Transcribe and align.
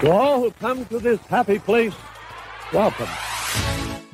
To 0.00 0.10
all 0.10 0.40
who 0.40 0.50
come 0.52 0.86
to 0.86 0.98
this 0.98 1.20
happy 1.26 1.58
place, 1.58 1.92
welcome. 2.72 3.06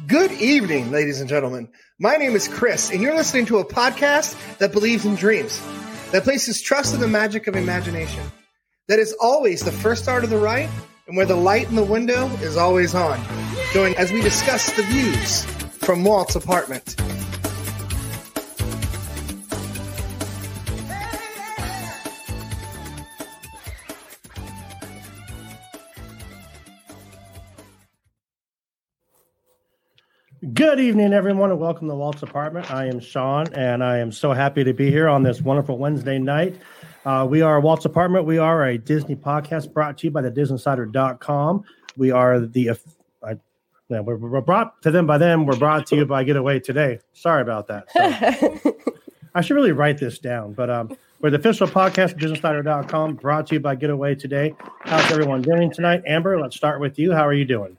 Good 0.09 0.32
evening, 0.32 0.91
ladies 0.91 1.21
and 1.21 1.29
gentlemen. 1.29 1.69
My 2.01 2.16
name 2.16 2.35
is 2.35 2.48
Chris, 2.48 2.91
and 2.91 3.01
you're 3.01 3.14
listening 3.14 3.46
to 3.46 3.59
a 3.59 3.64
podcast 3.64 4.35
that 4.59 4.72
believes 4.72 5.04
in 5.04 5.14
dreams, 5.14 5.62
that 6.11 6.25
places 6.25 6.61
trust 6.61 6.93
in 6.93 7.01
the 7.01 7.07
magic 7.07 7.46
of 7.46 7.54
imagination, 7.54 8.25
that 8.89 8.99
is 8.99 9.14
always 9.21 9.61
the 9.61 9.71
first 9.71 10.03
star 10.03 10.21
to 10.21 10.27
the 10.27 10.39
right, 10.39 10.68
and 11.07 11.17
where 11.17 11.25
the 11.25 11.36
light 11.36 11.68
in 11.68 11.77
the 11.77 11.85
window 11.85 12.27
is 12.39 12.57
always 12.57 12.93
on. 12.93 13.21
Join 13.73 13.95
as 13.95 14.11
we 14.11 14.21
discuss 14.23 14.75
the 14.75 14.82
views 14.82 15.45
from 15.79 16.03
Walt's 16.03 16.34
apartment. 16.34 16.96
Good 30.57 30.81
evening, 30.81 31.13
everyone, 31.13 31.51
and 31.51 31.61
welcome 31.61 31.87
to 31.87 31.95
Walt's 31.95 32.23
Apartment. 32.23 32.70
I 32.70 32.87
am 32.87 32.98
Sean, 32.98 33.53
and 33.53 33.84
I 33.84 33.98
am 33.98 34.11
so 34.11 34.33
happy 34.33 34.65
to 34.65 34.73
be 34.73 34.91
here 34.91 35.06
on 35.06 35.23
this 35.23 35.42
wonderful 35.42 35.77
Wednesday 35.77 36.19
night. 36.19 36.56
Uh, 37.05 37.27
we 37.29 37.42
are 37.42 37.61
Walt's 37.61 37.84
Apartment. 37.84 38.25
We 38.25 38.39
are 38.39 38.65
a 38.65 38.79
Disney 38.79 39.17
podcast 39.17 39.75
brought 39.75 39.98
to 39.98 40.06
you 40.06 40.11
by 40.11 40.23
the 40.23 40.31
DisneyInsider.com. 40.31 41.62
We 41.98 42.11
are 42.11 42.41
the, 42.41 42.70
I, 43.23 43.37
yeah, 43.91 44.01
we're, 44.01 44.17
we're 44.17 44.41
brought 44.41 44.81
to 44.81 44.91
them 44.91 45.06
by 45.06 45.19
them. 45.19 45.45
We're 45.45 45.59
brought 45.59 45.87
to 45.89 45.97
you 45.97 46.06
by 46.06 46.25
Getaway 46.25 46.61
Today. 46.61 47.01
Sorry 47.12 47.43
about 47.43 47.67
that. 47.67 47.91
So, 47.93 48.77
I 49.34 49.43
should 49.43 49.57
really 49.57 49.73
write 49.73 49.98
this 49.98 50.19
down, 50.19 50.55
but 50.55 50.70
um, 50.70 50.97
we're 51.20 51.29
the 51.29 51.37
official 51.37 51.67
podcast 51.67 52.12
of 52.12 52.19
DisneyInsider.com 52.19 53.17
brought 53.17 53.48
to 53.48 53.57
you 53.57 53.61
by 53.61 53.75
Getaway 53.75 54.15
Today. 54.15 54.55
How's 54.81 55.12
everyone 55.12 55.43
doing 55.43 55.70
tonight? 55.70 56.03
Amber, 56.07 56.41
let's 56.41 56.57
start 56.57 56.81
with 56.81 56.98
you. 56.98 57.13
How 57.13 57.27
are 57.27 57.35
you 57.35 57.45
doing? 57.45 57.77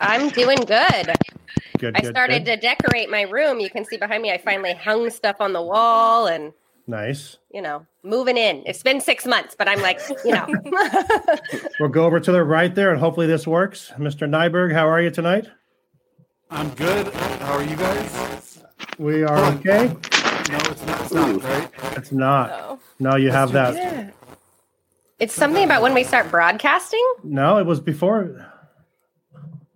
I'm 0.00 0.28
doing 0.30 0.58
good. 0.58 1.12
Good. 1.78 1.96
I 1.96 2.00
good, 2.00 2.10
started 2.10 2.44
good. 2.44 2.60
to 2.60 2.60
decorate 2.60 3.10
my 3.10 3.22
room. 3.22 3.60
You 3.60 3.70
can 3.70 3.84
see 3.84 3.96
behind 3.96 4.22
me, 4.22 4.32
I 4.32 4.38
finally 4.38 4.74
hung 4.74 5.10
stuff 5.10 5.36
on 5.40 5.52
the 5.52 5.62
wall 5.62 6.26
and, 6.26 6.52
Nice. 6.86 7.36
you 7.52 7.60
know, 7.60 7.84
moving 8.02 8.36
in. 8.36 8.62
It's 8.66 8.82
been 8.82 9.00
six 9.00 9.26
months, 9.26 9.54
but 9.58 9.68
I'm 9.68 9.82
like, 9.82 10.00
you 10.24 10.32
know, 10.32 10.46
We'll 11.80 11.88
go 11.90 12.04
over 12.04 12.20
to 12.20 12.32
the 12.32 12.44
right 12.44 12.74
there, 12.74 12.90
and 12.92 13.00
hopefully 13.00 13.26
this 13.26 13.46
works. 13.46 13.92
Mr. 13.98 14.28
Nyberg, 14.28 14.72
how 14.72 14.88
are 14.88 15.00
you 15.02 15.10
tonight? 15.10 15.48
I'm 16.50 16.70
good. 16.70 17.12
How 17.12 17.54
are 17.54 17.64
you 17.64 17.76
guys? 17.76 18.62
We 18.98 19.24
are 19.24 19.44
okay. 19.54 19.88
No, 19.88 20.58
it's 20.58 20.86
not. 20.86 21.00
It's 21.02 21.12
not 21.12 21.42
right. 21.42 21.70
It's 21.96 22.12
not. 22.12 22.80
No, 23.00 23.16
you 23.16 23.30
have 23.30 23.52
that. 23.52 24.14
it's 25.18 25.34
something 25.34 25.64
about 25.64 25.82
when 25.82 25.92
we 25.92 26.04
start 26.04 26.30
broadcasting. 26.30 27.04
No, 27.24 27.58
it 27.58 27.66
was 27.66 27.80
before. 27.80 28.46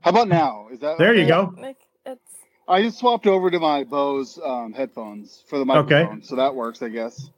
How 0.03 0.11
about 0.11 0.29
now? 0.29 0.69
Is 0.73 0.81
that 0.81 0.99
There 0.99 1.15
you 1.15 1.23
okay? 1.23 1.29
go. 1.29 1.55
Like, 1.59 1.77
it's 2.07 2.21
I 2.69 2.83
just 2.83 2.99
swapped 2.99 3.27
over 3.27 3.51
to 3.51 3.59
my 3.59 3.85
Bose 3.85 4.39
um, 4.45 4.73
headphones 4.73 5.45
for 5.49 5.59
the 5.59 5.73
Okay. 5.73 6.03
microphone, 6.03 6.23
so 6.23 6.37
that 6.37 6.55
works, 6.55 6.83
I 6.83 6.89
guess. 6.89 7.31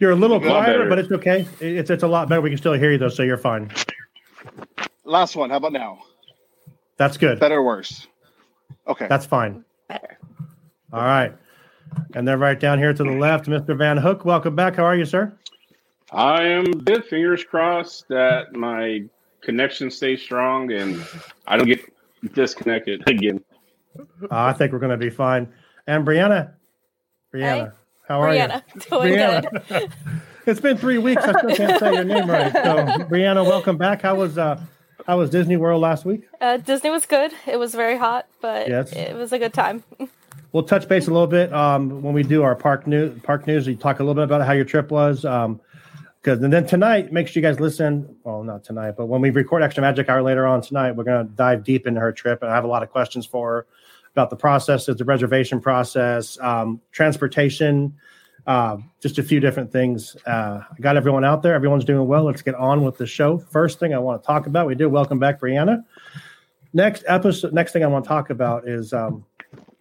You're 0.00 0.12
a 0.12 0.16
little 0.16 0.40
quieter, 0.40 0.78
better. 0.78 0.88
but 0.88 0.98
it's 0.98 1.10
okay. 1.12 1.46
It's 1.60 1.90
it's 1.90 2.02
a 2.04 2.08
lot 2.08 2.28
better. 2.28 2.40
We 2.40 2.50
can 2.50 2.58
still 2.58 2.72
hear 2.74 2.92
you 2.92 2.98
though, 2.98 3.08
so 3.08 3.22
you're 3.24 3.36
fine. 3.36 3.70
Last 5.04 5.34
one. 5.36 5.50
How 5.50 5.56
about 5.56 5.72
now? 5.72 5.98
That's 6.96 7.16
good. 7.16 7.40
Better 7.40 7.56
or 7.56 7.64
worse? 7.64 8.06
Okay. 8.86 9.06
That's 9.08 9.26
fine. 9.26 9.64
Better. 9.88 10.18
All 10.92 11.02
right. 11.02 11.34
And 12.14 12.26
then 12.28 12.38
right 12.38 12.58
down 12.58 12.78
here 12.78 12.92
to 12.92 13.02
the 13.02 13.10
left, 13.10 13.46
Mr. 13.46 13.76
Van 13.76 13.96
Hook. 13.96 14.24
Welcome 14.24 14.54
back. 14.54 14.76
How 14.76 14.84
are 14.84 14.96
you, 14.96 15.04
sir? 15.04 15.32
I 16.12 16.44
am 16.44 16.64
good. 16.64 17.04
Fingers 17.04 17.44
crossed 17.44 18.06
that 18.08 18.54
my 18.54 19.04
connection 19.40 19.90
stays 19.90 20.22
strong 20.22 20.70
and 20.72 21.04
I 21.46 21.56
don't 21.56 21.66
get 21.66 21.80
disconnected 22.34 23.02
again. 23.08 23.40
Uh, 23.98 24.26
I 24.30 24.52
think 24.52 24.72
we're 24.72 24.78
going 24.78 24.90
to 24.90 24.96
be 24.96 25.10
fine. 25.10 25.52
And 25.86 26.06
Brianna, 26.06 26.52
Brianna, 27.34 27.72
how 28.06 28.20
are 28.22 28.28
Brianna. 28.28 28.62
Doing 28.90 29.12
you? 29.12 29.18
Brianna. 29.18 29.68
good. 29.68 29.92
it's 30.46 30.60
been 30.60 30.76
three 30.76 30.98
weeks. 30.98 31.22
I 31.24 31.32
still 31.38 31.56
can't 31.56 31.80
say 31.80 31.94
your 31.94 32.04
name 32.04 32.28
right. 32.30 32.52
So, 32.52 32.60
Brianna, 33.08 33.44
welcome 33.44 33.76
back. 33.76 34.02
How 34.02 34.14
was 34.14 34.38
uh, 34.38 34.60
how 35.06 35.18
was 35.18 35.30
Disney 35.30 35.56
World 35.56 35.80
last 35.80 36.04
week? 36.04 36.28
Uh, 36.40 36.58
Disney 36.58 36.90
was 36.90 37.06
good. 37.06 37.32
It 37.46 37.58
was 37.58 37.74
very 37.74 37.96
hot, 37.96 38.26
but 38.40 38.68
Yes. 38.68 38.92
it 38.92 39.16
was 39.16 39.32
a 39.32 39.38
good 39.38 39.54
time. 39.54 39.82
We'll 40.52 40.62
touch 40.62 40.88
base 40.88 41.08
a 41.08 41.10
little 41.10 41.26
bit 41.26 41.52
um, 41.52 42.00
when 42.00 42.14
we 42.14 42.22
do 42.22 42.42
our 42.42 42.56
park 42.56 42.86
news. 42.86 43.20
Park 43.22 43.46
news. 43.46 43.66
We 43.66 43.76
talk 43.76 44.00
a 44.00 44.02
little 44.02 44.14
bit 44.14 44.24
about 44.24 44.46
how 44.46 44.54
your 44.54 44.64
trip 44.64 44.90
was. 44.90 45.26
Um, 45.26 45.60
because 46.28 46.44
and 46.44 46.52
then 46.52 46.66
tonight, 46.66 47.10
make 47.10 47.26
sure 47.26 47.40
you 47.40 47.48
guys 47.48 47.58
listen. 47.58 48.14
Well, 48.22 48.42
not 48.42 48.62
tonight, 48.62 48.96
but 48.98 49.06
when 49.06 49.22
we 49.22 49.30
record 49.30 49.62
Extra 49.62 49.80
Magic 49.80 50.10
Hour 50.10 50.20
later 50.20 50.46
on 50.46 50.60
tonight, 50.60 50.92
we're 50.92 51.04
going 51.04 51.26
to 51.26 51.32
dive 51.32 51.64
deep 51.64 51.86
into 51.86 52.00
her 52.00 52.12
trip, 52.12 52.42
and 52.42 52.50
I 52.50 52.54
have 52.54 52.64
a 52.64 52.68
lot 52.68 52.82
of 52.82 52.90
questions 52.90 53.24
for 53.24 53.48
her 53.50 53.66
about 54.12 54.28
the 54.28 54.36
processes, 54.36 54.96
the 54.96 55.06
reservation 55.06 55.58
process, 55.58 56.38
um, 56.40 56.82
transportation, 56.92 57.94
uh, 58.46 58.76
just 59.00 59.16
a 59.16 59.22
few 59.22 59.40
different 59.40 59.72
things. 59.72 60.18
Uh, 60.26 60.60
I 60.70 60.80
got 60.82 60.98
everyone 60.98 61.24
out 61.24 61.42
there. 61.42 61.54
Everyone's 61.54 61.86
doing 61.86 62.06
well. 62.06 62.24
Let's 62.24 62.42
get 62.42 62.54
on 62.56 62.84
with 62.84 62.98
the 62.98 63.06
show. 63.06 63.38
First 63.38 63.80
thing 63.80 63.94
I 63.94 63.98
want 63.98 64.22
to 64.22 64.26
talk 64.26 64.46
about, 64.46 64.66
we 64.66 64.74
did 64.74 64.88
welcome 64.88 65.18
back 65.18 65.40
Brianna. 65.40 65.82
Next 66.74 67.04
episode, 67.08 67.54
next 67.54 67.72
thing 67.72 67.84
I 67.84 67.86
want 67.86 68.04
to 68.04 68.08
talk 68.08 68.28
about 68.28 68.68
is 68.68 68.92
um, 68.92 69.24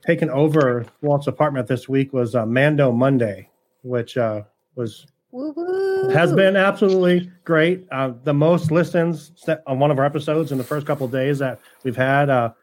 taking 0.06 0.29
over 0.29 0.85
Walt's 1.02 1.28
apartment 1.28 1.68
this 1.68 1.90
week 1.90 2.14
was 2.14 2.35
uh, 2.35 2.46
Mando 2.46 2.94
Monday, 2.94 3.50
which 3.81 4.16
uh, 4.16 4.44
was 4.75 5.08
Woo-woo. 5.37 6.09
has 6.09 6.33
been 6.33 6.55
absolutely 6.55 7.31
great. 7.43 7.85
Uh, 7.91 8.13
the 8.23 8.33
most 8.33 8.71
listens 8.71 9.31
set 9.35 9.61
on 9.67 9.77
one 9.77 9.91
of 9.91 9.99
our 9.99 10.05
episodes 10.05 10.51
in 10.51 10.57
the 10.57 10.63
first 10.63 10.87
couple 10.87 11.05
of 11.05 11.11
days 11.11 11.37
that 11.37 11.59
we've 11.83 11.95
had. 11.95 12.31
Uh, 12.31 12.53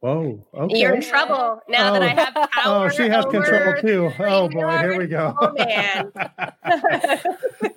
whoa, 0.00 0.44
okay. 0.52 0.78
You're 0.78 0.94
in 0.94 1.00
trouble 1.00 1.60
now 1.68 1.92
that 1.92 2.02
I 2.02 2.08
have 2.08 2.34
power. 2.50 2.86
Oh, 2.86 2.88
she 2.88 3.08
has 3.08 3.24
over 3.24 3.42
control 3.42 3.80
too. 3.80 4.12
Oh 4.18 4.48
boy, 4.48 4.78
here 4.78 4.98
we 4.98 5.06
go. 5.06 5.32
Oh 5.40 5.52
man. 5.52 6.12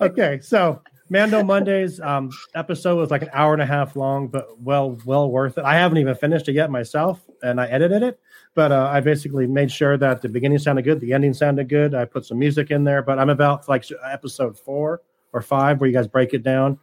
okay, 0.00 0.40
so 0.42 0.82
Mando 1.08 1.44
Mondays 1.44 2.00
um, 2.00 2.30
episode 2.56 2.96
was 2.96 3.12
like 3.12 3.22
an 3.22 3.30
hour 3.32 3.52
and 3.52 3.62
a 3.62 3.66
half 3.66 3.94
long, 3.94 4.26
but 4.26 4.60
well, 4.60 4.98
well 5.04 5.30
worth 5.30 5.56
it. 5.56 5.64
I 5.64 5.74
haven't 5.74 5.98
even 5.98 6.16
finished 6.16 6.48
it 6.48 6.54
yet 6.54 6.68
myself, 6.68 7.20
and 7.44 7.60
I 7.60 7.68
edited 7.68 8.02
it, 8.02 8.18
but 8.56 8.72
uh, 8.72 8.88
I 8.90 9.00
basically 9.00 9.46
made 9.46 9.70
sure 9.70 9.98
that 9.98 10.22
the 10.22 10.30
beginning 10.30 10.58
sounded 10.58 10.82
good, 10.82 10.98
the 10.98 11.12
ending 11.12 11.34
sounded 11.34 11.68
good. 11.68 11.94
I 11.94 12.06
put 12.06 12.24
some 12.24 12.38
music 12.38 12.70
in 12.70 12.84
there, 12.84 13.02
but 13.02 13.18
I'm 13.18 13.28
about 13.28 13.68
like 13.68 13.84
episode 14.10 14.58
four 14.58 15.02
or 15.34 15.42
five 15.42 15.78
where 15.78 15.88
you 15.88 15.94
guys 15.94 16.08
break 16.08 16.32
it 16.32 16.42
down. 16.42 16.78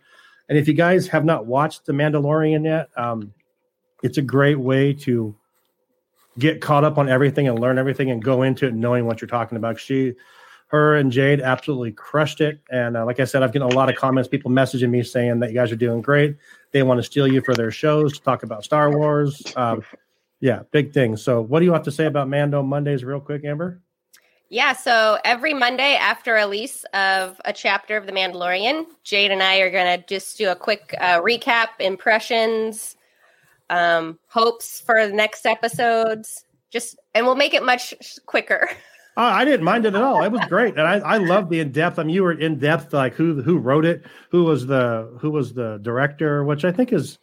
And 0.50 0.57
if 0.57 0.67
you 0.67 0.75
guys 0.75 1.07
have 1.07 1.25
not 1.25 1.47
watched 1.47 1.88
The 1.88 1.94
Mandalorian 1.94 2.63
yet, 2.63 2.89
um, 2.95 3.34
it's 4.03 4.19
a 4.19 4.22
great 4.22 4.59
way 4.59 4.94
to 4.94 5.35
get 6.38 6.61
caught 6.61 6.84
up 6.84 7.00
on 7.00 7.09
everything 7.09 7.47
and 7.47 7.57
learn 7.57 7.79
everything 7.79 8.11
and 8.11 8.23
go 8.23 8.44
into 8.44 8.67
it 8.67 8.75
knowing 8.75 9.07
what 9.07 9.19
you're 9.19 9.28
talking 9.28 9.57
about. 9.57 9.79
She, 9.79 10.13
her, 10.67 10.95
and 10.97 11.11
Jade 11.11 11.41
absolutely 11.41 11.91
crushed 11.91 12.40
it. 12.40 12.61
And 12.69 12.95
uh, 12.95 13.03
like 13.03 13.19
I 13.19 13.23
said, 13.23 13.41
I've 13.41 13.51
gotten 13.51 13.72
a 13.72 13.75
lot 13.75 13.90
of 13.90 13.95
comments, 13.95 14.29
people 14.29 14.51
messaging 14.51 14.91
me 14.91 15.01
saying 15.01 15.40
that 15.40 15.50
you 15.50 15.55
guys 15.55 15.72
are 15.72 15.75
doing 15.75 16.01
great. 16.01 16.38
They 16.72 16.84
want 16.84 17.00
to 17.00 17.03
steal 17.03 17.28
you 17.28 17.41
for 17.41 17.55
their 17.55 17.72
shows 17.72 18.13
to 18.13 18.22
talk 18.22 18.44
about 18.44 18.63
Star 18.63 18.95
Wars. 18.95 19.41
Um, 19.55 19.84
yeah, 20.43 20.63
big 20.71 20.91
thing. 20.91 21.15
So, 21.15 21.39
what 21.39 21.61
do 21.61 21.65
you 21.65 21.71
have 21.71 21.83
to 21.83 21.91
say 21.91 22.05
about 22.05 22.27
Mando 22.27 22.61
Mondays, 22.61 23.05
real 23.05 23.21
quick, 23.21 23.45
Amber? 23.45 23.81
Yeah, 24.49 24.73
so 24.73 25.17
every 25.23 25.53
Monday 25.53 25.95
after 25.95 26.35
a 26.35 26.41
release 26.41 26.83
of 26.93 27.39
a 27.45 27.53
chapter 27.53 27.95
of 27.95 28.05
The 28.05 28.11
Mandalorian, 28.11 28.85
Jade 29.05 29.31
and 29.31 29.41
I 29.41 29.59
are 29.59 29.71
going 29.71 29.97
to 29.97 30.05
just 30.05 30.37
do 30.37 30.49
a 30.49 30.55
quick 30.55 30.93
uh, 30.99 31.21
recap, 31.21 31.67
impressions, 31.79 32.97
um, 33.69 34.19
hopes 34.27 34.81
for 34.81 35.07
the 35.07 35.13
next 35.13 35.45
episodes. 35.45 36.43
Just 36.69 36.99
and 37.15 37.25
we'll 37.25 37.35
make 37.35 37.53
it 37.53 37.63
much 37.63 37.93
quicker. 38.25 38.69
Oh, 39.15 39.21
I 39.21 39.45
didn't 39.45 39.63
mind 39.63 39.85
it 39.85 39.93
at 39.93 40.01
all. 40.01 40.23
It 40.23 40.31
was 40.31 40.43
great, 40.49 40.73
and 40.75 40.87
I, 40.87 40.95
I 40.97 41.17
love 41.17 41.47
the 41.47 41.59
in 41.59 41.71
depth. 41.71 41.99
I 41.99 42.03
mean, 42.03 42.15
you 42.15 42.23
were 42.23 42.31
in 42.31 42.57
depth, 42.57 42.93
like 42.93 43.13
who 43.13 43.43
who 43.43 43.59
wrote 43.59 43.85
it, 43.85 44.01
who 44.31 44.43
was 44.43 44.66
the 44.66 45.16
who 45.22 45.29
was 45.29 45.53
the 45.53 45.78
director, 45.84 46.43
which 46.43 46.66
I 46.66 46.72
think 46.72 46.91
is 46.91 47.19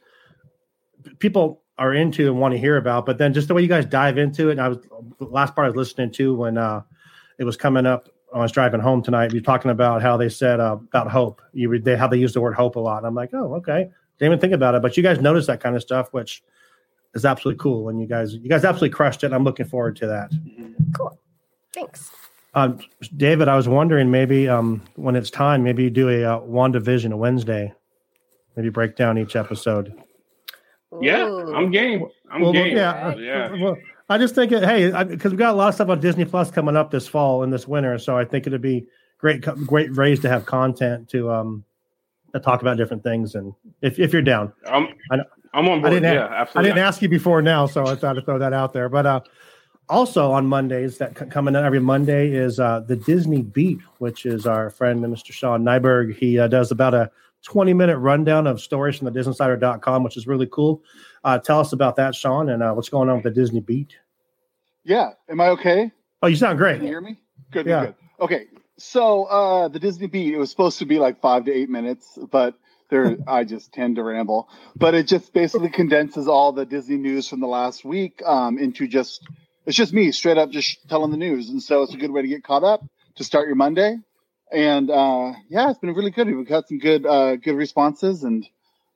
people 1.18 1.59
are 1.80 1.94
into 1.94 2.26
and 2.26 2.38
want 2.38 2.52
to 2.52 2.58
hear 2.58 2.76
about. 2.76 3.06
But 3.06 3.18
then 3.18 3.32
just 3.32 3.48
the 3.48 3.54
way 3.54 3.62
you 3.62 3.68
guys 3.68 3.86
dive 3.86 4.18
into 4.18 4.50
it, 4.50 4.52
and 4.52 4.60
I 4.60 4.68
was 4.68 4.78
the 5.18 5.24
last 5.24 5.56
part 5.56 5.64
I 5.64 5.68
was 5.70 5.76
listening 5.76 6.12
to 6.12 6.34
when 6.34 6.58
uh, 6.58 6.82
it 7.38 7.44
was 7.44 7.56
coming 7.56 7.86
up. 7.86 8.08
I 8.32 8.38
was 8.38 8.52
driving 8.52 8.80
home 8.80 9.02
tonight. 9.02 9.32
You're 9.32 9.42
talking 9.42 9.72
about 9.72 10.02
how 10.02 10.16
they 10.16 10.28
said 10.28 10.60
uh, 10.60 10.76
about 10.76 11.10
hope. 11.10 11.42
You 11.52 11.68
read 11.70 11.84
they 11.84 11.96
how 11.96 12.06
they 12.06 12.18
use 12.18 12.34
the 12.34 12.40
word 12.40 12.54
hope 12.54 12.76
a 12.76 12.80
lot. 12.80 12.98
And 12.98 13.06
I'm 13.06 13.14
like, 13.14 13.30
oh, 13.32 13.54
okay. 13.54 13.90
Didn't 14.18 14.32
even 14.32 14.38
think 14.38 14.52
about 14.52 14.74
it, 14.74 14.82
but 14.82 14.96
you 14.96 15.02
guys 15.02 15.18
notice 15.20 15.46
that 15.46 15.60
kind 15.60 15.74
of 15.74 15.82
stuff, 15.82 16.12
which 16.12 16.44
is 17.14 17.24
absolutely 17.24 17.58
cool. 17.58 17.88
And 17.88 17.98
you 17.98 18.06
guys, 18.06 18.34
you 18.34 18.48
guys 18.48 18.62
absolutely 18.64 18.90
crushed 18.90 19.24
it. 19.24 19.32
I'm 19.32 19.42
looking 19.42 19.66
forward 19.66 19.96
to 19.96 20.06
that. 20.06 20.30
Cool. 20.94 21.18
Thanks. 21.72 22.10
Um, 22.52 22.78
David, 23.16 23.48
I 23.48 23.56
was 23.56 23.66
wondering 23.66 24.10
maybe 24.10 24.48
um, 24.48 24.82
when 24.96 25.16
it's 25.16 25.30
time, 25.30 25.64
maybe 25.64 25.84
you 25.84 25.90
do 25.90 26.10
a 26.10 26.24
uh, 26.24 26.40
WandaVision 26.40 27.12
a 27.12 27.16
Wednesday. 27.16 27.72
Maybe 28.54 28.68
break 28.68 28.96
down 28.96 29.16
each 29.16 29.34
episode. 29.34 29.94
Yeah, 31.00 31.26
Ooh. 31.28 31.54
I'm 31.54 31.70
game. 31.70 32.06
I'm 32.30 32.40
Well, 32.42 32.52
game. 32.52 32.76
yeah, 32.76 33.14
yeah. 33.16 33.52
Well, 33.62 33.76
I 34.08 34.18
just 34.18 34.34
think, 34.34 34.50
it, 34.50 34.64
hey, 34.64 34.90
because 35.04 35.30
we've 35.30 35.38
got 35.38 35.54
a 35.54 35.56
lot 35.56 35.68
of 35.68 35.74
stuff 35.74 35.88
on 35.88 36.00
Disney 36.00 36.24
Plus 36.24 36.50
coming 36.50 36.76
up 36.76 36.90
this 36.90 37.06
fall 37.06 37.42
and 37.44 37.52
this 37.52 37.68
winter, 37.68 37.96
so 37.98 38.16
I 38.18 38.24
think 38.24 38.46
it'd 38.46 38.60
be 38.60 38.86
great, 39.18 39.40
great 39.42 39.94
ways 39.94 40.18
to 40.20 40.28
have 40.28 40.46
content 40.46 41.08
to 41.10 41.30
um, 41.30 41.64
to 42.34 42.40
talk 42.40 42.60
about 42.60 42.76
different 42.76 43.04
things. 43.04 43.34
And 43.36 43.54
if 43.82 43.98
if 44.00 44.12
you're 44.12 44.22
down, 44.22 44.52
I'm 44.66 44.88
I 45.10 45.16
know- 45.16 45.24
I'm 45.52 45.68
on 45.68 45.78
I 45.78 45.82
board. 45.82 45.92
didn't 45.94 46.14
Yeah, 46.14 46.26
I 46.26 46.40
absolutely. 46.42 46.70
I 46.70 46.74
didn't 46.74 46.86
ask 46.86 47.02
you 47.02 47.08
before 47.08 47.42
now, 47.42 47.66
so 47.66 47.84
I 47.86 47.94
thought 47.96 48.12
to 48.14 48.22
throw 48.22 48.38
that 48.38 48.52
out 48.52 48.72
there. 48.72 48.88
But 48.88 49.06
uh, 49.06 49.20
also 49.88 50.30
on 50.32 50.46
Mondays, 50.46 50.98
that 50.98 51.18
c- 51.18 51.26
coming 51.26 51.54
in 51.56 51.64
every 51.64 51.80
Monday 51.80 52.30
is 52.32 52.58
uh, 52.60 52.80
the 52.80 52.94
Disney 52.96 53.42
Beat, 53.42 53.80
which 53.98 54.26
is 54.26 54.46
our 54.46 54.70
friend 54.70 55.02
Mr. 55.04 55.32
Sean 55.32 55.62
Nyberg. 55.64 56.14
He 56.16 56.38
uh, 56.38 56.46
does 56.48 56.70
about 56.70 56.94
a 56.94 57.10
20 57.44 57.72
minute 57.74 57.98
rundown 57.98 58.46
of 58.46 58.60
stories 58.60 58.96
from 58.96 59.12
the 59.12 59.18
DisneySider.com, 59.18 60.02
which 60.02 60.16
is 60.16 60.26
really 60.26 60.48
cool. 60.50 60.82
Uh, 61.24 61.38
tell 61.38 61.60
us 61.60 61.72
about 61.72 61.96
that, 61.96 62.14
Sean, 62.14 62.48
and 62.50 62.62
uh, 62.62 62.72
what's 62.72 62.88
going 62.88 63.08
on 63.08 63.16
with 63.16 63.24
the 63.24 63.30
Disney 63.30 63.60
Beat. 63.60 63.96
Yeah. 64.84 65.10
Am 65.28 65.40
I 65.40 65.48
okay? 65.48 65.92
Oh, 66.22 66.26
you 66.26 66.36
sound 66.36 66.58
great. 66.58 66.76
Can 66.76 66.84
you 66.84 66.90
hear 66.90 67.00
me? 67.00 67.18
Good. 67.50 67.66
Yeah. 67.66 67.86
Good. 67.86 67.94
Okay. 68.20 68.46
So 68.78 69.24
uh, 69.24 69.68
the 69.68 69.78
Disney 69.78 70.06
Beat, 70.06 70.34
it 70.34 70.38
was 70.38 70.50
supposed 70.50 70.78
to 70.78 70.86
be 70.86 70.98
like 70.98 71.20
five 71.20 71.44
to 71.44 71.52
eight 71.52 71.68
minutes, 71.68 72.18
but 72.30 72.54
there 72.88 73.16
I 73.26 73.44
just 73.44 73.72
tend 73.72 73.96
to 73.96 74.02
ramble. 74.02 74.48
But 74.76 74.94
it 74.94 75.06
just 75.06 75.32
basically 75.32 75.70
condenses 75.70 76.28
all 76.28 76.52
the 76.52 76.66
Disney 76.66 76.96
news 76.96 77.28
from 77.28 77.40
the 77.40 77.46
last 77.46 77.84
week 77.84 78.22
um, 78.24 78.58
into 78.58 78.86
just 78.86 79.26
it's 79.66 79.76
just 79.76 79.92
me 79.92 80.10
straight 80.12 80.38
up 80.38 80.50
just 80.50 80.88
telling 80.88 81.10
the 81.10 81.16
news, 81.16 81.50
and 81.50 81.62
so 81.62 81.82
it's 81.82 81.94
a 81.94 81.98
good 81.98 82.10
way 82.10 82.22
to 82.22 82.28
get 82.28 82.42
caught 82.42 82.64
up 82.64 82.82
to 83.16 83.24
start 83.24 83.46
your 83.46 83.56
Monday. 83.56 83.98
And 84.52 84.90
uh, 84.90 85.32
yeah, 85.48 85.70
it's 85.70 85.78
been 85.78 85.94
really 85.94 86.10
good. 86.10 86.26
We've 86.26 86.46
got 86.46 86.68
some 86.68 86.78
good 86.78 87.06
uh, 87.06 87.36
good 87.36 87.54
responses, 87.54 88.24
and 88.24 88.46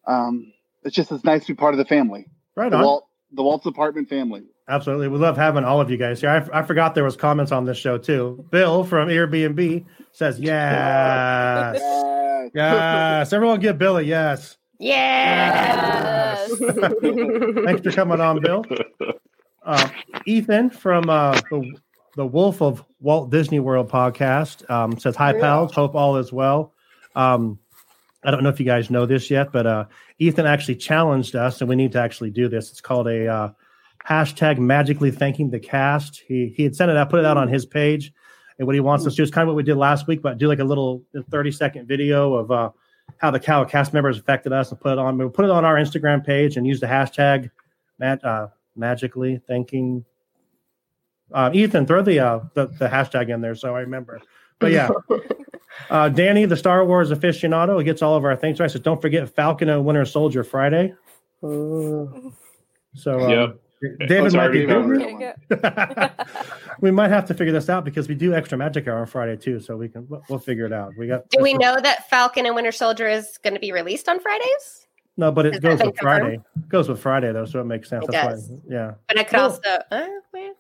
um, 0.07 0.53
it's 0.83 0.95
just 0.97 1.13
it's 1.13 1.25
nice 1.25 1.47
to 1.47 1.53
be 1.53 1.57
part 1.57 1.75
of 1.75 1.79
the 1.79 1.85
family, 1.85 2.27
Right 2.57 2.71
the 2.71 2.77
on. 2.79 2.83
Walt 2.85 3.07
the 3.33 3.43
Walt's 3.43 3.67
apartment 3.67 4.09
family. 4.09 4.43
Absolutely. 4.69 5.09
We 5.09 5.19
love 5.19 5.37
having 5.37 5.65
all 5.65 5.81
of 5.81 5.91
you 5.91 5.97
guys 5.97 6.21
here. 6.21 6.31
I, 6.31 6.61
I 6.61 6.63
forgot 6.63 6.95
there 6.95 7.05
was 7.05 7.17
comments 7.17 7.53
on 7.53 7.67
this 7.67 7.77
show 7.77 7.99
too. 7.99 8.47
Bill 8.51 8.83
from 8.85 9.09
Airbnb 9.09 9.85
says, 10.13 10.39
yes. 10.41 11.79
Yes. 11.79 12.51
Yes. 12.55 13.33
Everyone 13.33 13.61
give 13.61 13.77
Bill 13.77 13.99
a 13.99 14.03
yes. 14.03 14.57
Yes. 14.79 16.49
Thanks 16.59 17.83
for 17.83 17.93
coming 17.93 18.21
on, 18.21 18.41
Bill. 18.41 18.65
Uh, 19.65 19.89
Ethan 20.27 20.71
from 20.71 21.11
uh, 21.11 21.33
the, 21.51 21.75
the 22.17 22.27
Wolf 22.27 22.63
of 22.63 22.85
Walt 23.01 23.31
Disney 23.31 23.61
World 23.61 23.91
podcast 23.91 24.69
um, 24.71 24.99
says, 24.99 25.17
Hi, 25.17 25.33
pals. 25.33 25.75
Hope 25.75 25.95
all 25.95 26.17
is 26.17 26.33
well. 26.33 26.73
Um, 27.15 27.59
I 28.25 28.31
don't 28.31 28.43
know 28.43 28.49
if 28.49 28.59
you 28.59 28.67
guys 28.67 28.91
know 28.91 29.07
this 29.07 29.31
yet, 29.31 29.53
but 29.53 29.67
uh, 29.67 29.85
Ethan 30.19 30.47
actually 30.47 30.77
challenged 30.77 31.37
us, 31.37 31.61
and 31.61 31.69
we 31.69 31.77
need 31.77 31.93
to 31.93 32.01
actually 32.01 32.31
do 32.31 32.49
this. 32.49 32.71
It's 32.71 32.81
called 32.81 33.07
a 33.07 33.27
uh, 33.29 33.49
hashtag 34.09 34.59
magically 34.59 35.11
thanking 35.11 35.51
the 35.51 35.61
cast. 35.61 36.23
He, 36.27 36.53
he 36.57 36.63
had 36.63 36.75
sent 36.75 36.91
it 36.91 36.97
out, 36.97 37.11
put 37.11 37.21
it 37.21 37.27
out 37.27 37.37
on 37.37 37.49
his 37.49 37.67
page. 37.67 38.13
And 38.59 38.67
what 38.67 38.75
he 38.75 38.81
wants 38.81 39.07
us 39.07 39.15
to 39.15 39.17
do 39.17 39.23
is 39.25 39.31
kind 39.31 39.43
of 39.43 39.49
what 39.49 39.57
we 39.57 39.63
did 39.63 39.77
last 39.77 40.07
week, 40.07 40.23
but 40.23 40.39
do 40.39 40.47
like 40.47 40.61
a 40.61 40.65
little 40.65 41.03
30 41.31 41.51
second 41.51 41.87
video 41.87 42.35
of 42.35 42.51
uh, 42.51 42.71
how 43.19 43.31
the 43.31 43.41
cow 43.41 43.65
cast 43.65 43.93
members 43.93 44.19
affected 44.19 44.53
us 44.53 44.71
and 44.71 44.81
put 44.81 44.93
it 44.93 44.99
on. 44.99 45.19
We'll 45.19 45.31
put 45.31 45.45
it 45.45 45.51
on 45.51 45.65
our 45.65 45.75
Instagram 45.75 46.25
page 46.25 46.57
and 46.57 46.67
use 46.67 46.81
the 46.81 46.87
hashtag 46.87 47.51
mag, 47.99 48.25
uh, 48.25 48.49
magically 48.77 49.41
thanking. 49.47 50.05
Uh, 51.33 51.51
Ethan, 51.53 51.87
throw 51.87 52.03
the, 52.03 52.19
uh, 52.21 52.41
the 52.55 52.67
the 52.79 52.87
hashtag 52.89 53.29
in 53.33 53.41
there 53.41 53.55
so 53.55 53.75
I 53.75 53.81
remember. 53.81 54.21
But 54.61 54.71
yeah, 54.73 54.89
uh, 55.91 56.09
Danny, 56.11 56.45
the 56.45 56.57
Star 56.57 56.85
Wars 56.85 57.11
aficionado, 57.11 57.79
he 57.79 57.85
gets 57.85 58.03
all 58.03 58.15
of 58.17 58.25
our 58.25 58.37
things 58.37 58.61
right. 58.61 58.71
So 58.71 58.79
don't 58.79 59.01
forget 59.03 59.29
Falcon 59.35 59.69
and 59.69 59.85
Winter 59.85 60.05
Soldier 60.05 60.45
Friday. 60.45 60.95
So 61.43 63.21
um, 63.21 63.31
Yep. 63.31 63.61
David 64.09 64.27
It's 64.27 64.35
might 64.35 64.49
be 64.49 64.65
already 64.71 65.15
busy. 65.15 65.15
Okay, 65.57 66.11
we 66.81 66.91
might 66.91 67.11
have 67.11 67.27
to 67.27 67.35
figure 67.35 67.53
this 67.53 67.69
out 67.69 67.85
because 67.85 68.09
we 68.09 68.15
do 68.15 68.33
extra 68.33 68.57
magic 68.57 68.89
hour 68.89 69.01
on 69.01 69.07
Friday 69.07 69.37
too, 69.37 69.61
so 69.61 69.77
we 69.77 69.89
can 69.91 70.07
we'll- 70.09 70.23
we'll 70.31 70.39
figure 70.39 70.65
it 70.65 70.73
out. 70.73 70.93
We 70.97 71.07
got 71.07 71.29
Do 71.29 71.43
we 71.43 71.53
know 71.53 71.77
that 71.83 72.09
Falcon 72.09 72.47
and 72.47 72.55
Winter 72.55 72.73
Soldier 72.73 73.09
is 73.09 73.37
going 73.43 73.53
to 73.55 73.61
be 73.61 73.73
released 73.73 74.09
on 74.09 74.21
Fridays? 74.21 74.87
No, 75.19 75.31
but 75.31 75.45
it 75.47 75.55
Has 75.55 75.61
goes 75.61 75.73
with 75.85 75.97
confirmed? 75.97 76.01
Friday. 76.23 76.35
It 76.57 76.69
goes 76.71 76.89
with 76.89 76.99
Friday 77.01 77.33
though, 77.33 77.45
so 77.45 77.61
it 77.61 77.65
makes 77.65 77.91
sense. 77.91 78.05
It 78.07 78.13
That's 78.13 78.35
does. 78.35 78.51
why, 78.51 78.59
yeah, 78.71 78.95
But 79.09 79.19
I 79.19 79.25
could 79.25 79.33
Cool. 79.37 79.41
also. 79.45 79.61
Uh, 79.91 80.07
well, 80.33 80.33
okay. 80.35 80.53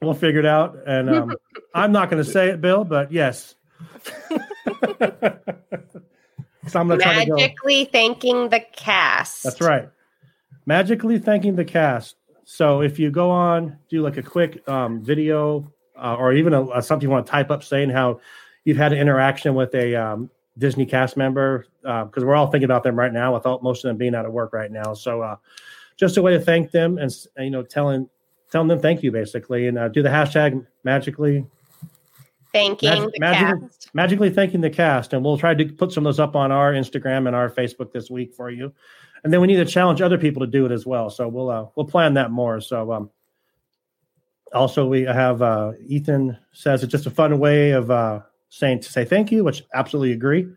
We'll 0.00 0.14
figure 0.14 0.40
it 0.40 0.46
out. 0.46 0.78
And 0.86 1.10
um, 1.10 1.36
I'm 1.74 1.92
not 1.92 2.10
going 2.10 2.22
to 2.22 2.30
say 2.30 2.48
it, 2.50 2.60
Bill, 2.60 2.84
but 2.84 3.12
yes. 3.12 3.54
so 6.68 6.80
I'm 6.80 6.88
going 6.88 6.98
to 6.98 7.04
try 7.04 7.24
to 7.24 7.30
go. 7.30 7.36
Magically 7.36 7.84
thanking 7.86 8.48
the 8.48 8.60
cast. 8.60 9.42
That's 9.42 9.60
right. 9.60 9.88
Magically 10.66 11.18
thanking 11.18 11.56
the 11.56 11.64
cast. 11.64 12.16
So 12.44 12.80
if 12.80 12.98
you 12.98 13.10
go 13.10 13.30
on, 13.30 13.78
do 13.88 14.02
like 14.02 14.16
a 14.16 14.22
quick 14.22 14.66
um, 14.68 15.02
video 15.02 15.70
uh, 15.96 16.14
or 16.14 16.32
even 16.32 16.54
a, 16.54 16.66
a- 16.70 16.82
something 16.82 17.06
you 17.06 17.10
want 17.10 17.26
to 17.26 17.30
type 17.30 17.50
up 17.50 17.62
saying 17.62 17.90
how 17.90 18.20
you've 18.64 18.76
had 18.76 18.92
an 18.92 18.98
interaction 18.98 19.54
with 19.54 19.74
a 19.74 19.94
um, 19.94 20.30
Disney 20.56 20.86
cast 20.86 21.16
member, 21.16 21.66
because 21.82 22.24
we're 22.24 22.34
all 22.34 22.48
thinking 22.48 22.64
about 22.64 22.82
them 22.82 22.96
right 22.96 23.12
now, 23.12 23.34
with 23.34 23.46
all, 23.46 23.60
most 23.60 23.84
of 23.84 23.88
them 23.88 23.96
being 23.96 24.14
out 24.14 24.26
of 24.26 24.32
work 24.32 24.52
right 24.52 24.70
now. 24.70 24.94
So 24.94 25.22
uh, 25.22 25.36
just 25.96 26.16
a 26.16 26.22
way 26.22 26.32
to 26.32 26.40
thank 26.40 26.70
them 26.70 26.98
and, 26.98 27.14
and, 27.36 27.44
you 27.44 27.50
know 27.50 27.62
telling 27.62 28.08
telling 28.50 28.68
them 28.68 28.80
thank 28.80 29.02
you 29.02 29.10
basically, 29.12 29.66
and 29.66 29.78
uh, 29.78 29.88
do 29.88 30.02
the 30.02 30.08
hashtag 30.08 30.64
magically. 30.84 31.46
Thanking 32.52 32.88
Mag- 32.88 33.12
the 33.12 33.20
magically- 33.20 33.68
cast. 33.68 33.90
magically 33.94 34.30
thanking 34.30 34.60
the 34.62 34.70
cast 34.70 35.12
and 35.12 35.22
we'll 35.22 35.36
try 35.36 35.54
to 35.54 35.64
put 35.66 35.92
some 35.92 36.06
of 36.06 36.14
those 36.14 36.18
up 36.20 36.34
on 36.34 36.50
our 36.50 36.72
instagram 36.72 37.26
and 37.26 37.36
our 37.36 37.50
facebook 37.50 37.92
this 37.92 38.08
week 38.10 38.32
for 38.34 38.48
you. 38.50 38.72
And 39.22 39.30
then 39.32 39.42
we 39.42 39.46
need 39.48 39.56
to 39.56 39.66
challenge 39.66 40.00
other 40.00 40.16
people 40.16 40.40
to 40.40 40.46
do 40.46 40.64
it 40.64 40.72
as 40.72 40.86
well 40.86 41.10
so 41.10 41.28
we'll 41.28 41.50
uh, 41.50 41.66
we'll 41.76 41.84
plan 41.86 42.14
that 42.14 42.30
more 42.30 42.62
so 42.62 42.90
um 42.90 43.10
also 44.54 44.86
we 44.86 45.02
have 45.02 45.42
uh 45.42 45.72
ethan 45.86 46.38
says 46.52 46.82
it's 46.82 46.90
just 46.90 47.04
a 47.06 47.10
fun 47.10 47.38
way 47.38 47.72
of 47.72 47.90
uh 47.90 48.20
saying 48.48 48.80
to 48.80 48.90
say 48.90 49.04
thank 49.04 49.30
you 49.30 49.44
which 49.44 49.62
absolutely 49.74 50.12
agree. 50.12 50.48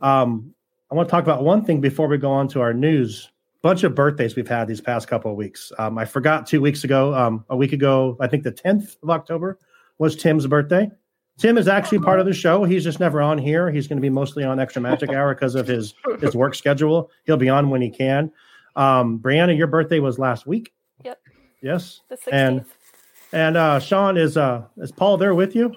Um 0.00 0.52
i 0.90 0.94
want 0.96 1.08
to 1.08 1.10
talk 1.10 1.22
about 1.22 1.44
one 1.44 1.64
thing 1.64 1.80
before 1.80 2.08
we 2.08 2.18
go 2.18 2.32
on 2.32 2.48
to 2.48 2.60
our 2.60 2.74
news 2.74 3.30
bunch 3.62 3.84
of 3.84 3.94
birthdays 3.94 4.36
we've 4.36 4.48
had 4.48 4.66
these 4.66 4.80
past 4.80 5.08
couple 5.08 5.30
of 5.30 5.36
weeks 5.36 5.72
um 5.78 5.96
i 5.96 6.04
forgot 6.04 6.46
two 6.46 6.60
weeks 6.60 6.84
ago 6.84 7.14
um 7.14 7.44
a 7.48 7.56
week 7.56 7.72
ago 7.72 8.16
i 8.20 8.26
think 8.26 8.42
the 8.42 8.52
10th 8.52 8.96
of 9.02 9.10
october 9.10 9.58
was 9.98 10.16
tim's 10.16 10.46
birthday 10.46 10.90
Tim 11.38 11.56
is 11.56 11.66
actually 11.66 11.98
part 11.98 12.20
of 12.20 12.26
the 12.26 12.32
show. 12.32 12.64
He's 12.64 12.84
just 12.84 13.00
never 13.00 13.20
on 13.22 13.38
here. 13.38 13.70
He's 13.70 13.88
going 13.88 13.96
to 13.96 14.02
be 14.02 14.10
mostly 14.10 14.44
on 14.44 14.60
Extra 14.60 14.82
Magic 14.82 15.10
Hour 15.10 15.34
because 15.34 15.54
of 15.54 15.66
his 15.66 15.94
his 16.20 16.36
work 16.36 16.54
schedule. 16.54 17.10
He'll 17.24 17.36
be 17.36 17.48
on 17.48 17.70
when 17.70 17.80
he 17.80 17.90
can. 17.90 18.30
Um, 18.76 19.18
Brianna, 19.18 19.56
your 19.56 19.66
birthday 19.66 19.98
was 19.98 20.18
last 20.18 20.46
week. 20.46 20.72
Yep. 21.04 21.18
Yes. 21.62 22.00
The 22.08 22.16
16th. 22.16 22.28
And 22.32 22.64
and 23.32 23.56
uh, 23.56 23.80
Sean 23.80 24.16
is 24.18 24.36
uh 24.36 24.64
is 24.76 24.92
Paul 24.92 25.16
there 25.16 25.34
with 25.34 25.56
you? 25.56 25.74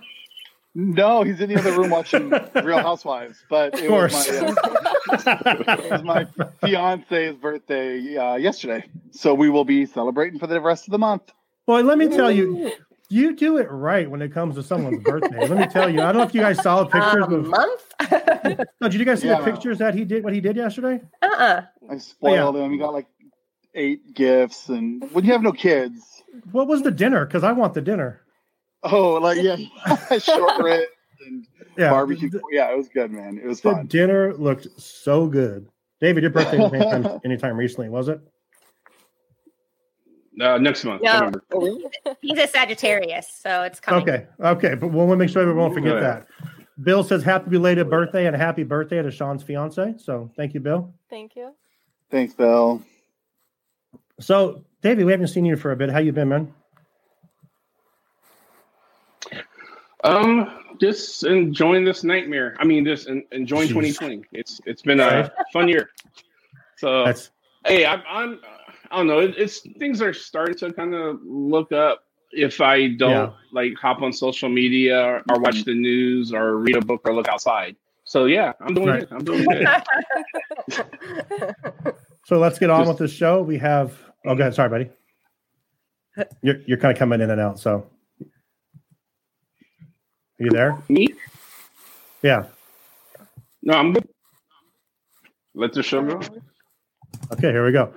No, 0.78 1.24
he's 1.24 1.40
in 1.40 1.48
the 1.50 1.56
other 1.58 1.72
room 1.72 1.90
watching 1.90 2.30
Real 2.64 2.80
Housewives. 2.80 3.38
But 3.50 3.76
it 3.76 3.84
Of 3.86 3.90
course. 3.90 4.14
was 4.30 4.42
my, 4.42 5.14
uh, 5.16 5.54
it 5.80 5.92
was 5.92 6.04
my 6.04 6.28
fiance's 6.62 7.36
birthday 7.38 8.18
uh, 8.18 8.36
yesterday, 8.36 8.84
so 9.12 9.34
we 9.34 9.50
will 9.50 9.64
be 9.64 9.86
celebrating 9.86 10.38
for 10.38 10.48
the 10.48 10.60
rest 10.60 10.86
of 10.88 10.92
the 10.92 11.00
month. 11.00 11.32
Well, 11.66 11.82
let 11.84 11.98
me 11.98 12.10
tell 12.10 12.30
you, 12.30 12.74
you 13.10 13.36
do 13.36 13.58
it 13.58 13.72
right 13.72 14.10
when 14.12 14.22
it 14.22 14.34
comes 14.34 14.56
to 14.56 14.64
someone's 14.64 15.02
birthday. 15.04 15.48
Let 15.48 15.58
me 15.58 15.68
tell 15.68 15.90
you. 15.90 16.02
I 16.02 16.12
don't 16.12 16.18
know 16.18 16.24
if 16.24 16.36
you 16.36 16.42
guys 16.42 16.62
saw 16.62 16.84
the 16.84 16.90
pictures. 16.90 17.24
Um, 17.24 17.34
of, 17.34 17.48
month? 17.48 18.66
no, 18.82 18.90
did 18.90 18.96
you 19.00 19.06
guys 19.06 19.22
see 19.22 19.28
Yeah. 19.28 19.40
the 19.40 19.50
pictures 19.52 19.78
that 19.78 19.96
he 19.96 20.04
did? 20.04 20.24
What 20.26 20.34
he 20.34 20.42
did 20.42 20.58
yesterday? 20.58 21.02
uh-uh. 21.22 21.62
I 21.90 21.98
spoiled 22.00 22.58
him. 22.58 22.72
He 22.72 22.78
got 22.78 22.92
like 22.94 23.08
eight 23.74 24.14
gifts, 24.14 24.68
and 24.70 25.10
when 25.14 25.24
you 25.24 25.32
have 25.32 25.42
no 25.42 25.54
kids, 25.54 26.24
What 26.52 26.68
was 26.68 26.82
the 26.84 26.92
dinner? 26.92 27.26
Because 27.26 27.44
I 27.46 27.54
want 27.54 27.74
the 27.76 27.82
dinner. 27.82 28.22
Oh, 28.92 29.14
like 29.22 29.42
yeah, 29.42 29.56
short 30.20 30.64
ribs 30.64 30.88
and 31.26 31.46
Yeah, 31.78 31.90
barbecue. 31.92 32.30
the- 32.30 32.42
Yeah, 32.52 32.72
it 32.72 32.78
was 32.78 32.88
good, 32.90 33.12
man. 33.12 33.38
It 33.42 33.48
was 33.48 33.62
The 33.62 33.72
fun. 33.72 33.88
dinner 33.88 34.34
looked 34.36 34.68
so 34.80 35.28
good. 35.28 35.68
David, 36.02 36.24
your 36.24 36.32
birthday 36.32 36.58
was 36.60 36.74
anytime, 36.74 37.20
anytime 37.26 37.58
recently, 37.58 37.90
was 37.90 38.08
it? 38.10 38.20
Uh, 40.42 40.58
next 40.58 40.84
month, 40.84 41.02
No. 41.02 41.14
November. 41.14 41.44
He's 42.22 42.38
a 42.38 42.48
Sagittarius, 42.48 43.28
so 43.42 43.62
it's 43.64 43.80
coming. 43.80 44.02
Okay, 44.02 44.28
okay, 44.42 44.76
but 44.76 44.88
we'll 44.90 45.08
make 45.16 45.30
sure 45.30 45.46
we 45.46 45.54
won't 45.54 45.74
forget 45.74 46.00
that. 46.02 46.28
Bill 46.84 47.06
says 47.06 47.24
happy 47.24 47.50
belated 47.50 47.90
birthday 47.90 48.26
and 48.28 48.36
a 48.36 48.40
happy 48.40 48.64
birthday 48.64 49.02
to 49.02 49.10
Sean's 49.10 49.44
fiance. 49.44 49.96
So 49.98 50.30
thank 50.36 50.54
you, 50.54 50.60
Bill. 50.60 50.94
Thank 51.10 51.38
you. 51.38 51.54
Thanks, 52.12 52.34
Bill. 52.34 52.82
So 54.20 54.66
David, 54.82 55.06
we 55.06 55.14
haven't 55.14 55.28
seen 55.30 55.46
you 55.46 55.56
for 55.56 55.72
a 55.72 55.76
bit. 55.78 55.90
How 55.90 56.00
you 56.00 56.12
been, 56.12 56.28
man? 56.28 56.54
Um, 60.04 60.60
just 60.80 61.24
enjoying 61.24 61.84
this 61.86 62.04
nightmare. 62.04 62.56
I 62.60 62.66
mean, 62.66 62.86
just 62.86 63.08
en- 63.10 63.24
enjoying 63.32 63.70
Jeez. 63.70 63.98
2020. 64.00 64.24
It's 64.34 64.60
it's 64.66 64.82
been 64.82 65.00
a 65.00 65.32
fun 65.54 65.68
year. 65.68 65.90
So 66.78 67.06
That's 67.06 67.32
hey, 67.66 67.86
I'm, 67.86 68.04
I'm 68.08 68.40
I 68.92 68.98
don't 68.98 69.08
know. 69.08 69.20
It, 69.20 69.36
it's 69.38 69.62
things 69.80 70.02
are 70.02 70.14
starting 70.14 70.56
to 70.58 70.74
kind 70.74 70.94
of 70.94 71.20
look 71.24 71.72
up. 71.72 72.02
If 72.32 72.60
I 72.60 72.90
don't 72.90 73.12
Yeah. 73.12 73.30
like 73.54 73.74
hop 73.82 74.02
on 74.02 74.12
social 74.12 74.50
media 74.50 75.00
or, 75.02 75.24
or 75.32 75.40
watch 75.40 75.64
the 75.64 75.74
news 75.74 76.34
or 76.34 76.58
read 76.58 76.76
a 76.76 76.82
book 76.82 77.02
or 77.06 77.14
look 77.16 77.28
outside. 77.30 77.76
So 78.04 78.26
yeah, 78.26 78.52
I'm 78.60 78.74
doing 78.74 78.88
Right. 78.88 79.00
good. 79.10 79.12
I'm 79.14 79.24
doing 79.24 79.46
good. 79.46 79.66
so. 82.26 82.38
Let's 82.38 82.60
get 82.60 82.70
on 82.70 82.82
Just- 82.82 82.90
with 82.90 82.98
the 82.98 83.08
show. 83.08 83.42
We 83.42 83.58
have. 83.58 83.98
Oh, 84.26 84.36
go 84.36 84.42
ahead. 84.42 84.54
Sorry, 84.56 84.70
buddy. 84.70 84.90
You're 86.42 86.58
you're 86.68 86.78
kind 86.78 86.92
of 86.92 87.00
coming 87.00 87.22
in 87.22 87.30
and 87.30 87.40
out. 87.42 87.60
So, 87.60 87.72
are 87.72 87.84
you 90.38 90.50
there? 90.50 90.82
Me? 90.90 91.08
Yeah. 92.22 92.46
No, 93.64 93.74
I'm 93.76 93.94
good. 93.94 94.08
Let 95.54 95.74
the 95.74 95.84
show 95.84 96.04
go. 96.04 96.20
Okay, 97.32 97.52
here 97.52 97.66
we 97.66 97.72
go. 97.72 97.94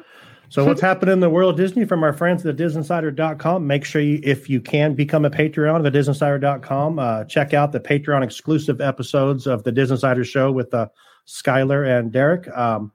So 0.50 0.64
what's 0.64 0.80
happening 0.80 1.12
in 1.12 1.21
the 1.21 1.28
world 1.28 1.50
of 1.50 1.57
Disney 1.59 1.85
from 1.85 2.02
our 2.02 2.12
friends 2.14 2.47
at 2.47 2.57
DisInsider.com? 2.57 3.66
Make 3.66 3.85
sure 3.85 4.00
you, 4.00 4.18
if 4.23 4.49
you 4.49 4.62
can, 4.62 4.95
become 4.95 5.26
a 5.26 5.30
Patreon 5.30 5.76
of 5.76 5.83
the 5.83 5.90
DisInsider.com. 5.90 6.99
Uh, 6.99 7.25
check 7.25 7.52
out 7.52 7.73
the 7.73 7.80
Patreon 7.80 8.25
exclusive 8.25 8.80
episodes 8.80 9.47
of 9.47 9.62
the 9.64 9.73
Disney 9.73 9.95
Insider 9.95 10.25
Show 10.25 10.50
with 10.50 10.73
uh, 10.73 10.88
Skylar 11.26 11.99
and 11.99 12.11
Derek. 12.11 12.49
Um, 12.57 12.92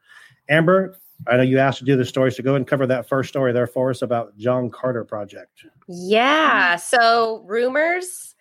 Amber, 0.50 0.98
I 1.28 1.38
know 1.38 1.44
you 1.44 1.60
asked 1.60 1.78
to 1.80 1.86
do 1.86 1.96
the 1.96 2.06
story, 2.06 2.32
so 2.32 2.42
go 2.42 2.52
ahead 2.52 2.62
and 2.62 2.68
cover 2.68 2.88
that 2.88 3.08
first 3.08 3.30
story 3.30 3.54
there 3.54 3.68
for 3.68 3.92
us 3.92 4.02
about 4.02 4.36
John 4.38 4.72
Carter 4.72 5.04
Project. 5.04 5.66
Yeah. 5.88 6.78
So 6.78 7.44
rumors 7.46 8.33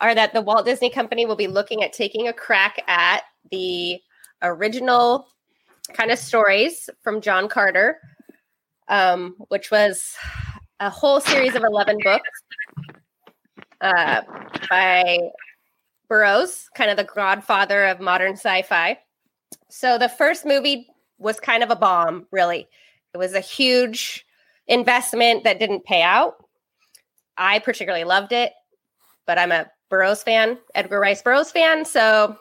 are 0.00 0.14
that 0.14 0.32
the 0.32 0.40
Walt 0.40 0.64
Disney 0.64 0.90
Company 0.90 1.26
will 1.26 1.36
be 1.36 1.46
looking 1.46 1.82
at 1.82 1.92
taking 1.92 2.28
a 2.28 2.32
crack 2.32 2.82
at 2.86 3.22
the 3.50 4.00
original 4.42 5.28
kind 5.92 6.10
of 6.10 6.18
stories 6.18 6.88
from 7.02 7.20
John 7.20 7.48
Carter, 7.48 7.98
um, 8.88 9.36
which 9.48 9.70
was 9.70 10.14
a 10.78 10.88
whole 10.88 11.20
series 11.20 11.54
of 11.54 11.62
11 11.62 11.98
books 12.02 12.30
uh, 13.80 14.22
by 14.68 15.18
Burroughs, 16.08 16.68
kind 16.74 16.90
of 16.90 16.96
the 16.96 17.04
godfather 17.04 17.84
of 17.86 18.00
modern 18.00 18.32
sci 18.32 18.62
fi. 18.62 18.98
So 19.68 19.98
the 19.98 20.08
first 20.08 20.46
movie 20.46 20.86
was 21.18 21.38
kind 21.38 21.62
of 21.62 21.70
a 21.70 21.76
bomb, 21.76 22.26
really. 22.32 22.68
It 23.12 23.18
was 23.18 23.34
a 23.34 23.40
huge 23.40 24.24
investment 24.66 25.44
that 25.44 25.58
didn't 25.58 25.84
pay 25.84 26.02
out. 26.02 26.36
I 27.36 27.58
particularly 27.58 28.04
loved 28.04 28.32
it, 28.32 28.52
but 29.26 29.38
I'm 29.38 29.52
a 29.52 29.70
Burroughs 29.90 30.22
fan, 30.22 30.56
Edgar 30.74 31.00
Rice 31.00 31.20
Burroughs 31.20 31.50
fan. 31.50 31.84
So 31.84 32.38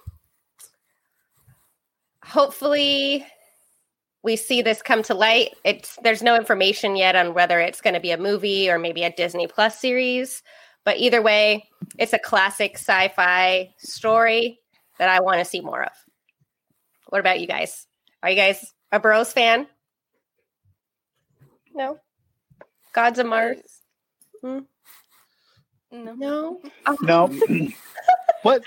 hopefully 2.24 3.26
we 4.24 4.36
see 4.36 4.62
this 4.62 4.82
come 4.82 5.04
to 5.04 5.14
light. 5.14 5.56
It's 5.64 5.98
there's 6.04 6.22
no 6.22 6.36
information 6.36 6.96
yet 6.96 7.16
on 7.16 7.34
whether 7.34 7.60
it's 7.60 7.82
going 7.82 7.96
to 7.96 8.00
be 8.00 8.12
a 8.12 8.18
movie 8.18 8.70
or 8.70 8.78
maybe 8.78 9.04
a 9.04 9.12
Disney 9.12 9.48
Plus 9.48 9.80
series, 9.80 10.44
but 10.86 10.98
either 10.98 11.22
way, 11.22 11.68
it's 11.98 12.14
a 12.14 12.20
classic 12.20 12.76
sci-fi 12.76 13.74
story 13.78 14.60
that 14.98 15.10
I 15.10 15.22
want 15.22 15.40
to 15.40 15.46
see 15.46 15.62
more 15.62 15.84
of. 15.84 15.92
What 17.08 17.20
about 17.20 17.40
you 17.40 17.48
guys? 17.48 17.88
Are 18.22 18.30
you 18.30 18.36
guys 18.36 18.74
a 18.92 19.00
Burroughs 19.00 19.34
fan? 19.34 19.68
No. 21.74 22.00
Gods 22.94 23.20
of 23.20 23.28
Mars. 23.28 23.82
Hmm? 24.42 24.60
No. 25.92 26.14
No. 26.14 26.62
No. 27.02 27.30
What? 28.42 28.64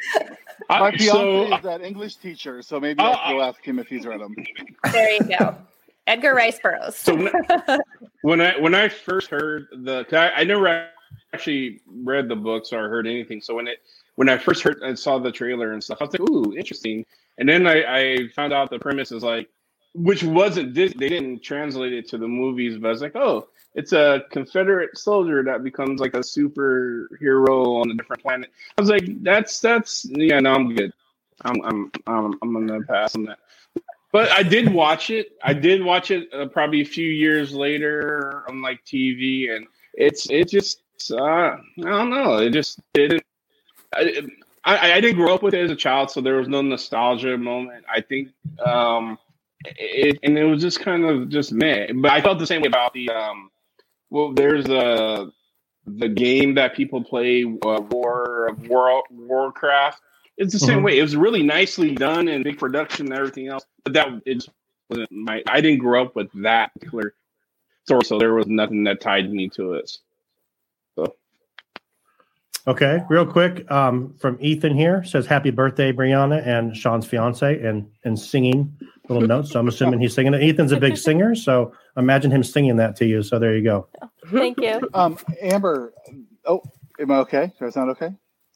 I- 0.68 0.80
My 0.80 0.90
fiance 0.90 1.08
so- 1.08 1.54
is 1.56 1.62
that 1.62 1.80
English 1.80 2.16
teacher, 2.16 2.60
so 2.60 2.78
maybe 2.78 3.00
Uh, 3.00 3.12
I'll 3.12 3.36
go 3.36 3.42
ask 3.42 3.64
him 3.64 3.78
if 3.78 3.86
he's 3.88 4.04
read 4.04 4.20
them. 4.20 4.34
There 4.92 5.12
you 5.12 5.20
go. 5.38 5.56
Edgar 6.06 6.34
Rice 6.34 6.60
Burroughs. 6.60 6.94
So 6.96 7.14
when, 7.14 7.32
when 8.20 8.40
I 8.42 8.58
when 8.60 8.74
I 8.74 8.88
first 8.90 9.30
heard 9.30 9.68
the, 9.72 10.04
I, 10.12 10.40
I 10.40 10.44
never 10.44 10.88
actually 11.32 11.80
read 11.86 12.28
the 12.28 12.36
books 12.36 12.70
or 12.72 12.88
heard 12.90 13.06
anything. 13.06 13.40
So 13.40 13.54
when 13.54 13.66
it 13.66 13.78
when 14.16 14.28
I 14.28 14.36
first 14.36 14.62
heard 14.62 14.82
and 14.82 14.98
saw 14.98 15.18
the 15.18 15.32
trailer 15.32 15.72
and 15.72 15.82
stuff, 15.82 15.98
I 16.02 16.04
was 16.04 16.12
like, 16.12 16.28
"Ooh, 16.28 16.54
interesting." 16.54 17.06
And 17.38 17.48
then 17.48 17.66
I, 17.66 17.84
I 18.00 18.28
found 18.36 18.52
out 18.52 18.68
the 18.68 18.78
premise 18.78 19.10
is 19.10 19.22
like, 19.22 19.48
which 19.94 20.22
wasn't 20.22 20.74
this. 20.74 20.92
They 20.92 21.08
didn't 21.08 21.42
translate 21.42 21.94
it 21.94 22.08
to 22.10 22.18
the 22.18 22.28
movies, 22.28 22.76
but 22.76 22.88
I 22.88 22.90
was 22.90 23.00
like, 23.00 23.16
"Oh, 23.16 23.48
it's 23.74 23.92
a 23.92 24.24
Confederate 24.30 24.96
soldier 24.98 25.42
that 25.44 25.64
becomes 25.64 26.00
like 26.00 26.14
a 26.14 26.20
superhero 26.20 27.80
on 27.80 27.90
a 27.90 27.94
different 27.94 28.22
planet." 28.22 28.50
I 28.76 28.80
was 28.80 28.90
like, 28.90 29.04
"That's 29.22 29.60
that's 29.60 30.04
yeah, 30.08 30.40
no, 30.40 30.54
I'm 30.54 30.74
good. 30.74 30.92
I'm 31.42 31.60
I'm 31.62 31.90
I'm, 32.06 32.38
I'm 32.42 32.66
gonna 32.66 32.82
pass 32.82 33.14
on 33.16 33.24
that." 33.24 33.38
But 34.12 34.30
I 34.30 34.42
did 34.42 34.72
watch 34.72 35.08
it. 35.08 35.38
I 35.42 35.54
did 35.54 35.82
watch 35.82 36.10
it 36.10 36.28
uh, 36.34 36.46
probably 36.46 36.82
a 36.82 36.86
few 36.86 37.08
years 37.08 37.54
later 37.54 38.44
on 38.46 38.60
like 38.60 38.84
TV, 38.84 39.50
and 39.50 39.66
it's 39.94 40.28
it 40.30 40.50
just 40.50 40.82
uh, 41.10 41.22
I 41.24 41.58
don't 41.78 42.10
know. 42.10 42.36
It 42.36 42.50
just 42.50 42.78
didn't. 42.92 43.22
I, 43.94 44.22
I 44.64 44.92
I 44.92 45.00
didn't 45.00 45.16
grow 45.16 45.34
up 45.34 45.42
with 45.42 45.54
it 45.54 45.64
as 45.64 45.70
a 45.70 45.76
child, 45.76 46.10
so 46.10 46.20
there 46.20 46.36
was 46.36 46.46
no 46.46 46.60
nostalgia 46.60 47.38
moment. 47.38 47.84
I 47.92 48.02
think, 48.02 48.28
um, 48.64 49.18
it 49.64 50.18
and 50.22 50.36
it 50.36 50.44
was 50.44 50.60
just 50.60 50.80
kind 50.80 51.04
of 51.04 51.30
just 51.30 51.52
meh. 51.52 51.88
But 51.94 52.10
I 52.10 52.20
felt 52.20 52.38
the 52.38 52.46
same 52.46 52.60
way 52.60 52.68
about 52.68 52.92
the 52.92 53.08
um. 53.10 53.50
Well, 54.12 54.34
there's 54.34 54.68
a 54.68 55.32
the 55.86 56.08
game 56.08 56.56
that 56.56 56.76
people 56.76 57.02
play, 57.02 57.44
uh, 57.44 57.80
War 57.90 58.48
of 58.48 58.68
War 58.68 59.02
Warcraft. 59.10 60.02
It's 60.36 60.52
the 60.52 60.58
same 60.58 60.80
Mhm. 60.80 60.84
way. 60.84 60.98
It 60.98 61.02
was 61.02 61.16
really 61.16 61.42
nicely 61.42 61.94
done 61.94 62.28
and 62.28 62.44
big 62.44 62.58
production 62.58 63.06
and 63.06 63.14
everything 63.18 63.48
else. 63.48 63.64
But 63.84 63.94
that 63.94 64.08
it 64.26 64.46
wasn't 64.90 65.12
my. 65.12 65.42
I 65.48 65.62
didn't 65.62 65.78
grow 65.78 66.02
up 66.04 66.14
with 66.14 66.30
that 66.42 66.74
particular 66.74 67.14
story, 67.84 68.04
so 68.04 68.18
there 68.18 68.34
was 68.34 68.46
nothing 68.46 68.84
that 68.84 69.00
tied 69.00 69.32
me 69.32 69.48
to 69.50 69.74
it. 69.74 69.90
So 72.64 72.70
Okay, 72.70 73.02
real 73.08 73.26
quick 73.26 73.68
um, 73.72 74.14
from 74.20 74.38
Ethan 74.40 74.76
here 74.76 75.02
says 75.02 75.26
happy 75.26 75.50
birthday, 75.50 75.92
Brianna 75.92 76.46
and 76.46 76.76
Sean's 76.76 77.06
fiance, 77.06 77.60
and 77.60 77.90
and 78.04 78.16
singing 78.16 78.78
little 79.08 79.26
notes. 79.26 79.50
So 79.50 79.58
I'm 79.58 79.66
assuming 79.66 79.98
he's 79.98 80.14
singing 80.14 80.32
it. 80.32 80.42
Ethan's 80.42 80.70
a 80.70 80.76
big 80.78 80.96
singer, 81.08 81.34
so 81.34 81.72
imagine 81.96 82.30
him 82.30 82.44
singing 82.44 82.76
that 82.76 82.94
to 82.96 83.04
you. 83.04 83.24
So 83.24 83.40
there 83.40 83.56
you 83.56 83.64
go. 83.64 83.88
Thank 84.28 84.60
you. 84.60 84.80
Um, 84.94 85.18
Amber. 85.40 85.92
Oh, 86.44 86.62
am 87.00 87.10
I 87.10 87.16
okay? 87.18 87.46
Does 87.46 87.58
that 87.58 87.72
sound 87.74 87.90
okay? 87.90 88.10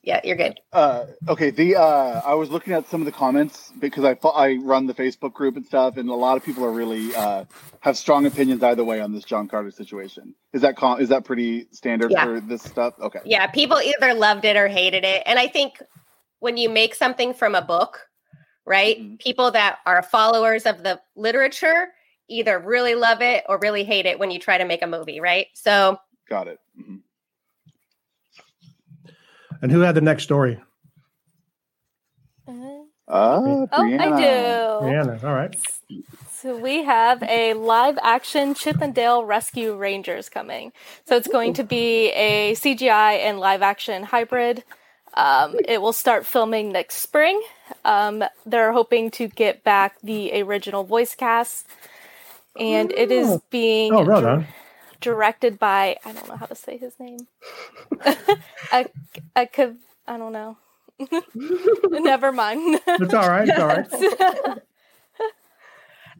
Yeah, 0.06 0.20
you're 0.22 0.36
good. 0.36 0.60
Uh, 0.72 1.06
okay. 1.28 1.50
The 1.50 1.74
uh, 1.74 2.22
I 2.24 2.34
was 2.34 2.48
looking 2.48 2.72
at 2.72 2.88
some 2.88 3.00
of 3.02 3.06
the 3.06 3.12
comments 3.12 3.72
because 3.80 4.04
I 4.04 4.16
I 4.28 4.54
run 4.62 4.86
the 4.86 4.94
Facebook 4.94 5.32
group 5.32 5.56
and 5.56 5.66
stuff, 5.66 5.96
and 5.96 6.08
a 6.08 6.14
lot 6.14 6.36
of 6.36 6.44
people 6.44 6.64
are 6.64 6.70
really 6.70 7.12
uh, 7.14 7.44
have 7.80 7.98
strong 7.98 8.24
opinions 8.24 8.62
either 8.62 8.84
way 8.84 9.00
on 9.00 9.12
this 9.12 9.24
John 9.24 9.48
Carter 9.48 9.72
situation. 9.72 10.32
Is 10.52 10.62
that 10.62 10.76
com- 10.76 11.00
is 11.00 11.08
that 11.08 11.24
pretty 11.24 11.66
standard 11.72 12.12
Yeah. 12.12 12.24
for 12.24 12.40
this 12.40 12.62
stuff? 12.62 12.94
Okay. 13.00 13.18
Yeah, 13.24 13.48
people 13.48 13.78
either 13.80 14.14
loved 14.14 14.44
it 14.44 14.56
or 14.56 14.68
hated 14.68 15.04
it. 15.04 15.24
And 15.26 15.40
I 15.40 15.48
think 15.48 15.82
when 16.38 16.56
you 16.56 16.68
make 16.70 16.94
something 16.94 17.34
from 17.34 17.56
a 17.56 17.62
book, 17.62 18.06
right? 18.64 19.00
Mhm. 19.00 19.18
People 19.18 19.50
that 19.50 19.80
are 19.86 20.02
followers 20.04 20.66
of 20.66 20.84
the 20.84 21.00
literature 21.16 21.88
either 22.28 22.60
really 22.60 22.94
love 22.94 23.22
it 23.22 23.42
or 23.48 23.58
really 23.58 23.82
hate 23.82 24.06
it 24.06 24.20
when 24.20 24.30
you 24.30 24.38
try 24.38 24.56
to 24.56 24.64
make 24.64 24.82
a 24.82 24.86
movie, 24.86 25.18
right? 25.18 25.48
So 25.54 25.98
Got 26.28 26.46
it. 26.46 26.60
Mhm. 26.80 27.00
And 29.62 29.72
who 29.72 29.80
had 29.80 29.94
the 29.94 30.00
next 30.00 30.24
story? 30.24 30.60
Uh, 32.48 32.52
Oh, 33.08 33.68
I 33.72 33.86
do. 33.86 34.84
Brianna. 34.84 35.22
All 35.22 35.32
right. 35.32 35.54
So 36.32 36.56
we 36.56 36.82
have 36.82 37.22
a 37.22 37.54
live 37.54 37.98
action 38.02 38.54
Chip 38.54 38.80
and 38.80 38.92
Dale 38.94 39.24
Rescue 39.24 39.76
Rangers 39.76 40.28
coming. 40.28 40.72
So 41.06 41.16
it's 41.16 41.28
going 41.28 41.54
to 41.54 41.62
be 41.64 42.08
a 42.10 42.54
CGI 42.56 43.18
and 43.24 43.38
live 43.38 43.62
action 43.62 44.02
hybrid. 44.02 44.64
Um, 45.14 45.54
it 45.68 45.80
will 45.80 45.92
start 45.92 46.26
filming 46.26 46.72
next 46.72 46.96
spring. 46.96 47.40
Um, 47.84 48.24
they're 48.44 48.72
hoping 48.72 49.12
to 49.12 49.28
get 49.28 49.62
back 49.62 50.00
the 50.02 50.42
original 50.42 50.82
voice 50.82 51.14
cast. 51.14 51.64
And 52.58 52.90
it 52.90 53.12
is 53.12 53.28
Oh. 53.28 53.42
being 53.50 53.94
Oh, 53.94 54.04
well 54.04 54.20
dir- 54.20 54.26
done. 54.26 54.46
Directed 55.00 55.58
by, 55.58 55.96
I 56.04 56.12
don't 56.12 56.28
know 56.28 56.36
how 56.36 56.46
to 56.46 56.54
say 56.54 56.76
his 56.76 56.94
name. 56.98 57.26
I, 58.72 58.86
I 59.34 59.46
could, 59.46 59.78
I 60.06 60.16
don't 60.18 60.32
know. 60.32 60.56
Never 61.84 62.32
mind. 62.32 62.80
It's 62.86 63.14
all 63.14 63.28
right. 63.28 63.48
It's 63.48 63.58
all 63.58 63.66
right. 63.66 64.58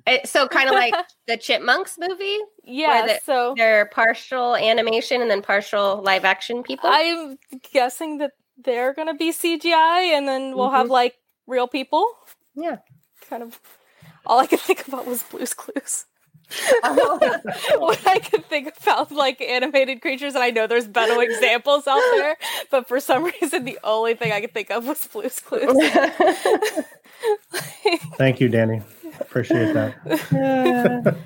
it, 0.07 0.29
so 0.29 0.47
kind 0.49 0.69
of 0.69 0.75
like 0.75 0.95
the 1.27 1.37
Chipmunks 1.37 1.97
movie, 1.99 2.39
yeah, 2.65 3.07
the- 3.07 3.21
so 3.25 3.55
they're 3.57 3.87
partial 3.87 4.57
animation 4.57 5.23
and 5.23 5.31
then 5.31 5.43
partial 5.43 6.03
live 6.03 6.25
action 6.25 6.63
people. 6.63 6.91
I'm 6.93 7.39
guessing 7.73 8.19
that 8.19 8.33
they're 8.63 8.95
gonna 8.95 9.15
be 9.15 9.33
CGI, 9.33 10.13
and 10.13 10.29
then 10.29 10.57
we'll 10.57 10.71
have 10.71 10.85
mm-hmm. 10.85 10.93
like 10.93 11.15
real 11.47 11.69
people. 11.69 12.07
Yeah. 12.55 12.79
kind 13.29 13.43
of. 13.43 13.61
All 14.27 14.41
I 14.41 14.47
could 14.47 14.61
think 14.61 14.87
about 14.89 15.07
was 15.07 15.23
Blue's 15.23 15.55
Clues. 15.55 16.05
what 17.79 18.07
I 18.07 18.21
could 18.21 18.45
think 18.47 18.73
about 18.81 19.11
like 19.11 19.41
animated 19.41 20.01
creatures, 20.01 20.35
and 20.35 20.45
I 20.45 20.51
know 20.51 20.67
there's 20.67 20.87
better 20.87 21.21
examples 21.23 21.87
out 21.87 22.01
there, 22.15 22.37
but 22.71 22.87
for 22.87 23.01
some 23.01 23.25
reason 23.41 23.65
the 23.65 23.79
only 23.83 24.15
thing 24.15 24.33
I 24.33 24.41
could 24.41 24.55
think 24.55 24.71
of 24.71 24.87
was 24.87 25.07
Blue's 25.07 25.41
Clues. 25.41 25.67
Thank 28.17 28.41
you, 28.41 28.49
Danny. 28.49 28.83
Appreciate 29.21 29.73
that. 29.75 31.17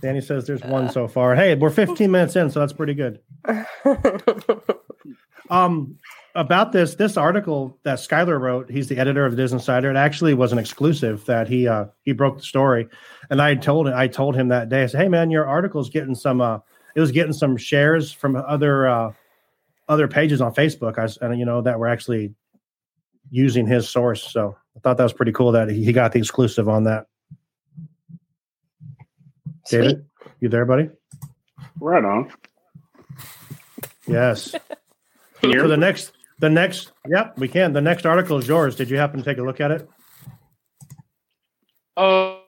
Danny 0.00 0.20
says 0.20 0.46
there's 0.46 0.62
one 0.62 0.90
so 0.90 1.08
far. 1.08 1.34
Hey, 1.34 1.56
we're 1.56 1.70
15 1.70 2.08
minutes 2.10 2.36
in, 2.36 2.50
so 2.50 2.60
that's 2.60 2.72
pretty 2.72 2.94
good. 2.94 3.18
Um, 5.50 5.98
about 6.34 6.72
this 6.72 6.94
this 6.94 7.16
article 7.16 7.78
that 7.82 7.98
Skylar 7.98 8.40
wrote, 8.40 8.70
he's 8.70 8.88
the 8.88 8.98
editor 8.98 9.24
of 9.24 9.32
the 9.32 9.36
Disney 9.36 9.56
Insider. 9.56 9.90
It 9.90 9.96
actually 9.96 10.34
was 10.34 10.52
an 10.52 10.58
exclusive 10.58 11.24
that 11.26 11.48
he 11.48 11.66
uh 11.66 11.86
he 12.02 12.12
broke 12.12 12.38
the 12.38 12.44
story, 12.44 12.88
and 13.30 13.40
I 13.40 13.54
told 13.54 13.88
him 13.88 13.94
I 13.94 14.08
told 14.08 14.36
him 14.36 14.48
that 14.48 14.68
day. 14.68 14.82
I 14.82 14.86
said, 14.86 15.00
"Hey 15.00 15.08
man, 15.08 15.30
your 15.30 15.46
article's 15.46 15.90
getting 15.90 16.14
some 16.14 16.40
uh 16.40 16.58
it 16.94 17.00
was 17.00 17.12
getting 17.12 17.32
some 17.32 17.56
shares 17.56 18.12
from 18.12 18.36
other 18.36 18.88
uh 18.88 19.12
other 19.88 20.08
pages 20.08 20.40
on 20.40 20.54
Facebook. 20.54 20.98
I 20.98 21.02
was, 21.02 21.16
and 21.18 21.38
you 21.38 21.44
know 21.44 21.62
that 21.62 21.78
were 21.78 21.88
actually 21.88 22.34
using 23.30 23.66
his 23.66 23.88
source. 23.88 24.22
So 24.32 24.56
I 24.76 24.80
thought 24.80 24.96
that 24.98 25.02
was 25.04 25.12
pretty 25.12 25.32
cool 25.32 25.52
that 25.52 25.68
he 25.70 25.84
he 25.84 25.92
got 25.92 26.12
the 26.12 26.18
exclusive 26.18 26.68
on 26.68 26.84
that. 26.84 27.06
Sweet. 29.66 29.78
David, 29.78 30.06
you 30.40 30.48
there, 30.48 30.64
buddy? 30.64 30.90
Right 31.80 32.04
on. 32.04 32.32
Yes. 34.06 34.52
Can 35.40 35.50
you 35.50 35.56
hear 35.56 35.60
For 35.60 35.68
the 35.68 35.76
next, 35.76 36.12
the 36.38 36.48
next, 36.50 36.92
yep, 37.08 37.36
we 37.38 37.48
can. 37.48 37.72
The 37.72 37.80
next 37.80 38.06
article 38.06 38.38
is 38.38 38.46
yours. 38.46 38.76
Did 38.76 38.90
you 38.90 38.96
happen 38.96 39.18
to 39.18 39.24
take 39.24 39.38
a 39.38 39.42
look 39.42 39.60
at 39.60 39.70
it? 39.70 39.88
Oh, 41.96 42.42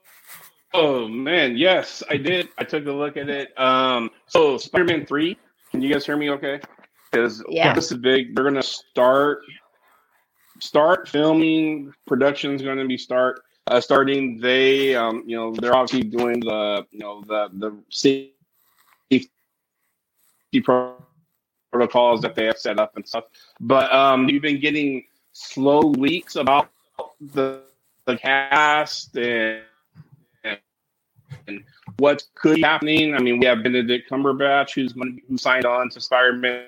oh 0.74 1.08
man, 1.08 1.56
yes, 1.56 2.02
I 2.08 2.16
did. 2.16 2.48
I 2.58 2.64
took 2.64 2.86
a 2.86 2.92
look 2.92 3.16
at 3.16 3.28
it. 3.28 3.58
Um, 3.58 4.10
so 4.26 4.58
Spider-Man 4.58 5.06
Three. 5.06 5.36
Can 5.70 5.82
you 5.82 5.92
guys 5.92 6.06
hear 6.06 6.16
me? 6.16 6.30
Okay, 6.30 6.60
because 7.10 7.42
Yeah. 7.48 7.74
this 7.74 7.90
is 7.90 7.98
big. 7.98 8.34
They're 8.34 8.44
gonna 8.44 8.62
start 8.62 9.42
start 10.60 11.08
filming. 11.08 11.92
Production's 12.06 12.62
gonna 12.62 12.86
be 12.86 12.96
start 12.96 13.40
uh, 13.66 13.80
starting. 13.80 14.38
They, 14.38 14.94
um, 14.94 15.24
you 15.26 15.36
know, 15.36 15.52
they're 15.54 15.74
obviously 15.74 16.08
doing 16.08 16.40
the, 16.40 16.86
you 16.90 17.00
know, 17.00 17.22
the 17.26 17.48
the 17.54 17.76
safety 17.90 18.30
pro- 20.62 21.02
protocols 21.70 22.20
that 22.22 22.34
they 22.34 22.46
have 22.46 22.58
set 22.58 22.78
up 22.78 22.96
and 22.96 23.06
stuff. 23.06 23.24
But 23.60 23.92
um, 23.94 24.28
you've 24.28 24.42
been 24.42 24.60
getting 24.60 25.04
slow 25.32 25.80
leaks 25.80 26.36
about 26.36 26.70
the 27.20 27.62
the 28.06 28.16
cast 28.16 29.16
and, 29.16 29.62
and 31.46 31.64
what 31.98 32.24
could 32.34 32.56
be 32.56 32.62
happening. 32.62 33.14
I 33.14 33.18
mean, 33.18 33.38
we 33.38 33.46
have 33.46 33.62
Benedict 33.62 34.10
Cumberbatch, 34.10 34.74
who's 34.74 34.92
who 35.28 35.38
signed 35.38 35.66
on 35.66 35.90
to 35.90 36.00
Spider-Man 36.00 36.64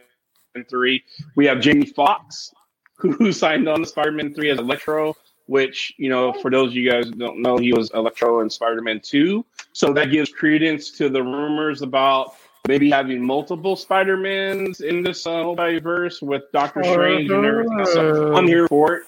three. 0.69 1.03
We 1.35 1.47
have 1.47 1.61
Jamie 1.61 1.87
Foxx 1.87 2.53
who, 2.97 3.33
signed 3.33 3.69
on 3.69 3.81
to 3.81 3.87
Spider-Man 3.87 4.35
three 4.35 4.51
as 4.51 4.59
Electro. 4.59 5.17
Which 5.47 5.93
you 5.99 6.09
know, 6.09 6.33
for 6.33 6.51
those 6.53 6.71
of 6.71 6.77
you 6.77 6.89
guys 6.89 7.11
don't 7.11 7.43
know, 7.43 7.59
he 7.59 7.73
was 7.73 7.91
Electro 7.91 8.41
in 8.41 8.49
Spider-Man 8.49 9.01
two. 9.01 9.45
So 9.73 9.93
that 9.93 10.11
gives 10.13 10.31
credence 10.31 10.93
to 10.93 11.09
the 11.09 11.23
rumors 11.23 11.83
about 11.83 12.37
maybe 12.69 12.91
having 12.91 13.25
multiple 13.25 13.77
Spider-Mans 13.77 14.81
in 14.81 15.03
this 15.03 15.27
uh, 15.27 15.31
multiverse 15.31 16.23
with 16.23 16.43
Doctor 16.53 16.83
Strange 16.85 17.31
and 17.31 17.45
everything. 17.45 17.85
So 17.87 18.35
I'm 18.35 18.47
here 18.47 18.69
for 18.69 18.95
it. 18.97 19.03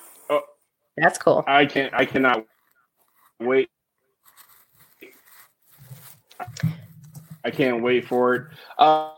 That's 0.96 1.18
cool. 1.18 1.42
I 1.48 1.66
can't. 1.66 1.92
I 1.92 2.04
cannot 2.04 2.46
wait. 3.40 3.68
I 7.44 7.50
can't 7.50 7.82
wait 7.82 8.06
for 8.06 8.34
it. 8.34 8.46
Uh, 8.78 9.10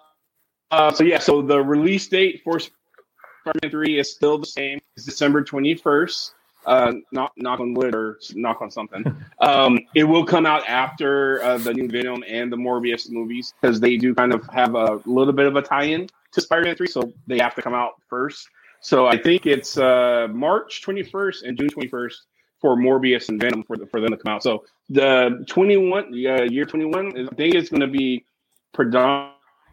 uh, 0.70 0.90
so 0.90 1.04
yeah. 1.04 1.18
So 1.18 1.42
the 1.42 1.62
release 1.62 2.08
date 2.08 2.40
for 2.42 2.58
Spider-Man 2.58 3.70
Three 3.70 3.98
is 3.98 4.10
still 4.10 4.38
the 4.38 4.46
same. 4.46 4.80
It's 4.96 5.04
December 5.04 5.44
twenty 5.44 5.74
first. 5.74 6.32
Uh, 6.66 6.94
knock 7.12 7.32
knock 7.36 7.60
on 7.60 7.74
wood 7.74 7.94
or 7.94 8.18
knock 8.34 8.60
on 8.60 8.70
something. 8.70 9.04
Um, 9.40 9.78
it 9.94 10.04
will 10.04 10.24
come 10.24 10.46
out 10.46 10.66
after 10.66 11.42
uh, 11.42 11.58
the 11.58 11.72
new 11.72 11.88
Venom 11.88 12.24
and 12.26 12.50
the 12.50 12.56
Morbius 12.56 13.10
movies 13.10 13.54
because 13.60 13.78
they 13.80 13.96
do 13.96 14.14
kind 14.14 14.32
of 14.32 14.46
have 14.48 14.74
a 14.74 15.00
little 15.04 15.32
bit 15.32 15.46
of 15.46 15.56
a 15.56 15.62
tie-in 15.62 16.08
to 16.32 16.40
Spider-Man 16.40 16.74
Three, 16.74 16.86
so 16.86 17.12
they 17.26 17.38
have 17.38 17.54
to 17.54 17.62
come 17.62 17.74
out 17.74 18.00
first. 18.08 18.48
So 18.80 19.06
I 19.06 19.16
think 19.16 19.46
it's 19.46 19.76
uh, 19.78 20.28
March 20.30 20.82
21st 20.84 21.42
and 21.44 21.58
June 21.58 21.68
21st 21.68 22.14
for 22.60 22.76
Morbius 22.76 23.28
and 23.28 23.40
Venom 23.40 23.62
for, 23.62 23.76
the, 23.76 23.86
for 23.86 24.00
them 24.00 24.10
to 24.10 24.16
come 24.16 24.32
out. 24.32 24.42
So 24.42 24.64
the 24.88 25.44
21 25.48 26.04
uh, 26.04 26.42
year 26.44 26.64
21, 26.64 27.28
I 27.28 27.34
think 27.34 27.54
it's 27.54 27.68
going 27.68 27.80
to 27.80 27.86
be 27.86 28.24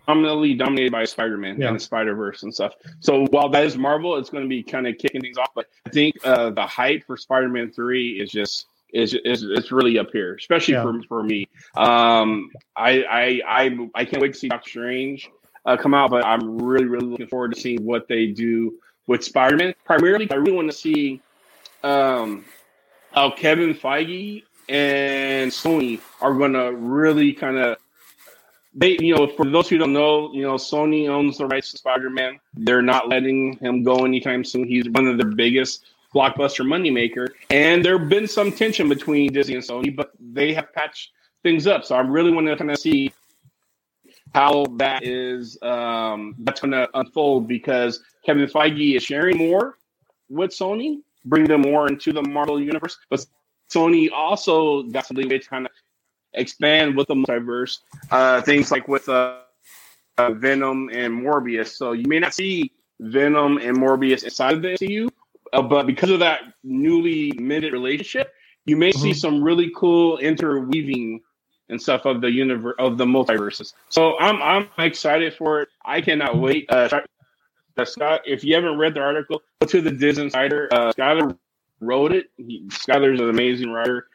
predominantly 0.05 0.53
dominated 0.53 0.91
by 0.91 1.05
Spider-Man 1.05 1.59
Yeah. 1.59 1.67
and 1.67 1.75
the 1.75 1.79
Spider-Verse 1.79 2.43
and 2.43 2.53
stuff. 2.53 2.73
So 2.99 3.25
while 3.27 3.49
that 3.49 3.63
is 3.65 3.77
Marvel, 3.77 4.17
it's 4.17 4.29
going 4.29 4.43
to 4.43 4.49
be 4.49 4.63
kind 4.63 4.87
of 4.87 4.97
kicking 4.97 5.21
things 5.21 5.37
off. 5.37 5.49
But 5.55 5.67
I 5.85 5.89
think 5.89 6.15
uh, 6.25 6.49
the 6.51 6.65
hype 6.65 7.05
for 7.05 7.17
Spider-Man 7.17 7.71
3 7.71 8.19
is 8.21 8.29
just 8.31 8.67
is, 8.93 9.15
is 9.25 9.43
it's 9.43 9.71
really 9.71 9.97
up 9.97 10.11
here, 10.11 10.35
especially 10.35 10.75
Yeah. 10.75 10.83
for, 10.83 11.01
for 11.07 11.23
me. 11.23 11.47
Um, 11.75 12.49
I, 12.77 13.03
I 13.03 13.41
I 13.47 13.89
I 13.95 14.05
can't 14.05 14.21
wait 14.21 14.33
to 14.33 14.39
see 14.39 14.49
Doctor 14.49 14.69
Strange 14.69 15.29
uh, 15.65 15.77
come 15.77 15.95
out, 15.95 16.11
but 16.11 16.23
I'm 16.25 16.59
really 16.61 16.85
really 16.85 17.07
looking 17.07 17.27
forward 17.27 17.55
to 17.55 17.59
seeing 17.59 17.83
what 17.83 18.07
they 18.07 18.27
do 18.27 18.75
with 19.07 19.23
Spider-Man. 19.23 19.73
Primarily, 19.83 20.29
I 20.29 20.35
really 20.35 20.51
want 20.51 20.69
to 20.69 20.77
see 20.77 21.21
um, 21.83 22.45
how 23.13 23.31
Kevin 23.31 23.73
Feige 23.73 24.43
and 24.69 25.51
Sony 25.51 25.99
are 26.21 26.33
going 26.35 26.53
to 26.53 26.71
really 26.73 27.33
kind 27.33 27.57
of 27.57 27.77
they, 28.75 28.97
you 28.99 29.15
know, 29.15 29.27
for 29.27 29.45
those 29.45 29.69
who 29.69 29.77
don't 29.77 29.93
know, 29.93 30.33
you 30.33 30.41
know, 30.41 30.55
Sony 30.55 31.07
owns 31.07 31.37
the 31.37 31.45
rights 31.45 31.71
to 31.71 31.77
Spider-Man. 31.77 32.39
They're 32.55 32.81
not 32.81 33.07
letting 33.07 33.57
him 33.57 33.83
go 33.83 34.05
anytime 34.05 34.43
soon. 34.43 34.67
He's 34.67 34.89
one 34.89 35.07
of 35.07 35.17
their 35.17 35.29
biggest 35.29 35.85
blockbuster 36.13 36.65
moneymaker, 36.65 37.29
and 37.49 37.83
there 37.83 37.97
have 37.97 38.09
been 38.09 38.27
some 38.27 38.51
tension 38.51 38.87
between 38.89 39.33
Disney 39.33 39.55
and 39.55 39.63
Sony, 39.63 39.95
but 39.95 40.11
they 40.19 40.53
have 40.53 40.71
patched 40.73 41.11
things 41.41 41.67
up. 41.67 41.83
So 41.85 41.95
I 41.95 42.01
really 42.01 42.31
want 42.31 42.47
to 42.47 42.55
kind 42.55 42.71
of 42.71 42.77
see 42.77 43.13
how 44.33 44.65
that 44.77 45.03
is 45.03 45.57
um, 45.61 46.35
that's 46.39 46.61
going 46.61 46.71
to 46.71 46.89
unfold 46.95 47.47
because 47.47 48.01
Kevin 48.25 48.47
Feige 48.47 48.95
is 48.95 49.03
sharing 49.03 49.37
more 49.37 49.77
with 50.29 50.51
Sony, 50.51 51.01
bring 51.25 51.45
them 51.45 51.61
more 51.61 51.87
into 51.87 52.11
the 52.11 52.21
Marvel 52.23 52.59
universe, 52.59 52.97
but 53.09 53.25
Sony 53.71 54.09
also 54.11 54.83
got 54.83 55.05
some 55.05 55.17
leeway 55.17 55.39
to 55.39 55.49
kind 55.49 55.65
of 55.65 55.71
expand 56.33 56.95
with 56.95 57.07
the 57.07 57.15
multiverse. 57.15 57.79
Uh, 58.11 58.41
things 58.41 58.71
like 58.71 58.87
with 58.87 59.07
uh, 59.09 59.39
uh, 60.17 60.31
Venom 60.31 60.89
and 60.91 61.13
Morbius. 61.13 61.69
So 61.69 61.91
you 61.93 62.05
may 62.07 62.19
not 62.19 62.33
see 62.33 62.71
Venom 62.99 63.57
and 63.57 63.77
Morbius 63.77 64.23
inside 64.23 64.55
of 64.55 64.61
the 64.61 64.69
MCU, 64.69 65.09
uh, 65.53 65.61
but 65.61 65.85
because 65.87 66.09
of 66.09 66.19
that 66.19 66.41
newly 66.63 67.31
minted 67.33 67.73
relationship, 67.73 68.33
you 68.65 68.77
may 68.77 68.91
see 68.91 69.11
Mhm. 69.11 69.15
some 69.15 69.43
really 69.43 69.71
cool 69.75 70.17
interweaving 70.19 71.21
and 71.69 71.81
stuff 71.81 72.05
of 72.05 72.21
the 72.21 72.31
universe 72.31 72.75
of 72.79 72.97
the 72.97 73.05
multiverses. 73.05 73.73
So 73.89 74.17
I'm 74.19 74.41
I'm 74.41 74.69
excited 74.85 75.33
for 75.33 75.61
it. 75.61 75.69
I 75.83 76.01
cannot 76.01 76.37
wait. 76.37 76.65
Uh, 76.69 76.89
uh, 77.77 77.85
Scott, 77.85 78.21
if 78.25 78.43
you 78.43 78.53
haven't 78.53 78.77
read 78.77 78.93
the 78.93 78.99
article, 79.01 79.41
go 79.61 79.67
to 79.67 79.81
the 79.81 79.91
Disney 79.91 80.25
Insider. 80.25 80.69
Uh, 80.71 80.93
Skyler 80.93 81.35
wrote 81.79 82.11
it. 82.13 82.27
He, 82.37 82.65
Skyler's 82.67 83.19
an 83.19 83.29
amazing 83.29 83.71
writer. 83.71 84.07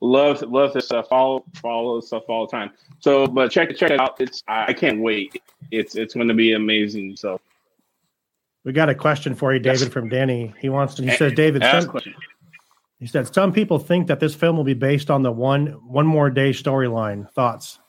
Love 0.00 0.42
love 0.42 0.72
this 0.72 0.86
stuff. 0.86 1.08
Follow 1.08 1.44
follow 1.60 2.00
stuff 2.00 2.24
all 2.28 2.46
the 2.46 2.50
time. 2.50 2.70
So, 3.00 3.26
but 3.26 3.50
check 3.50 3.74
check 3.76 3.90
it 3.90 4.00
out. 4.00 4.20
It's 4.20 4.44
I, 4.46 4.72
can't 4.72 5.00
wait. 5.00 5.42
It's 5.72 5.96
it's 5.96 6.14
going 6.14 6.28
to 6.28 6.34
be 6.34 6.52
amazing. 6.52 7.16
So, 7.16 7.40
We 8.64 8.72
got 8.72 8.88
a 8.88 8.94
question 8.94 9.34
for 9.34 9.52
you, 9.52 9.58
David, 9.58 9.80
Yes. 9.80 9.92
from 9.92 10.08
Danny. 10.08 10.54
He 10.60 10.68
wants 10.68 10.94
to. 10.96 11.02
He 11.02 11.10
says, 11.16 11.32
David, 11.32 11.64
some, 11.64 12.00
he 13.00 13.06
said 13.06 13.32
some 13.32 13.52
people 13.52 13.78
think 13.80 14.06
that 14.06 14.20
this 14.20 14.34
film 14.34 14.56
will 14.56 14.64
be 14.64 14.74
based 14.74 15.10
on 15.10 15.22
the 15.22 15.32
one 15.32 15.66
one 15.86 16.06
more 16.06 16.30
day 16.30 16.50
storyline. 16.50 17.28
Thoughts? 17.32 17.80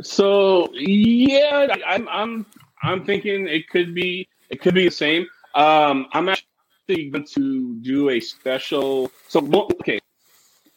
So 0.00 0.68
yeah, 0.74 1.68
I'm 1.86 2.08
I'm 2.08 2.46
I'm 2.82 3.04
thinking 3.04 3.46
it 3.46 3.68
could 3.68 3.94
be 3.94 4.28
it 4.50 4.60
could 4.60 4.74
be 4.74 4.86
the 4.86 4.90
same. 4.90 5.26
Um, 5.54 6.06
I'm 6.12 6.28
actually 6.28 7.10
going 7.10 7.26
to 7.34 7.76
do 7.76 8.10
a 8.10 8.18
special. 8.18 9.10
So 9.28 9.40
okay, 9.80 10.00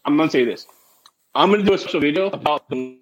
I'm 0.08 0.18
to 0.18 0.30
say 0.30 0.46
this. 0.46 0.66
I'm 1.36 1.52
to 1.52 1.62
do 1.62 1.74
a 1.74 1.78
special 1.78 2.00
video 2.00 2.28
about 2.28 2.70
the 2.70 2.98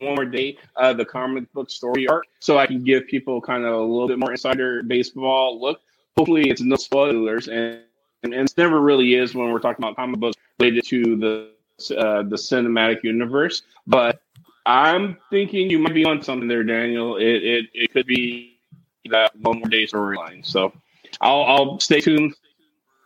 one 0.00 0.14
more 0.14 0.26
day, 0.26 0.58
uh, 0.76 0.92
the 0.92 1.04
comic 1.04 1.50
book 1.54 1.70
story 1.70 2.06
arc, 2.06 2.26
so 2.38 2.58
I 2.58 2.66
can 2.66 2.84
give 2.84 3.06
people 3.06 3.40
kind 3.40 3.64
of 3.64 3.72
a 3.72 3.82
little 3.82 4.06
bit 4.06 4.18
more 4.18 4.30
insider 4.30 4.82
baseball 4.82 5.58
look. 5.58 5.80
Hopefully, 6.18 6.50
it's 6.50 6.60
no 6.60 6.76
spoilers, 6.76 7.48
and 7.48 7.80
and, 8.22 8.34
and 8.34 8.48
it 8.48 8.54
never 8.58 8.80
really 8.80 9.14
is 9.14 9.34
when 9.34 9.50
we're 9.50 9.58
talking 9.58 9.82
about 9.82 9.96
comic 9.96 10.20
books 10.20 10.36
related 10.60 10.84
to 10.88 11.16
the 11.16 11.50
uh, 11.96 12.22
the 12.24 12.36
cinematic 12.36 13.02
universe. 13.02 13.62
But 13.86 14.20
I'm 14.66 15.16
thinking 15.30 15.70
you 15.70 15.78
might 15.78 15.94
be 15.94 16.04
on 16.04 16.22
something 16.22 16.46
there, 16.46 16.62
Daniel. 16.62 17.16
It 17.16 17.42
it, 17.42 17.66
it 17.72 17.92
could 17.92 18.06
be 18.06 18.60
that 19.10 19.34
one 19.40 19.60
more 19.60 19.68
day 19.68 19.86
storyline. 19.86 20.44
So 20.44 20.74
I'll 21.22 21.42
I'll 21.44 21.80
stay 21.80 22.00
tuned 22.02 22.34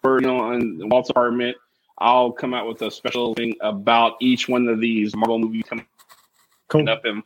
for 0.03 0.21
you 0.21 0.27
know 0.27 0.41
on 0.41 0.89
Walt's 0.89 1.09
apartment. 1.09 1.57
I'll 1.99 2.33
come 2.33 2.55
out 2.55 2.67
with 2.67 2.83
a 2.83 2.91
special 2.91 3.35
thing 3.35 3.55
about 3.61 4.15
each 4.21 4.49
one 4.49 4.69
of 4.69 4.81
these 4.81 5.15
Marvel 5.15 5.39
movies 5.39 5.65
coming 5.69 5.87
Cool. 6.69 6.89
up 6.89 7.05
and 7.05 7.23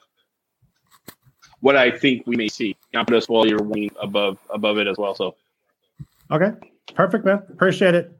what 1.60 1.76
I 1.76 1.90
think 1.90 2.26
we 2.26 2.36
may 2.36 2.48
see. 2.48 2.76
I'm 2.94 3.04
gonna 3.04 3.20
spoil 3.20 3.46
your 3.46 3.62
wing 3.62 3.90
above 4.00 4.38
above 4.50 4.78
it 4.78 4.86
as 4.86 4.96
well. 4.98 5.14
So 5.14 5.36
Okay, 6.30 6.50
perfect, 6.94 7.24
man. 7.24 7.42
Appreciate 7.50 7.94
it. 7.94 8.18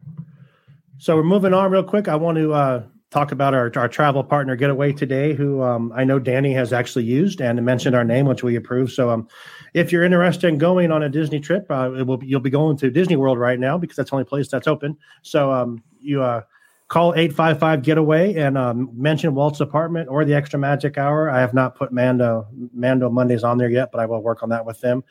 So 0.98 1.16
we're 1.16 1.24
moving 1.24 1.52
on 1.52 1.70
real 1.70 1.82
quick. 1.82 2.08
I 2.08 2.14
want 2.16 2.38
to 2.38 2.52
uh, 2.54 2.82
talk 3.16 3.32
about 3.32 3.54
our, 3.54 3.72
our 3.76 3.88
travel 3.88 4.22
partner 4.22 4.54
getaway 4.56 4.92
today, 4.92 5.32
who 5.32 5.62
um, 5.62 5.90
I 5.96 6.04
know 6.04 6.18
Danny 6.18 6.52
has 6.52 6.70
actually 6.70 7.04
used 7.04 7.40
and 7.40 7.64
mentioned 7.64 7.96
our 7.96 8.04
name, 8.04 8.26
which 8.26 8.42
we 8.42 8.56
approve. 8.56 8.92
So 8.92 9.08
um, 9.08 9.26
if 9.72 9.90
you're 9.90 10.04
interested 10.04 10.48
in 10.48 10.58
going 10.58 10.92
on 10.92 11.02
a 11.02 11.08
Disney 11.08 11.40
trip, 11.40 11.66
uh, 11.70 11.92
it 11.94 12.06
will, 12.06 12.22
you'll 12.22 12.40
be 12.40 12.50
going 12.50 12.76
to 12.76 12.90
Disney 12.90 13.16
World 13.16 13.38
right 13.38 13.58
now 13.58 13.78
because 13.78 13.96
that's 13.96 14.10
the 14.10 14.16
only 14.16 14.26
place 14.26 14.48
that's 14.48 14.66
open. 14.66 14.98
So 15.22 15.50
um, 15.50 15.82
you 15.98 16.22
uh, 16.22 16.42
call 16.88 17.14
855 17.14 17.82
getaway 17.82 18.34
and 18.34 18.58
um, 18.58 18.90
mention 18.92 19.34
Walt's 19.34 19.60
apartment 19.60 20.10
or 20.10 20.26
the 20.26 20.34
extra 20.34 20.58
magic 20.58 20.98
hour. 20.98 21.30
I 21.30 21.40
have 21.40 21.54
not 21.54 21.74
put 21.74 21.92
Mando 21.92 22.46
Mando 22.74 23.08
Mondays 23.08 23.44
on 23.44 23.56
there 23.56 23.70
yet, 23.70 23.92
but 23.92 24.00
I 24.00 24.04
will 24.04 24.22
work 24.22 24.42
on 24.42 24.50
that 24.50 24.66
with 24.66 24.82
them 24.82 25.02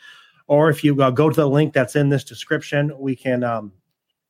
or 0.47 0.69
if 0.69 0.83
you 0.83 1.01
uh, 1.01 1.09
go 1.09 1.29
to 1.29 1.35
the 1.35 1.49
link 1.49 1.73
that's 1.73 1.95
in 1.95 2.09
this 2.09 2.23
description, 2.23 2.91
we 2.99 3.15
can 3.15 3.43
um, 3.43 3.71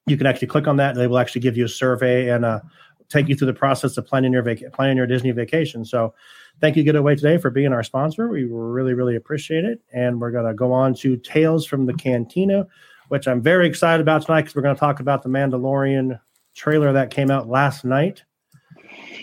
you 0.08 0.18
can 0.18 0.28
actually 0.28 0.48
click 0.48 0.68
on 0.68 0.78
that. 0.78 0.96
They 0.96 1.08
will 1.08 1.18
actually 1.18 1.42
give 1.42 1.58
you 1.58 1.66
a 1.66 1.70
survey 1.70 2.30
and 2.30 2.46
uh, 2.46 2.62
take 3.10 3.28
you 3.28 3.36
through 3.36 3.48
the 3.48 3.54
process 3.54 3.98
of 3.98 4.06
planning 4.06 4.34
your 4.34 4.42
vac- 4.44 4.72
planning 4.74 4.98
your 4.98 5.08
Disney 5.08 5.32
vacation. 5.32 5.86
So, 5.86 6.14
thank 6.62 6.76
you, 6.76 6.84
Getaway 6.84 7.16
Today, 7.16 7.38
for 7.38 7.50
being 7.50 7.74
our 7.74 7.84
sponsor. 7.84 8.28
We 8.28 8.46
really, 8.46 8.94
really 8.94 9.16
appreciate 9.16 9.64
it. 9.66 9.82
And 9.94 10.20
we're 10.20 10.32
going 10.32 10.46
to 10.46 10.54
go 10.54 10.72
on 10.74 10.94
to 10.96 11.18
Tales 11.18 11.66
from 11.66 11.86
the 11.86 11.94
Cantina, 11.94 12.66
which 13.10 13.28
I'm 13.28 13.42
very 13.42 13.68
excited 13.68 14.02
about 14.02 14.26
tonight 14.26 14.42
because 14.42 14.56
we're 14.56 14.62
going 14.64 14.76
to 14.76 14.80
talk 14.80 15.00
about 15.00 15.24
the 15.24 15.30
Mandalorian 15.30 16.20
trailer 16.56 16.94
that 16.94 17.10
came 17.12 17.30
out 17.32 17.48
last 17.48 17.84
night. 17.86 18.24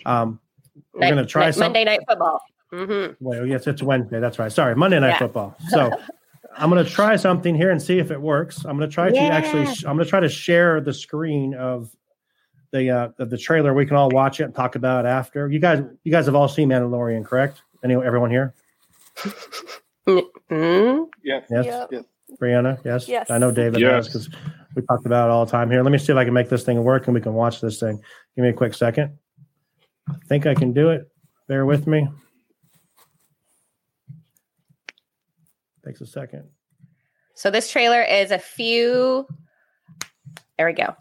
Um, 0.07 0.41
we're 0.93 1.01
going 1.01 1.17
to 1.17 1.27
try 1.27 1.47
night- 1.47 1.55
some. 1.55 1.61
Monday 1.65 1.85
Night 1.85 2.01
Football. 2.09 2.41
hmm 2.71 3.07
Well, 3.21 3.47
yes, 3.47 3.67
it's 3.67 3.83
Wednesday. 3.83 4.21
That's 4.21 4.39
right. 4.39 4.53
Sorry, 4.53 4.75
Monday 4.77 5.01
Night 5.01 5.09
Yeah. 5.11 5.19
Football. 5.19 5.57
So 5.71 5.91
I'm 6.57 6.69
going 6.71 6.85
to 6.85 6.91
try 6.91 7.17
something 7.17 7.55
here 7.55 7.71
and 7.71 7.81
see 7.81 7.99
if 7.99 8.11
it 8.11 8.21
works. 8.21 8.65
I'm 8.65 8.77
going 8.77 8.89
to 8.89 8.95
try 8.95 9.11
to 9.11 9.19
actually. 9.19 9.65
Yeah. 9.65 9.75
I'm 9.89 9.97
going 9.97 10.05
to 10.05 10.11
try 10.11 10.21
to 10.21 10.29
share 10.29 10.81
the 10.81 10.93
screen 10.93 11.55
of 11.55 11.95
the 12.73 12.91
uh, 12.91 13.09
of 13.19 13.31
the 13.31 13.39
trailer. 13.39 13.75
We 13.75 13.87
can 13.87 13.97
all 13.97 14.11
watch 14.11 14.41
it 14.41 14.45
and 14.45 14.55
talk 14.55 14.75
about 14.75 15.05
it 15.05 15.09
after. 15.09 15.49
You 15.49 15.59
guys, 15.59 15.83
you 16.05 16.11
guys 16.11 16.27
have 16.27 16.35
all 16.35 16.49
seen 16.49 16.69
Mandalorian, 16.71 17.25
correct? 17.25 17.63
Anyone, 17.85 18.07
everyone 18.07 18.31
here? 18.31 18.55
hmm 20.07 21.03
Yes. 21.23 21.47
Yes. 21.51 21.87
Yep. 21.91 22.07
Brianna, 22.41 22.83
yes. 22.85 23.09
Yes. 23.09 23.31
I 23.31 23.39
know 23.39 23.53
David 23.53 23.81
Yes. 23.81 24.07
does 24.07 24.27
because 24.27 24.43
we 24.75 24.83
talked 24.83 25.05
about 25.05 25.29
it 25.29 25.33
all 25.33 25.45
the 25.45 25.51
time 25.51 25.71
here. 25.71 25.83
Let 25.83 25.93
me 25.93 25.99
see 25.99 26.13
if 26.13 26.19
I 26.19 26.25
can 26.25 26.33
make 26.33 26.49
this 26.49 26.65
thing 26.65 26.83
work 26.83 27.07
and 27.07 27.15
we 27.15 27.21
can 27.21 27.35
watch 27.35 27.61
this 27.61 27.79
thing. 27.79 28.01
Give 28.35 28.43
me 28.43 28.49
a 28.49 28.53
quick 28.55 28.73
second. 28.75 29.19
I 30.09 30.15
think 30.29 30.47
I 30.47 30.55
can 30.55 30.73
do 30.73 30.89
it. 30.91 31.09
Bear 31.47 31.67
with 31.67 31.87
me. 31.87 32.09
Takes 35.85 36.01
a 36.01 36.07
second. 36.07 36.49
So 37.35 37.51
this 37.51 37.71
trailer 37.71 38.01
is 38.01 38.31
a 38.31 38.39
few. 38.39 39.27
There 40.57 40.67
we 40.67 40.73
go. 40.73 40.95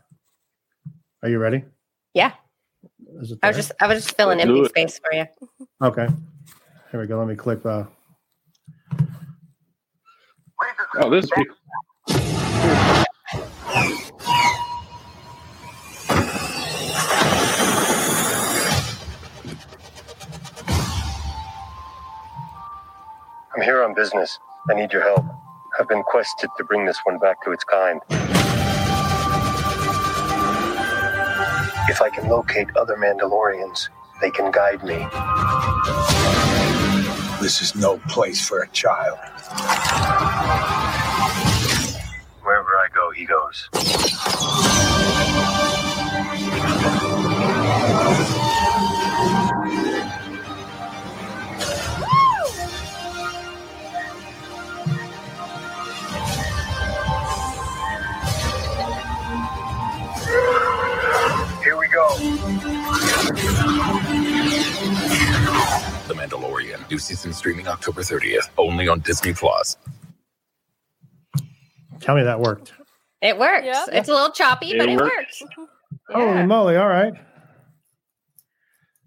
Are 1.24 1.30
you 1.30 1.40
ready? 1.40 1.64
Yeah, 2.14 2.34
Is 3.22 3.32
it 3.32 3.40
I 3.44 3.48
was 3.48 3.58
just 3.58 3.72
I 3.80 3.88
was 3.88 4.04
just 4.04 4.16
filling 4.18 4.40
empty 4.42 4.60
it. 4.62 4.70
space 4.70 5.00
for 5.00 5.14
you. 5.14 5.26
okay. 5.82 6.08
Here 6.92 7.00
we 7.00 7.08
go. 7.08 7.18
Let 7.20 7.28
me 7.28 7.36
click. 7.36 7.66
Uh, 7.66 7.86
Oh, 10.98 11.10
this. 11.10 11.24
is 11.26 11.32
pretty- 11.32 12.62
I'm 23.56 23.62
here 23.62 23.84
on 23.84 23.94
business. 23.94 24.38
I 24.70 24.74
need 24.74 24.94
your 24.94 25.02
help. 25.04 25.26
I've 25.80 25.88
been 25.88 26.04
quested 26.04 26.50
to 26.58 26.64
bring 26.64 26.86
this 26.86 27.00
one 27.04 27.18
back 27.20 27.42
to 27.44 27.52
its 27.52 27.64
kind. 27.64 28.02
Can 32.22 32.30
locate 32.30 32.68
other 32.76 32.96
Mandalorians, 32.96 33.90
they 34.22 34.30
can 34.32 34.52
guide 34.52 34.84
me. 34.84 34.98
This 37.42 37.62
is 37.62 37.76
no 37.76 37.98
place 38.10 38.48
for 38.48 38.62
a 38.62 38.68
child. 38.70 39.18
Wherever 42.44 42.70
I 42.70 42.88
go, 42.94 43.12
he 43.12 43.26
goes. 43.26 43.70
Mandalorian. 66.22 66.90
New 66.90 67.00
season 67.00 67.34
streaming 67.34 67.68
October 67.68 68.02
30th. 68.02 68.50
Only 68.58 68.88
on 68.88 69.00
Disney 69.00 69.34
Plus. 69.34 69.78
tell 72.00 72.16
me 72.16 72.24
that 72.24 72.40
worked. 72.40 72.74
It 73.22 73.38
works. 73.38 73.66
Yeah. 73.66 73.86
It's 73.92 74.10
a 74.10 74.14
little 74.14 74.32
choppy, 74.32 74.72
It 74.72 74.78
but 74.80 74.90
it 74.90 74.98
works. 75.00 75.42
works. 75.42 75.68
Holy 76.10 76.26
Yeah. 76.26 76.46
moly! 76.46 76.76
All 76.78 76.88
right. 76.88 77.14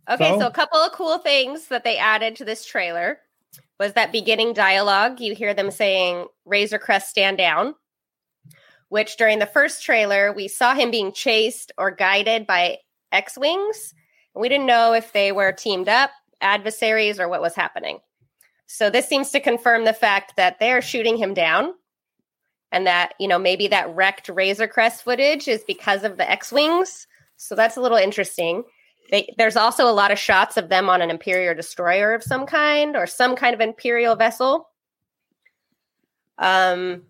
Okay, 0.08 0.30
So? 0.32 0.40
so 0.40 0.46
a 0.46 0.50
couple 0.52 0.78
of 0.78 0.92
cool 0.92 1.18
things 1.18 1.68
that 1.68 1.82
they 1.82 1.96
added 1.96 2.36
to 2.36 2.44
this 2.44 2.64
trailer 2.64 3.18
was 3.80 3.94
that 3.94 4.12
beginning 4.12 4.52
dialogue. 4.52 5.18
You 5.20 5.34
hear 5.34 5.54
them 5.54 5.70
saying 5.70 6.26
Razor 6.44 6.78
Crest 6.78 7.08
stand 7.10 7.38
down, 7.38 7.74
which 8.88 9.16
during 9.16 9.38
the 9.38 9.46
first 9.46 9.82
trailer, 9.82 10.32
we 10.32 10.46
saw 10.46 10.74
him 10.74 10.90
being 10.90 11.12
chased 11.12 11.72
or 11.78 11.90
guided 11.90 12.46
by 12.46 12.78
X 13.10 13.36
Wings. 13.38 13.94
We 14.34 14.48
didn't 14.48 14.66
know 14.66 14.92
if 14.92 15.12
they 15.12 15.32
were 15.32 15.52
teamed 15.52 15.88
up, 15.88 16.10
adversaries, 16.44 17.18
or 17.18 17.28
what 17.28 17.40
was 17.40 17.54
happening. 17.54 17.98
So 18.66 18.90
this 18.90 19.08
seems 19.08 19.30
to 19.30 19.40
confirm 19.40 19.84
the 19.84 19.92
fact 19.92 20.36
that 20.36 20.58
they're 20.60 20.82
shooting 20.82 21.16
him 21.16 21.34
down 21.34 21.74
and 22.72 22.86
that, 22.86 23.14
you 23.20 23.28
know, 23.28 23.38
maybe 23.38 23.68
that 23.68 23.94
wrecked 23.94 24.28
Razor 24.28 24.68
Crest 24.68 25.04
footage 25.04 25.48
is 25.48 25.64
because 25.64 26.04
of 26.04 26.16
the 26.16 26.28
X 26.30 26.50
Wings. 26.50 27.06
So 27.36 27.54
that's 27.54 27.76
a 27.76 27.80
little 27.80 27.98
interesting. 27.98 28.64
They, 29.10 29.32
there's 29.36 29.56
also 29.56 29.88
a 29.88 29.92
lot 29.92 30.10
of 30.10 30.18
shots 30.18 30.56
of 30.56 30.70
them 30.70 30.88
on 30.88 31.02
an 31.02 31.10
Imperial 31.10 31.54
destroyer 31.54 32.14
of 32.14 32.22
some 32.22 32.46
kind 32.46 32.96
or 32.96 33.06
some 33.06 33.36
kind 33.36 33.54
of 33.54 33.60
Imperial 33.60 34.16
vessel. 34.16 34.68
Um, 36.38 37.02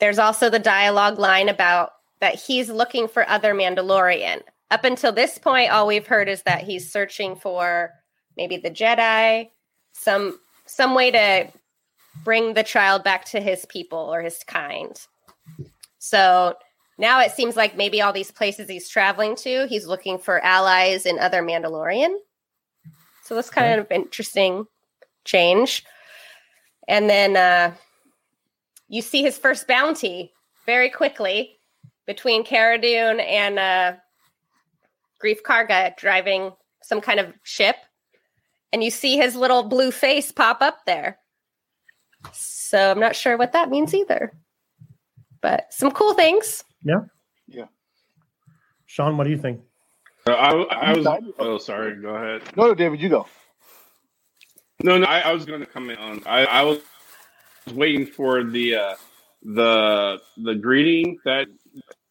there's 0.00 0.18
also 0.18 0.50
the 0.50 0.58
dialogue 0.58 1.18
line 1.18 1.48
about 1.48 1.90
that 2.20 2.34
he's 2.34 2.68
looking 2.68 3.06
for 3.06 3.28
other 3.28 3.54
Mandalorian. 3.54 4.40
Up 4.70 4.84
until 4.84 5.12
this 5.12 5.38
point, 5.38 5.70
all 5.70 5.86
we've 5.86 6.06
heard 6.06 6.28
is 6.28 6.42
that 6.44 6.64
he's 6.64 6.90
searching 6.90 7.36
for 7.36 7.90
maybe 8.36 8.56
the 8.56 8.70
Jedi, 8.70 9.50
some 9.92 10.38
some 10.66 10.94
way 10.94 11.10
to 11.10 11.48
bring 12.24 12.54
the 12.54 12.62
child 12.62 13.04
back 13.04 13.24
to 13.26 13.40
his 13.40 13.64
people 13.66 13.98
or 13.98 14.22
his 14.22 14.44
kind. 14.46 15.00
So 15.98 16.54
now 16.98 17.20
it 17.20 17.32
seems 17.32 17.56
like 17.56 17.76
maybe 17.76 18.02
all 18.02 18.12
these 18.12 18.30
places 18.30 18.68
he's 18.68 18.88
traveling 18.88 19.34
to, 19.36 19.66
he's 19.66 19.86
looking 19.86 20.18
for 20.18 20.44
allies 20.44 21.06
in 21.06 21.18
other 21.18 21.42
Mandalorian. 21.42 22.14
So 23.24 23.34
that's 23.34 23.50
kind 23.50 23.80
of 23.80 23.90
interesting 23.90 24.66
change. 25.24 25.84
And 26.88 27.08
then 27.08 27.36
uh, 27.36 27.74
you 28.88 29.00
see 29.00 29.22
his 29.22 29.38
first 29.38 29.66
bounty 29.66 30.32
very 30.66 30.90
quickly 30.90 31.56
between 32.06 32.44
Cara 32.44 32.78
Dune 32.78 33.20
and 33.20 33.58
uh, 33.58 33.92
Greef 35.22 35.42
Karga 35.42 35.96
driving 35.96 36.52
some 36.82 37.00
kind 37.00 37.20
of 37.20 37.32
ship. 37.42 37.76
And 38.72 38.82
you 38.82 38.90
see 38.90 39.16
his 39.16 39.36
little 39.36 39.64
blue 39.64 39.90
face 39.90 40.32
pop 40.32 40.62
up 40.62 40.84
there. 40.86 41.18
So 42.32 42.90
I'm 42.90 43.00
not 43.00 43.16
sure 43.16 43.36
what 43.36 43.52
that 43.52 43.70
means 43.70 43.94
either. 43.94 44.32
But 45.40 45.72
some 45.72 45.90
cool 45.90 46.14
things. 46.14 46.64
Yeah. 46.84 47.00
Yeah. 47.48 47.66
Sean, 48.86 49.16
what 49.16 49.24
do 49.24 49.30
you 49.30 49.38
think? 49.38 49.60
Uh, 50.26 50.32
I, 50.32 50.90
I 50.90 50.96
was. 50.96 51.06
Oh, 51.38 51.58
sorry. 51.58 52.00
Go 52.00 52.10
ahead. 52.10 52.42
No, 52.56 52.68
no, 52.68 52.74
David, 52.74 53.00
you 53.00 53.08
go. 53.08 53.26
No, 54.82 54.98
no. 54.98 55.06
I, 55.06 55.20
I 55.20 55.32
was 55.32 55.44
going 55.44 55.60
to 55.60 55.66
comment 55.66 55.98
on. 55.98 56.22
I, 56.26 56.44
I 56.44 56.62
was 56.62 56.78
waiting 57.74 58.06
for 58.06 58.44
the 58.44 58.76
uh, 58.76 58.94
the 59.42 60.20
the 60.36 60.54
greeting 60.54 61.18
that 61.24 61.48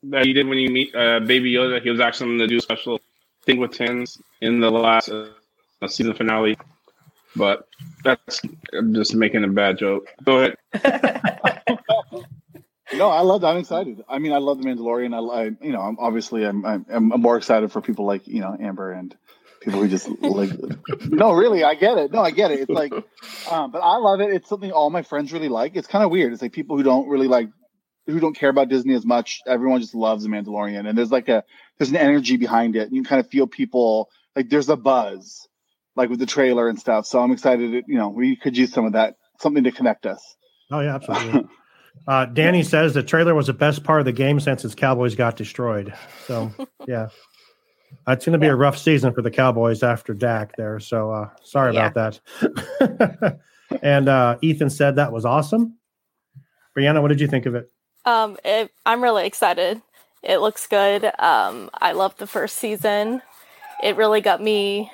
that 0.04 0.26
he 0.26 0.34
did 0.34 0.48
when 0.48 0.58
you 0.58 0.70
meet 0.70 0.94
uh, 0.94 1.22
Baby 1.22 1.54
Yoda. 1.54 1.82
He 1.82 1.90
was 1.90 2.00
actually 2.00 2.28
going 2.28 2.40
to 2.40 2.48
do 2.48 2.58
a 2.58 2.62
special 2.62 3.00
thing 3.46 3.58
with 3.58 3.72
tens 3.72 4.22
in 4.42 4.60
the 4.60 4.70
last 4.70 5.10
uh, 5.82 5.88
season 5.88 6.14
finale. 6.14 6.58
But 7.36 7.68
that's 8.04 8.42
I'm 8.78 8.94
just 8.94 9.16
making 9.16 9.44
a 9.44 9.48
bad 9.48 9.78
joke. 9.78 10.08
Go 10.24 10.38
ahead. 10.40 10.58
No, 12.94 13.10
I 13.10 13.22
love. 13.22 13.44
I'm 13.44 13.58
excited. 13.58 14.04
I 14.10 14.20
mean, 14.20 14.34
I 14.34 14.38
love 14.38 14.62
the 14.62 14.66
Mandalorian. 14.66 15.14
I, 15.14 15.44
I 15.44 15.44
you 15.66 15.72
know, 15.72 15.82
I'm 15.82 15.98
obviously 16.00 16.46
I'm, 16.46 16.66
I'm 16.66 16.86
I'm 16.90 17.22
more 17.22 17.38
excited 17.38 17.72
for 17.72 17.82
people 17.82 18.06
like 18.06 18.28
you 18.28 18.42
know 18.42 18.56
Amber 18.60 18.92
and 18.92 19.16
people 19.62 19.80
who 19.80 19.88
just 19.88 20.10
like. 20.22 20.52
no, 21.08 21.32
really, 21.32 21.64
I 21.64 21.76
get 21.76 21.98
it. 21.98 22.12
No, 22.12 22.20
I 22.22 22.32
get 22.32 22.52
it. 22.52 22.62
It's 22.62 22.70
like, 22.70 22.92
um, 23.50 23.72
but 23.72 23.80
I 23.80 23.98
love 23.98 24.20
it. 24.20 24.34
It's 24.34 24.50
something 24.50 24.72
all 24.72 24.90
my 24.90 25.04
friends 25.04 25.32
really 25.32 25.50
like. 25.50 25.76
It's 25.76 25.88
kind 25.88 26.04
of 26.04 26.12
weird. 26.12 26.34
It's 26.34 26.42
like 26.42 26.52
people 26.52 26.78
who 26.78 26.84
don't 26.84 27.08
really 27.08 27.28
like, 27.28 27.50
who 28.08 28.20
don't 28.20 28.36
care 28.36 28.50
about 28.50 28.68
Disney 28.68 28.94
as 28.94 29.06
much. 29.06 29.42
Everyone 29.48 29.80
just 29.80 29.96
loves 29.96 30.24
the 30.24 30.30
Mandalorian, 30.30 30.88
and 30.88 30.98
there's 30.98 31.12
like 31.12 31.30
a 31.30 31.44
there's 31.78 31.92
an 31.92 31.98
energy 31.98 32.36
behind 32.38 32.76
it. 32.76 32.88
And 32.88 32.96
You 32.96 33.04
kind 33.04 33.22
of 33.22 33.30
feel 33.30 33.48
people 33.48 34.10
like 34.36 34.50
there's 34.50 34.70
a 34.70 34.76
buzz, 34.76 35.48
like 35.96 36.10
with 36.10 36.20
the 36.20 36.26
trailer 36.26 36.68
and 36.68 36.80
stuff. 36.80 37.06
So 37.06 37.20
I'm 37.22 37.32
excited. 37.32 37.74
That, 37.74 37.84
you 37.88 37.98
know, 37.98 38.10
we 38.10 38.36
could 38.36 38.58
use 38.58 38.72
some 38.72 38.86
of 38.86 38.94
that, 38.94 39.16
something 39.40 39.64
to 39.64 39.72
connect 39.72 40.06
us. 40.06 40.36
Oh 40.72 40.80
yeah, 40.80 40.96
absolutely. 40.96 41.48
Uh, 42.08 42.26
Danny 42.26 42.64
says 42.64 42.94
the 42.94 43.04
trailer 43.04 43.36
was 43.36 43.48
the 43.48 43.54
best 43.54 43.84
part 43.84 44.00
of 44.00 44.06
the 44.06 44.14
game 44.14 44.40
since 44.40 44.64
its 44.64 44.74
Cowboys 44.76 45.16
got 45.16 45.36
destroyed. 45.36 45.94
So 46.26 46.52
yeah, 46.88 47.10
Uh, 48.08 48.14
it's 48.14 48.26
going 48.26 48.34
to 48.34 48.40
be 48.40 48.48
a 48.48 48.56
rough 48.56 48.78
season 48.78 49.14
for 49.14 49.22
the 49.22 49.30
Cowboys 49.32 49.84
after 49.84 50.14
Dak 50.14 50.56
there. 50.56 50.80
So 50.80 51.12
uh, 51.12 51.30
sorry 51.44 51.76
about 51.76 51.94
that. 51.96 53.40
and 53.82 54.08
uh, 54.08 54.38
Ethan 54.42 54.70
said 54.70 54.96
that 54.96 55.12
was 55.12 55.26
awesome. 55.26 55.78
Brianna, 56.78 57.02
what 57.02 57.10
did 57.10 57.20
you 57.20 57.28
think 57.28 57.46
of 57.46 57.56
it? 57.56 57.70
Um, 58.06 58.38
it, 58.46 58.72
I'm 58.86 59.04
really 59.04 59.26
excited. 59.28 59.82
It 60.24 60.38
looks 60.38 60.68
good. 60.68 61.04
Um, 61.20 61.70
I 61.74 61.92
loved 61.92 62.18
the 62.18 62.28
first 62.28 62.56
season. 62.58 63.22
It 63.84 63.98
really 63.98 64.22
got 64.22 64.42
me 64.42 64.90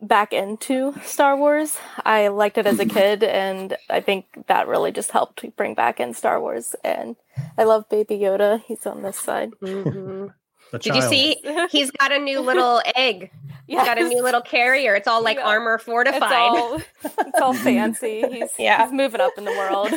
back 0.00 0.32
into 0.32 0.94
Star 1.04 1.36
Wars. 1.36 1.76
I 2.04 2.28
liked 2.28 2.58
it 2.58 2.66
as 2.66 2.78
a 2.78 2.86
kid, 2.98 3.22
and 3.22 3.76
I 3.88 4.00
think 4.00 4.26
that 4.46 4.68
really 4.68 4.92
just 4.92 5.10
helped 5.10 5.44
bring 5.56 5.74
back 5.74 6.00
in 6.00 6.14
Star 6.14 6.40
Wars. 6.40 6.74
And 6.84 7.16
I 7.58 7.64
love 7.64 7.88
Baby 7.88 8.18
Yoda. 8.18 8.62
He's 8.66 8.86
on 8.86 9.02
this 9.02 9.18
side. 9.18 9.50
Mhm. 9.62 10.34
The 10.72 10.78
Did 10.78 10.94
you 10.94 11.02
see? 11.02 11.36
He's 11.72 11.90
got 11.90 12.12
a 12.12 12.18
new 12.20 12.38
little 12.38 12.80
egg. 12.94 13.32
He's 13.66 13.78
got 13.78 13.98
a 13.98 14.04
new 14.04 14.22
little 14.22 14.40
carrier. 14.40 14.94
It's 14.94 15.08
all 15.08 15.20
like 15.20 15.38
Yeah. 15.38 15.46
armor 15.48 15.74
It's 15.74 15.82
fortified. 15.84 16.22
all, 16.22 16.80
it's 17.02 17.40
all 17.42 17.54
fancy. 17.54 18.22
He's, 18.30 18.50
Yeah. 18.56 18.84
he's 18.84 18.92
moving 18.92 19.20
up 19.20 19.32
in 19.36 19.44
the 19.46 19.50
world. 19.50 19.90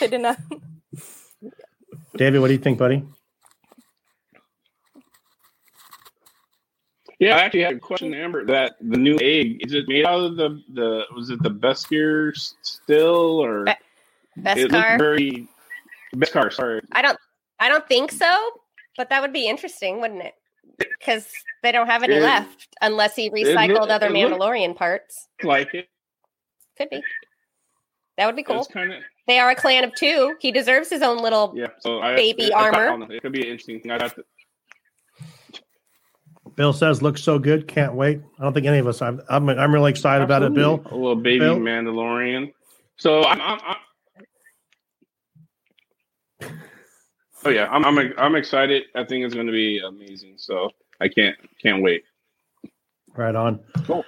they 0.00 0.08
did 0.08 0.22
not. 0.22 0.38
David, 2.16 2.40
what 2.40 2.46
do 2.48 2.54
you 2.54 2.58
think, 2.58 2.78
buddy? 2.78 3.04
Yeah, 7.22 7.36
I 7.36 7.40
actually 7.42 7.62
had 7.62 7.74
a 7.74 7.78
question, 7.78 8.14
Amber. 8.14 8.44
That 8.46 8.74
the 8.80 8.96
new 8.96 9.16
egg 9.20 9.58
is 9.64 9.74
it 9.74 9.84
made 9.86 10.04
out 10.04 10.20
of 10.24 10.36
the 10.36 10.60
the 10.72 11.04
was 11.14 11.30
it 11.30 11.42
the 11.42 11.50
Beskar 11.50 12.32
s- 12.34 12.54
still 12.62 13.38
or 13.44 13.64
Be- 13.64 13.70
it 13.70 13.76
looked 14.72 14.72
Beskar. 14.72 14.98
very 14.98 15.48
Beskar? 16.16 16.52
Sorry, 16.52 16.80
I 16.92 17.00
don't. 17.02 17.18
I 17.60 17.68
don't 17.68 17.86
think 17.86 18.10
so, 18.10 18.34
but 18.96 19.08
that 19.10 19.22
would 19.22 19.32
be 19.32 19.46
interesting, 19.46 20.00
wouldn't 20.00 20.22
it? 20.22 20.34
Because 20.78 21.30
they 21.62 21.70
don't 21.70 21.86
have 21.86 22.02
any 22.02 22.16
It- 22.16 22.22
left 22.22 22.66
unless 22.80 23.14
he 23.14 23.30
recycled 23.30 23.68
look- 23.82 23.90
other 23.90 24.06
it 24.08 24.12
look- 24.12 24.32
Mandalorian 24.40 24.74
parts. 24.74 25.28
like 25.44 25.72
it. 25.74 25.88
Could 26.76 26.90
be. 26.90 27.02
That 28.16 28.26
would 28.26 28.36
be 28.36 28.42
cool. 28.42 28.64
Kind 28.64 28.92
of 28.92 29.02
They 29.28 29.38
are 29.38 29.50
a 29.50 29.54
clan 29.54 29.84
of 29.84 29.94
two. 29.94 30.34
He 30.40 30.50
deserves 30.50 30.90
his 30.90 31.02
own 31.02 31.18
little. 31.18 31.52
yeah. 31.56 31.68
So 31.78 32.00
I, 32.00 32.16
Baby 32.16 32.52
I- 32.52 32.58
I- 32.58 32.62
armor. 32.64 32.86
I 32.88 32.96
don't. 32.98 33.12
It 33.12 33.22
could 33.22 33.32
be 33.32 33.42
an 33.42 33.46
interesting 33.48 33.80
thing. 33.80 33.92
I 33.92 33.98
got 33.98 34.14
to, 34.16 34.24
Bill 36.56 36.72
says 36.72 37.02
looks 37.02 37.22
so 37.22 37.38
good, 37.38 37.68
can't 37.68 37.94
wait. 37.94 38.20
I 38.38 38.42
don't 38.42 38.52
think 38.52 38.66
any 38.66 38.78
of 38.78 38.86
us. 38.86 39.02
I'm 39.02 39.20
I'm, 39.28 39.48
I'm 39.48 39.72
really 39.72 39.90
excited 39.90 40.24
about 40.24 40.42
it, 40.42 40.54
Bill. 40.54 40.82
a 40.90 40.94
little 40.94 41.16
baby 41.16 41.40
Bill? 41.40 41.58
Mandalorian. 41.58 42.52
So 42.96 43.24
I'm, 43.24 43.40
I'm, 43.40 43.58
I'm 43.64 43.76
Oh 47.44 47.50
yeah, 47.50 47.66
I'm, 47.70 47.84
I'm 47.84 48.12
I'm 48.18 48.36
excited. 48.36 48.84
I 48.94 49.04
think 49.04 49.24
it's 49.24 49.34
going 49.34 49.46
to 49.48 49.52
be 49.52 49.80
amazing. 49.80 50.34
So 50.36 50.70
I 51.00 51.08
can't 51.08 51.36
can't 51.60 51.82
wait. 51.82 52.04
Right 53.16 53.34
on. 53.34 53.58
Cool. 53.84 54.04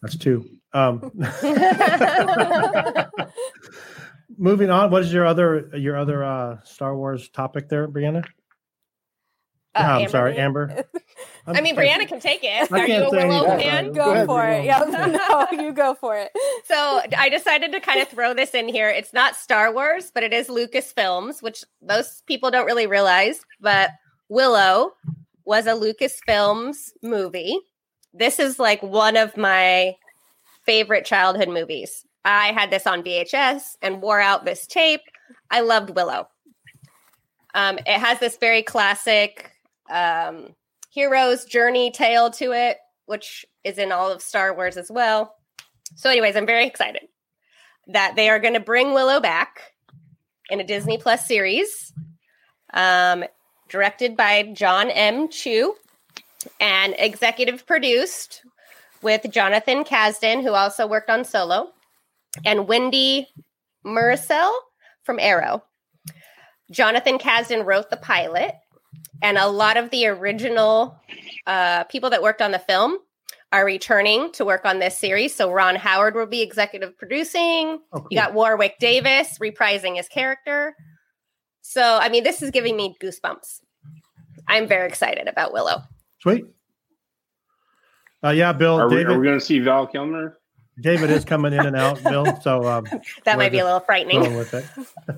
That's 0.00 0.16
two. 0.16 0.48
Um, 0.72 1.10
moving 4.38 4.70
on. 4.70 4.90
What 4.90 5.02
is 5.02 5.12
your 5.12 5.26
other 5.26 5.70
your 5.76 5.96
other 5.96 6.24
uh, 6.24 6.58
Star 6.64 6.96
Wars 6.96 7.28
topic 7.30 7.68
there, 7.68 7.88
Brianna? 7.88 8.24
Uh, 9.74 9.82
No, 9.82 9.88
I'm 9.88 9.98
Amber. 10.02 10.10
sorry, 10.10 10.38
Amber. 10.38 10.84
I 11.56 11.60
mean, 11.60 11.76
Brianna 11.76 12.06
can 12.06 12.20
take 12.20 12.40
it. 12.42 12.70
I 12.70 12.80
Are 12.80 12.86
you 12.86 13.04
a 13.04 13.10
Willow 13.10 13.44
fan? 13.58 13.92
Go 13.92 14.10
ahead, 14.12 14.26
for 14.26 14.46
it. 14.46 14.64
Yeah, 14.64 14.78
no, 15.28 15.46
you 15.62 15.72
go 15.72 15.94
for 15.94 16.16
it. 16.16 16.30
So 16.64 17.00
I 17.16 17.28
decided 17.28 17.72
to 17.72 17.80
kind 17.80 18.00
of 18.00 18.08
throw 18.08 18.34
this 18.34 18.54
in 18.54 18.68
here. 18.68 18.88
It's 18.88 19.12
not 19.12 19.36
Star 19.36 19.72
Wars, 19.72 20.10
but 20.12 20.22
it 20.22 20.32
is 20.32 20.48
Lucasfilms, 20.48 21.42
which 21.42 21.64
most 21.82 22.26
people 22.26 22.50
don't 22.50 22.66
really 22.66 22.86
realize. 22.86 23.40
But 23.60 23.90
Willow 24.28 24.92
was 25.44 25.66
a 25.66 25.72
Lucasfilms 25.72 26.90
movie. 27.02 27.58
This 28.12 28.38
is 28.38 28.58
like 28.58 28.82
one 28.82 29.16
of 29.16 29.36
my 29.36 29.94
favorite 30.64 31.06
childhood 31.06 31.48
movies. 31.48 32.04
I 32.24 32.52
had 32.52 32.70
this 32.70 32.86
on 32.86 33.02
VHS 33.02 33.76
and 33.80 34.02
wore 34.02 34.20
out 34.20 34.44
this 34.44 34.66
tape. 34.66 35.00
I 35.50 35.60
loved 35.60 35.90
Willow. 35.90 36.28
Um, 37.54 37.78
it 37.78 37.98
has 37.98 38.18
this 38.18 38.36
very 38.36 38.62
classic 38.62 39.52
um, 39.88 40.54
hero's 40.88 41.44
journey 41.44 41.90
tale 41.90 42.30
to 42.32 42.52
it, 42.52 42.78
which 43.06 43.44
is 43.64 43.78
in 43.78 43.92
all 43.92 44.10
of 44.10 44.22
Star 44.22 44.54
Wars 44.54 44.76
as 44.76 44.90
well. 44.90 45.34
So, 45.96 46.10
anyways, 46.10 46.36
I'm 46.36 46.46
very 46.46 46.66
excited 46.66 47.08
that 47.88 48.16
they 48.16 48.28
are 48.28 48.38
going 48.38 48.54
to 48.54 48.60
bring 48.60 48.92
Willow 48.92 49.20
back 49.20 49.72
in 50.50 50.60
a 50.60 50.64
Disney 50.64 50.98
Plus 50.98 51.26
series, 51.26 51.92
um, 52.74 53.24
directed 53.68 54.16
by 54.16 54.44
John 54.54 54.90
M. 54.90 55.28
Chu 55.28 55.74
and 56.60 56.94
executive 56.98 57.66
produced 57.66 58.42
with 59.02 59.30
Jonathan 59.30 59.84
Kasdan, 59.84 60.42
who 60.42 60.52
also 60.52 60.86
worked 60.86 61.10
on 61.10 61.24
Solo, 61.24 61.72
and 62.44 62.68
Wendy 62.68 63.28
Mericle 63.84 64.50
from 65.04 65.18
Arrow. 65.18 65.62
Jonathan 66.70 67.18
Kasdan 67.18 67.64
wrote 67.64 67.90
the 67.90 67.96
pilot, 67.96 68.54
and 69.22 69.38
a 69.38 69.48
lot 69.48 69.76
of 69.76 69.90
the 69.90 70.06
original 70.06 70.98
uh, 71.46 71.84
people 71.84 72.10
that 72.10 72.22
worked 72.22 72.42
on 72.42 72.52
the 72.52 72.58
film 72.58 72.98
are 73.52 73.64
returning 73.64 74.30
to 74.32 74.44
work 74.44 74.64
on 74.64 74.78
this 74.78 74.96
series. 74.96 75.34
So 75.34 75.50
Ron 75.50 75.74
Howard 75.76 76.14
will 76.14 76.26
be 76.26 76.42
executive 76.42 76.96
producing. 76.98 77.80
Oh, 77.92 78.00
cool. 78.00 78.08
You 78.10 78.18
got 78.18 78.34
Warwick 78.34 78.78
Davis 78.78 79.38
reprising 79.38 79.96
his 79.96 80.08
character. 80.08 80.76
So 81.62 81.98
I 82.00 82.08
mean, 82.08 82.24
this 82.24 82.42
is 82.42 82.50
giving 82.50 82.76
me 82.76 82.96
goosebumps. 83.02 83.60
I'm 84.46 84.66
very 84.66 84.88
excited 84.88 85.28
about 85.28 85.52
Willow. 85.52 85.82
Sweet. 86.20 86.46
Uh, 88.24 88.30
yeah, 88.30 88.52
Bill. 88.52 88.80
Are 88.80 88.88
we, 88.88 88.96
David. 88.96 89.12
are 89.12 89.18
we 89.18 89.26
going 89.26 89.38
to 89.38 89.44
see 89.44 89.58
Val 89.60 89.86
Kilmer? 89.86 90.38
David 90.80 91.10
is 91.10 91.24
coming 91.24 91.52
in 91.52 91.66
and 91.66 91.76
out, 91.76 92.02
Bill. 92.02 92.40
So 92.40 92.66
um, 92.66 92.86
That 93.24 93.36
might 93.36 93.52
be 93.52 93.58
a 93.58 93.64
little 93.64 93.80
frightening. 93.80 94.36
with 94.36 94.54
it. 94.54 94.64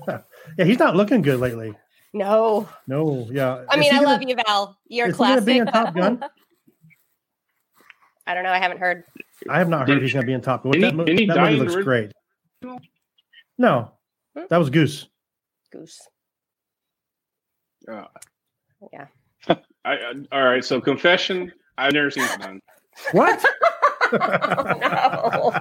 yeah, 0.57 0.65
he's 0.65 0.79
not 0.79 0.95
looking 0.95 1.21
good 1.21 1.39
lately. 1.39 1.73
No, 2.13 2.67
No, 2.87 3.27
yeah. 3.31 3.63
I 3.69 3.77
mean 3.77 3.91
I 3.93 3.97
gonna- 3.99 4.07
love 4.07 4.21
you, 4.23 4.35
Val. 4.45 4.77
You're 4.87 5.07
Is 5.07 5.17
he 5.17 5.23
going 5.23 5.39
to 5.39 5.45
be 5.45 5.57
in 5.59 5.65
Top 5.67 5.95
Gun? 5.95 6.21
I 8.27 8.33
don't 8.33 8.43
know. 8.43 8.51
I 8.51 8.59
haven't 8.59 8.79
heard. 8.79 9.03
I 9.49 9.57
have 9.59 9.69
not 9.69 9.87
heard 9.87 9.95
Did- 9.95 10.03
he's 10.03 10.13
going 10.13 10.23
to 10.23 10.27
be 10.27 10.33
in 10.33 10.41
Top 10.41 10.63
Gun. 10.63 10.73
didn't 10.73 10.89
That, 10.89 10.95
mo- 10.95 11.05
that 11.05 11.41
movie 11.49 11.55
looks 11.57 11.75
ori- 11.75 11.83
great. 11.83 12.11
No, 13.57 13.91
that 14.49 14.57
was 14.57 14.69
Goose. 14.69 15.07
Goose. 15.71 15.99
Uh, 17.89 18.03
Yeah. 18.91 19.07
I, 19.47 19.57
I, 19.85 20.13
all 20.31 20.43
right. 20.43 20.63
So 20.63 20.79
confession: 20.81 21.51
I've 21.77 21.93
never 21.93 22.11
seen 22.11 22.23
that 22.25 22.41
done. 22.41 22.61
What? 23.13 23.43
Oh, 24.13 24.73
no. 24.81 25.53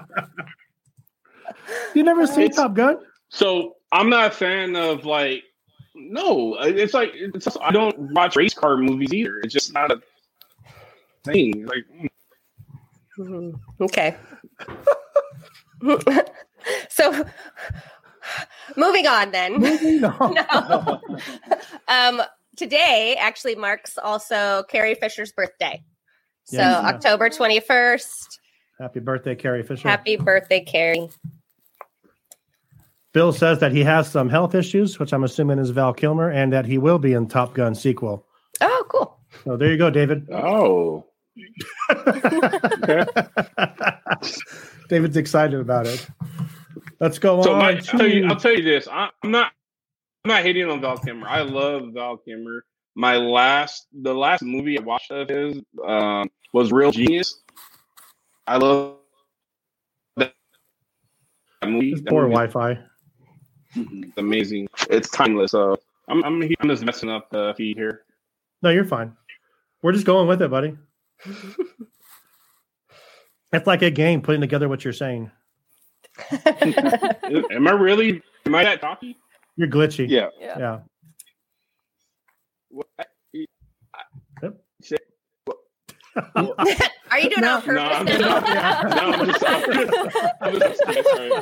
you 1.95 2.03
never 2.03 2.27
seen 2.27 2.47
It's- 2.47 2.57
Top 2.57 2.75
Gun? 2.75 2.97
So 3.29 3.77
I'm 3.93 4.11
not 4.11 4.33
a 4.33 4.35
fan 4.35 4.75
of 4.75 5.05
like. 5.05 5.45
No, 6.01 6.57
it's 6.61 6.95
like 6.95 7.11
it's 7.15 7.45
just, 7.45 7.57
I 7.61 7.71
don't 7.71 7.97
watch 8.13 8.37
race 8.37 8.55
car 8.55 8.77
movies 8.77 9.13
either. 9.13 9.39
It's 9.41 9.53
just 9.55 9.73
not 9.75 9.91
a 9.93 10.01
thing. 11.25 11.67
Like 11.67 11.85
Mhm. 13.19 13.61
Okay. 13.81 14.17
so 16.89 17.25
moving 18.77 19.07
on 19.07 19.31
then. 19.31 19.59
Moving 19.61 20.05
on. 20.21 20.35
No. 20.35 21.01
um, 21.89 22.23
today 22.57 23.17
actually 23.19 23.55
marks 23.57 23.99
also 23.99 24.65
Carrie 24.69 24.95
Fisher's 24.95 25.33
birthday. 25.33 25.83
So 26.45 26.57
Yes. 26.59 26.85
October 26.85 27.29
21st. 27.29 28.39
Happy 28.79 29.01
birthday, 29.01 29.35
Carrie 29.35 29.63
Fisher. 29.63 29.89
Happy 29.89 30.17
birthday, 30.17 30.61
Carrie. 30.65 31.09
Bill 33.13 33.33
says 33.33 33.59
that 33.59 33.73
he 33.73 33.83
has 33.83 34.11
some 34.11 34.29
health 34.29 34.55
issues, 34.55 34.99
which 34.99 35.13
I'm 35.13 35.25
assuming 35.25 35.59
is 35.59 35.71
Val 35.71 35.93
Kilmer, 35.93 36.31
and 36.31 36.53
that 36.53 36.65
he 36.65 36.79
will 36.79 36.99
be 36.99 37.13
in 37.13 37.27
Top 37.27 37.55
Gun 37.55 37.75
sequel. 37.75 38.27
Oh, 38.61 38.85
cool. 38.89 39.19
So 39.45 39.57
there 39.57 39.71
you 39.71 39.79
go, 39.79 39.91
David. 39.91 40.29
oh. 40.31 41.07
David's 44.89 45.17
excited 45.17 45.59
about 45.61 45.87
it. 45.87 46.07
Let's 47.01 47.19
go 47.19 47.43
So 47.43 47.53
on. 47.53 47.59
my, 47.59 47.71
I'll 47.73 47.81
tell 47.81 48.07
you, 48.07 48.27
I'll 48.27 48.37
tell 48.37 48.53
you 48.55 48.63
this. 48.63 48.89
I, 48.89 49.09
I'm 49.23 49.31
not, 49.31 49.53
I'm 50.25 50.29
not 50.31 50.43
hating 50.43 50.69
on 50.69 50.81
Val 50.81 50.99
Kilmer. 50.99 51.27
I 51.29 51.43
love 51.43 51.93
Val 51.95 52.17
Kilmer. 52.19 52.65
My 52.95 53.17
last, 53.17 53.87
the 53.93 54.13
last 54.15 54.43
movie 54.43 54.79
I 54.79 54.83
watched 54.83 55.11
of 55.11 55.29
his 55.29 55.61
um, 55.85 56.29
was 56.53 56.73
Real 56.73 56.91
Genius. 56.91 57.41
I 58.47 58.57
love 58.57 58.97
that 60.17 60.33
movie. 61.65 61.93
It's 61.93 62.03
That 62.03 62.11
poor 62.11 62.23
movie 62.25 62.35
Wi-Fi. 62.35 62.79
Is 63.77 64.13
amazing. 64.17 64.69
It's 64.89 65.11
timeless. 65.11 65.53
So 65.53 65.79
I'm, 66.09 66.25
I'm, 66.25 66.43
I'm 66.43 66.69
just 66.69 66.85
messing 66.85 67.11
up 67.11 67.31
the 67.31 67.55
feed 67.57 67.77
here. 67.77 68.03
No, 68.63 68.71
you're 68.71 68.85
fine. 68.85 69.17
We're 69.83 69.93
just 69.93 70.07
going 70.07 70.29
with 70.29 70.43
it, 70.43 70.51
buddy. 70.51 70.77
it's 73.53 73.67
like 73.67 73.83
a 73.83 73.91
game 73.91 74.21
putting 74.23 74.41
together 74.41 74.69
what 74.69 74.85
you're 74.85 74.93
saying. 74.93 75.31
Am 76.31 77.67
I 77.67 77.73
really? 77.73 78.23
Am 78.47 78.55
I 78.55 78.65
that 78.65 78.81
talky? 78.81 79.17
You're 79.57 79.69
glitchy. 79.69 80.09
Yeah. 80.09 80.29
Yeah. 80.39 80.59
Yeah. 80.59 80.79
What? 82.69 82.87
Yep. 84.43 84.61
Are 87.11 87.19
you 87.19 87.31
doing 87.31 87.45
it 87.45 87.45
on 87.45 87.75
No, 87.75 87.83
I'm 87.83 88.07
purpose 88.07 88.19
just, 88.19 88.21
no, 88.21 88.41
now? 88.41 88.81
I'm 88.81 89.27
just, 89.27 89.45
I'm 89.47 90.59
just, 90.59 90.83
I'm 90.87 90.95
just 90.95 91.09
sorry. 91.09 91.33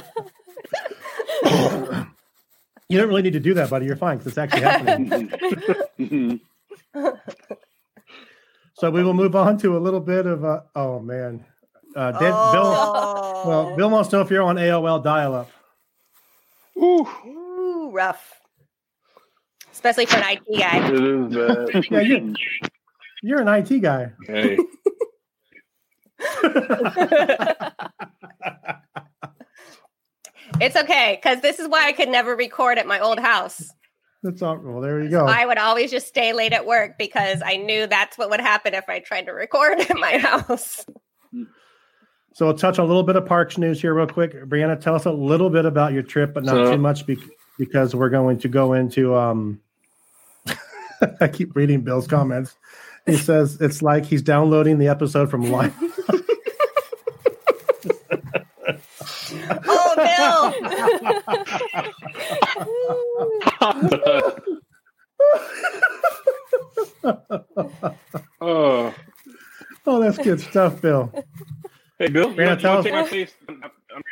You 2.88 2.98
don't 2.98 3.08
really 3.08 3.22
need 3.22 3.34
to 3.34 3.40
do 3.40 3.54
that, 3.54 3.68
buddy. 3.68 3.86
You're 3.86 3.96
fine 3.96 4.16
because 4.18 4.32
it's 4.32 4.38
actually 4.38 4.62
happening. 4.62 6.40
so 8.74 8.90
we 8.90 9.02
will 9.02 9.12
move 9.12 9.36
on 9.36 9.58
to 9.58 9.76
a 9.76 9.80
little 9.80 10.00
bit 10.00 10.24
of 10.24 10.44
uh, 10.44 10.62
oh 10.74 10.98
man, 11.00 11.44
uh, 11.94 12.12
Dan, 12.12 12.20
Bill. 12.20 12.70
Well, 13.44 13.76
Bill 13.76 13.90
wants 13.90 14.08
to 14.10 14.16
know 14.16 14.22
if 14.22 14.30
you're 14.30 14.42
on 14.42 14.56
AOL 14.56 15.04
dial-up. 15.04 15.50
Ooh, 16.78 17.90
rough. 17.92 18.40
Especially 19.70 20.06
for 20.06 20.16
an 20.16 20.38
IT 20.38 20.58
guy. 20.58 20.88
It 20.88 20.94
is 20.94 21.34
bad. 21.34 21.84
Yeah, 21.90 22.00
you, 22.00 22.34
you're 23.22 23.40
an 23.40 23.48
IT 23.48 23.80
guy. 23.80 24.12
Hey. 24.26 24.58
It's 30.60 30.76
okay 30.76 31.18
because 31.20 31.40
this 31.40 31.58
is 31.58 31.68
why 31.68 31.86
I 31.86 31.92
could 31.92 32.08
never 32.08 32.34
record 32.36 32.78
at 32.78 32.86
my 32.86 33.00
old 33.00 33.18
house. 33.18 33.70
That's 34.22 34.42
all. 34.42 34.58
Well, 34.58 34.80
there 34.80 35.00
you 35.02 35.08
go. 35.10 35.26
I 35.26 35.46
would 35.46 35.58
always 35.58 35.90
just 35.90 36.08
stay 36.08 36.32
late 36.32 36.52
at 36.52 36.66
work 36.66 36.98
because 36.98 37.40
I 37.44 37.56
knew 37.56 37.86
that's 37.86 38.18
what 38.18 38.30
would 38.30 38.40
happen 38.40 38.74
if 38.74 38.88
I 38.88 38.98
tried 38.98 39.26
to 39.26 39.32
record 39.32 39.78
at 39.80 39.96
my 39.96 40.18
house. 40.18 40.84
So 42.34 42.46
we'll 42.46 42.54
touch 42.56 42.78
a 42.78 42.84
little 42.84 43.02
bit 43.04 43.16
of 43.16 43.26
parks 43.26 43.58
news 43.58 43.80
here, 43.80 43.94
real 43.94 44.06
quick. 44.06 44.32
Brianna, 44.44 44.80
tell 44.80 44.94
us 44.94 45.06
a 45.06 45.10
little 45.12 45.50
bit 45.50 45.64
about 45.64 45.92
your 45.92 46.02
trip, 46.02 46.34
but 46.34 46.44
not 46.44 46.54
So- 46.54 46.72
too 46.72 46.78
much 46.78 47.06
bec- 47.06 47.18
because 47.58 47.94
we're 47.94 48.10
going 48.10 48.38
to 48.40 48.48
go 48.48 48.72
into. 48.72 49.16
um 49.16 49.60
I 51.20 51.28
keep 51.28 51.54
reading 51.54 51.82
Bill's 51.82 52.06
comments. 52.08 52.56
He 53.06 53.16
says 53.16 53.58
it's 53.60 53.82
like 53.82 54.04
he's 54.04 54.22
downloading 54.22 54.78
the 54.78 54.88
episode 54.88 55.30
from 55.30 55.50
live. 55.50 55.74
Oh, 63.60 64.32
oh, 68.40 68.94
oh, 69.86 70.00
that's 70.00 70.18
good 70.18 70.40
stuff, 70.40 70.80
Bill. 70.82 71.14
hey, 71.98 72.08
Bill. 72.08 72.32
You 72.34 72.36
Brianna, 72.36 72.46
want, 72.46 72.62
you 72.62 72.68
tell 72.68 72.70
want 72.70 72.82
to 72.82 72.88
take 72.88 72.94
my 72.94 73.02
us. 73.02 73.08
place? 73.08 73.32
I'm, 73.48 73.60
I'm, 73.64 73.70
I'm 73.96 74.02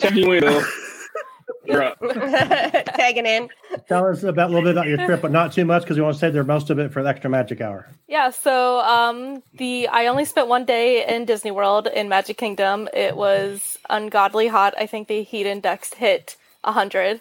taking 0.00 0.18
you 0.18 0.26
away, 0.26 0.40
Bill. 0.40 0.62
You're 1.66 1.82
up. 1.82 1.98
Tagging 2.94 3.26
in. 3.26 3.48
Tell 3.88 4.06
us 4.06 4.22
about 4.22 4.50
a 4.50 4.52
little 4.52 4.62
bit 4.62 4.72
about 4.72 4.86
your 4.86 4.98
trip, 4.98 5.22
but 5.22 5.32
not 5.32 5.52
too 5.52 5.64
much 5.64 5.82
because 5.82 5.96
we 5.96 6.02
want 6.02 6.14
to 6.14 6.20
save 6.20 6.32
the 6.32 6.44
most 6.44 6.70
of 6.70 6.78
it 6.78 6.92
for 6.92 7.02
the 7.02 7.08
extra 7.08 7.30
magic 7.30 7.60
hour. 7.60 7.88
Yeah, 8.06 8.30
so 8.30 8.80
um, 8.80 9.42
the 9.54 9.88
I 9.88 10.06
only 10.06 10.24
spent 10.24 10.48
one 10.48 10.64
day 10.64 11.06
in 11.06 11.24
Disney 11.24 11.50
World 11.50 11.86
in 11.86 12.08
Magic 12.08 12.36
Kingdom. 12.36 12.88
It 12.92 13.16
was 13.16 13.78
ungodly 13.88 14.48
hot. 14.48 14.74
I 14.78 14.86
think 14.86 15.08
the 15.08 15.22
heat 15.22 15.46
index 15.46 15.94
hit 15.94 16.36
hundred. 16.64 17.20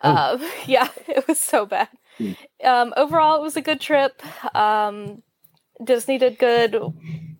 Um, 0.00 0.40
yeah, 0.66 0.88
it 1.08 1.26
was 1.26 1.40
so 1.40 1.66
bad. 1.66 1.88
Um, 2.64 2.94
overall, 2.96 3.36
it 3.36 3.42
was 3.42 3.56
a 3.56 3.62
good 3.62 3.80
trip. 3.80 4.22
Um, 4.54 5.22
Disney 5.82 6.18
did 6.18 6.38
good 6.38 6.80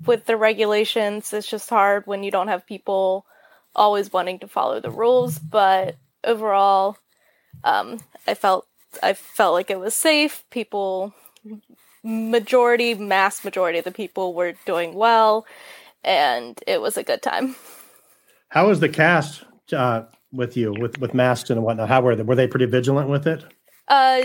with 0.05 0.27
the 0.27 0.37
regulations. 0.37 1.33
It's 1.33 1.49
just 1.49 1.71
hard 1.71 2.07
when 2.07 2.23
you 2.23 2.31
don't 2.31 2.49
have 2.49 2.67
people 2.67 3.27
always 3.75 4.13
wanting 4.13 4.39
to 4.41 4.49
follow 4.49 4.81
the 4.81 4.91
rules. 4.91 5.39
But 5.39 5.97
overall, 6.25 6.99
um, 7.65 8.01
I 8.27 8.35
felt 8.35 8.67
I 9.03 9.13
felt 9.13 9.55
like 9.55 9.71
it 9.71 9.81
was 9.81 9.95
safe. 9.95 10.45
People 10.51 11.15
majority, 12.03 12.95
mass 12.95 13.45
majority 13.45 13.79
of 13.79 13.85
the 13.85 13.91
people 13.91 14.35
were 14.35 14.55
doing 14.65 14.95
well, 14.95 15.47
and 16.05 16.63
it 16.67 16.81
was 16.81 16.97
a 16.97 17.03
good 17.03 17.23
time. 17.23 17.57
How 18.49 18.69
was 18.69 18.81
the 18.81 18.89
cast 18.89 19.45
uh, 19.73 20.05
with 20.33 20.57
you, 20.57 20.73
with 20.73 20.99
with 20.99 21.15
masks 21.15 21.51
and 21.51 21.63
whatnot? 21.63 21.89
How 21.89 22.01
were 22.01 22.17
they? 22.17 22.23
Were 22.23 22.37
they 22.37 22.47
pretty 22.47 22.67
vigilant 22.67 23.09
with 23.09 23.27
it? 23.27 23.45
Uh, 23.89 24.23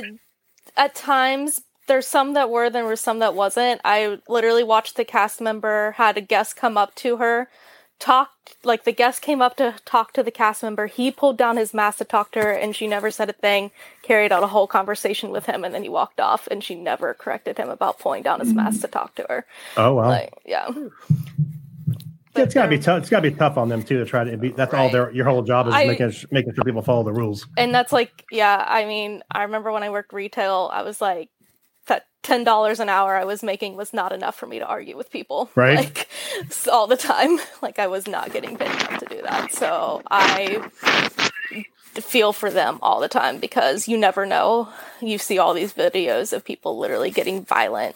at 0.78 0.96
times, 0.96 1.62
there's 1.88 2.08
some 2.08 2.34
that 2.34 2.50
were, 2.50 2.70
there 2.70 2.86
were 2.86 2.96
some 2.96 3.20
that 3.20 3.36
wasn't. 3.36 3.82
I 3.84 4.20
literally 4.28 4.64
watched 4.64 4.96
the 4.96 5.06
cast 5.06 5.42
member 5.42 5.92
had 5.92 6.18
a 6.18 6.22
guest 6.22 6.56
come 6.56 6.78
up 6.78 6.96
to 6.96 7.18
her, 7.18 7.50
talked 8.02 8.56
like 8.64 8.84
the 8.84 8.92
guest 8.92 9.22
came 9.22 9.42
up 9.42 9.56
to 9.58 9.76
talk 9.86 10.12
to 10.14 10.24
the 10.24 10.32
cast 10.32 10.64
member. 10.64 10.88
He 10.88 11.12
pulled 11.12 11.38
down 11.38 11.56
his 11.56 11.74
mask 11.74 12.00
to 12.00 12.06
talk 12.06 12.32
to 12.34 12.42
her, 12.42 12.52
and 12.52 12.76
she 12.76 12.88
never 12.88 13.12
said 13.12 13.30
a 13.30 13.34
thing. 13.34 13.72
Carried 14.02 14.32
out 14.32 14.44
a 14.44 14.48
whole 14.48 14.68
conversation 14.68 15.30
with 15.32 15.46
him, 15.46 15.64
and 15.64 15.74
then 15.74 15.84
he 15.84 15.90
walked 15.90 16.20
off, 16.20 16.48
and 16.48 16.64
she 16.64 16.76
never 16.76 17.14
corrected 17.14 17.58
him 17.58 17.70
about 17.70 18.00
pulling 18.00 18.24
down 18.24 18.40
his 18.40 18.54
mask 18.54 18.82
to 18.82 18.88
mm. 18.88 18.92
talk 18.92 19.16
to 19.16 19.26
her. 19.30 19.46
Oh 19.78 19.94
wow, 19.94 20.10
Like, 20.10 20.34
yeah. 20.46 20.70
Yeah, 22.36 22.44
it's 22.44 22.54
got 22.54 22.64
to 22.64 22.70
be 22.70 22.78
um, 22.78 22.82
tough. 22.82 23.00
It's 23.02 23.10
got 23.10 23.20
to 23.20 23.30
be 23.30 23.36
tough 23.36 23.58
on 23.58 23.68
them 23.68 23.84
too 23.84 23.98
to 24.00 24.06
try 24.06 24.24
to 24.24 24.38
be. 24.38 24.50
That's 24.50 24.74
all 24.74 24.90
their 24.90 25.12
your 25.12 25.26
whole 25.26 25.42
job 25.42 25.68
is 25.68 25.74
I- 25.74 25.86
making 25.86 26.14
making 26.32 26.54
sure 26.54 26.64
people 26.64 26.82
follow 26.82 27.04
the 27.04 27.14
rules. 27.14 27.46
and 27.58 27.76
that's 27.76 27.92
like 27.92 28.26
yeah 28.32 28.64
i 28.68 28.86
mean 28.86 29.22
i 29.32 29.44
remember 29.44 29.72
when 29.72 29.84
i 29.84 29.90
worked 29.90 30.14
retail 30.14 30.70
i 30.74 30.82
was 30.82 31.02
like 31.02 31.30
ten 32.24 32.44
dollars 32.44 32.80
an 32.80 32.88
hour 32.90 33.16
i 33.16 33.24
was 33.26 33.42
making 33.42 33.76
was 33.76 33.94
not 33.94 34.12
enough 34.12 34.36
for 34.36 34.46
me 34.48 34.60
to 34.60 34.66
argue 34.66 34.96
with 34.98 35.10
people. 35.12 35.50
Right. 35.56 35.78
like 35.78 36.08
all 36.72 36.88
the 36.88 36.98
time. 36.98 37.40
Like 37.62 37.80
i 37.80 37.88
was 37.88 38.08
not 38.08 38.32
getting 38.32 38.58
paid 38.58 38.72
enough 38.72 39.00
to 39.00 39.06
do 39.06 39.22
that. 39.24 39.54
So 39.54 40.02
i 40.10 40.62
feel 41.94 42.32
for 42.34 42.50
them 42.50 42.80
all 42.82 43.00
the 43.00 43.10
time 43.10 43.38
because 43.40 43.88
you 43.88 43.98
never 43.98 44.26
know. 44.26 44.70
You 45.02 45.18
see 45.18 45.38
all 45.38 45.54
these 45.54 45.74
videos 45.74 46.32
of 46.34 46.46
people 46.46 46.78
literally 46.78 47.12
getting 47.12 47.44
violent 47.44 47.96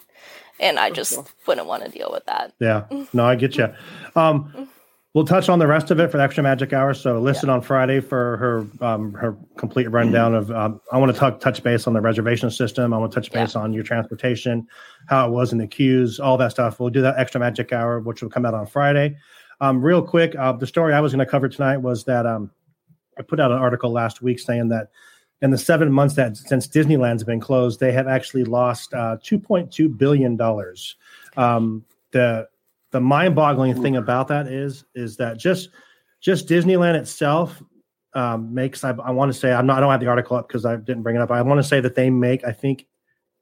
and 0.60 0.80
i 0.80 0.90
just 0.90 1.20
wouldn't 1.46 1.68
want 1.68 1.84
to 1.84 1.90
deal 1.90 2.10
with 2.12 2.26
that. 2.26 2.54
Yeah, 2.60 2.86
no, 3.14 3.26
I 3.26 3.36
get 3.36 3.58
you. 3.58 3.74
Um, 4.16 4.70
we'll 5.15 5.25
touch 5.25 5.47
on 5.47 5.58
the 5.58 5.65
rest 5.65 5.89
of 5.89 5.99
it 5.99 6.12
for 6.12 6.17
the 6.17 6.23
extra 6.23 6.43
magic 6.43 6.73
hour. 6.73 6.93
So 6.93 7.19
listed 7.19 7.49
on 7.49 7.62
Friday 7.62 8.01
for 8.01 8.38
her 8.38 8.86
um, 8.86 9.13
her 9.13 9.36
complete 9.58 9.89
rundown 9.89 10.36
of. 10.36 10.51
Um, 10.51 10.80
I 10.91 10.99
want 10.99 11.12
to 11.12 11.17
touch 11.17 11.39
touch 11.39 11.63
base 11.63 11.88
on 11.88 11.93
the 11.93 12.01
reservation 12.01 12.51
system. 12.51 12.93
I 12.93 12.97
want 12.97 13.12
to 13.13 13.15
touch 13.19 13.32
base 13.32 13.56
on 13.56 13.73
your 13.73 13.84
transportation, 13.84 14.67
how 15.08 15.28
it 15.28 15.32
was 15.32 15.51
in 15.51 15.58
the 15.58 15.65
queues, 15.65 16.19
all 16.19 16.38
that 16.38 16.51
stuff. 16.51 16.80
We'll 16.80 16.91
do 16.91 17.01
that 17.01 17.17
extra 17.17 17.39
magic 17.39 17.73
hour, 17.73 17.99
which 17.99 18.21
will 18.21 18.30
come 18.30 18.45
out 18.45 18.54
on 18.54 18.67
Friday. 18.67 19.17
Um, 19.62 19.82
real 19.82 20.01
quick, 20.01 20.36
uh, 20.36 20.51
the 20.51 20.67
story 20.67 20.93
I 20.93 20.99
was 20.99 21.13
going 21.13 21.25
to 21.25 21.32
cover 21.32 21.47
tonight 21.47 21.78
was 21.78 22.04
that 22.04 22.25
um, 22.25 22.51
I 23.17 23.21
put 23.21 23.39
out 23.39 23.51
an 23.51 23.58
article 23.58 23.89
last 23.89 24.21
week 24.21 24.38
saying 24.38 24.67
that 24.69 24.89
in 25.41 25.51
the 25.51 25.58
seven 25.58 25.91
months 25.91 26.15
that 26.15 26.36
since 26.36 26.67
Disneyland's 26.67 27.23
been 27.23 27.39
closed, 27.39 27.80
they 27.80 27.93
have 27.93 28.08
actually 28.08 28.43
lost 28.43 28.93
uh, 28.93 29.17
2.2 29.23 29.97
billion 29.97 30.36
dollars. 30.36 30.95
Um, 31.38 31.86
the 32.12 32.47
the 32.96 33.02
mind-boggling 33.02 33.82
thing 33.82 33.98
about 33.98 34.30
that 34.30 34.48
is 34.48 34.86
is 34.96 35.18
that 35.18 35.38
just 35.38 35.68
just 36.22 36.48
Disneyland 36.48 36.96
itself 36.96 37.62
um, 38.14 38.54
makes 38.54 38.86
I, 38.86 38.92
I 38.92 39.12
want 39.12 39.34
to 39.34 39.38
say 39.38 39.52
I'm 39.52 39.68
not 39.68 39.80
I 39.80 39.82
don't 39.82 39.92
have 39.92 40.00
the 40.00 40.08
article 40.08 40.38
up 40.38 40.48
because 40.48 40.64
I 40.66 40.78
didn't 40.78 41.04
bring 41.04 41.18
it 41.18 41.22
up. 41.22 41.30
I 41.30 41.42
want 41.42 41.60
to 41.60 41.68
say 41.68 41.82
that 41.82 41.96
they 41.96 42.10
make 42.10 42.46
I 42.46 42.54
think 42.54 42.88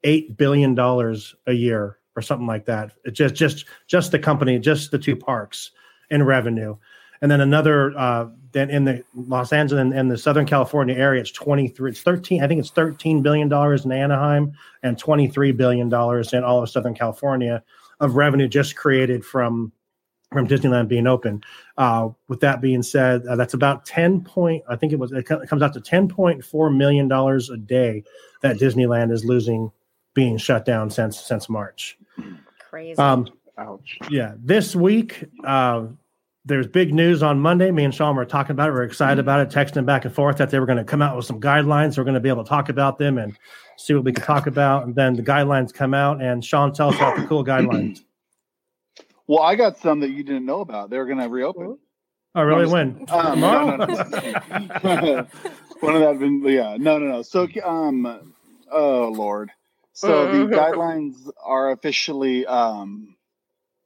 eight 0.02 0.36
billion 0.36 0.74
dollars 0.74 1.36
a 1.46 1.52
year 1.52 1.98
or 2.16 2.22
something 2.22 2.48
like 2.48 2.64
that. 2.64 2.94
It 3.04 3.12
just 3.12 3.36
just 3.36 3.66
just 3.86 4.10
the 4.10 4.18
company, 4.18 4.58
just 4.58 4.90
the 4.90 4.98
two 4.98 5.14
parks 5.14 5.70
in 6.10 6.24
revenue, 6.24 6.74
and 7.22 7.30
then 7.30 7.40
another 7.40 7.96
uh, 7.96 8.26
then 8.50 8.70
in 8.70 8.82
the 8.82 9.04
Los 9.14 9.52
Angeles 9.52 9.82
and, 9.82 9.94
and 9.94 10.10
the 10.10 10.18
Southern 10.18 10.46
California 10.46 10.96
area, 10.96 11.20
it's 11.20 11.30
twenty 11.30 11.68
three, 11.68 11.92
it's 11.92 12.02
thirteen. 12.02 12.42
I 12.42 12.48
think 12.48 12.58
it's 12.58 12.70
thirteen 12.70 13.22
billion 13.22 13.48
dollars 13.48 13.84
in 13.84 13.92
Anaheim 13.92 14.50
and 14.82 14.98
twenty 14.98 15.28
three 15.28 15.52
billion 15.52 15.88
dollars 15.88 16.32
in 16.32 16.42
all 16.42 16.60
of 16.60 16.70
Southern 16.70 16.96
California 16.96 17.62
of 18.00 18.16
revenue 18.16 18.48
just 18.48 18.76
created 18.76 19.24
from 19.24 19.72
from 20.32 20.48
Disneyland 20.48 20.88
being 20.88 21.06
open. 21.06 21.42
Uh, 21.78 22.08
with 22.28 22.40
that 22.40 22.60
being 22.60 22.82
said, 22.82 23.24
uh, 23.26 23.36
that's 23.36 23.54
about 23.54 23.86
ten 23.86 24.20
point. 24.22 24.62
I 24.68 24.76
think 24.76 24.92
it 24.92 24.98
was. 24.98 25.12
It, 25.12 25.24
comes 25.24 25.62
out 25.62 25.72
to 25.74 25.80
ten 25.80 26.08
point 26.08 26.44
four 26.44 26.70
million 26.70 27.08
dollars 27.08 27.50
a 27.50 27.56
day 27.56 28.02
that 28.42 28.56
Disneyland 28.56 29.12
is 29.12 29.24
losing 29.24 29.70
being 30.12 30.36
shut 30.36 30.64
down 30.64 30.90
since 30.90 31.18
since 31.18 31.48
March. 31.48 31.98
Crazy. 32.70 32.98
Um, 32.98 33.28
Ouch. 33.56 33.98
yeah, 34.10 34.34
this 34.38 34.74
week 34.74 35.24
uh, 35.44 35.86
there's 36.44 36.66
big 36.66 36.92
news 36.92 37.22
on 37.22 37.38
Monday. 37.38 37.70
Me 37.70 37.84
and 37.84 37.94
Sean 37.94 38.16
were 38.16 38.24
talking 38.24 38.52
about 38.52 38.68
it. 38.68 38.72
We're 38.72 38.82
excited 38.82 39.18
about 39.18 39.40
it, 39.40 39.48
texting 39.48 39.86
back 39.86 40.04
and 40.04 40.14
forth 40.14 40.36
that 40.38 40.50
they 40.50 40.58
were 40.58 40.66
going 40.66 40.78
to 40.78 40.84
come 40.84 41.00
out 41.00 41.16
with 41.16 41.24
some 41.24 41.40
guidelines. 41.40 41.96
We're 41.96 42.04
going 42.04 42.14
to 42.14 42.20
be 42.20 42.28
able 42.28 42.44
to 42.44 42.48
talk 42.48 42.68
about 42.68 42.98
them 42.98 43.18
and 43.18 43.36
see 43.76 43.94
what 43.94 44.04
we 44.04 44.12
can 44.12 44.24
talk 44.24 44.46
about. 44.46 44.86
And 44.86 44.94
then 44.94 45.14
the 45.14 45.22
guidelines 45.22 45.72
come 45.72 45.94
out, 45.94 46.22
and 46.22 46.44
Sean 46.44 46.72
tells 46.72 46.94
us 46.94 47.00
about 47.00 47.16
the 47.16 47.26
cool 47.26 47.44
guidelines. 47.44 48.02
Well, 49.26 49.40
I 49.40 49.54
got 49.54 49.78
some 49.78 50.00
that 50.00 50.10
you 50.10 50.22
didn't 50.22 50.44
know 50.44 50.60
about. 50.60 50.90
They're 50.90 51.06
going 51.06 51.18
to 51.18 51.30
reopen. 51.30 51.78
Oh, 52.34 52.42
really? 52.42 52.66
When 52.66 53.06
Um, 53.08 53.40
no, 53.40 53.76
no, 53.76 53.86
no. 53.86 55.26
One 55.80 55.96
of 55.96 56.00
that 56.00 56.18
been 56.18 56.42
yeah 56.44 56.76
no 56.78 56.98
no 56.98 57.06
no. 57.06 57.22
So 57.22 57.46
um 57.62 58.34
oh 58.72 59.08
lord. 59.14 59.50
So 59.92 60.26
the 60.26 60.46
guidelines 60.56 61.30
are 61.44 61.70
officially 61.72 62.46
um 62.46 63.16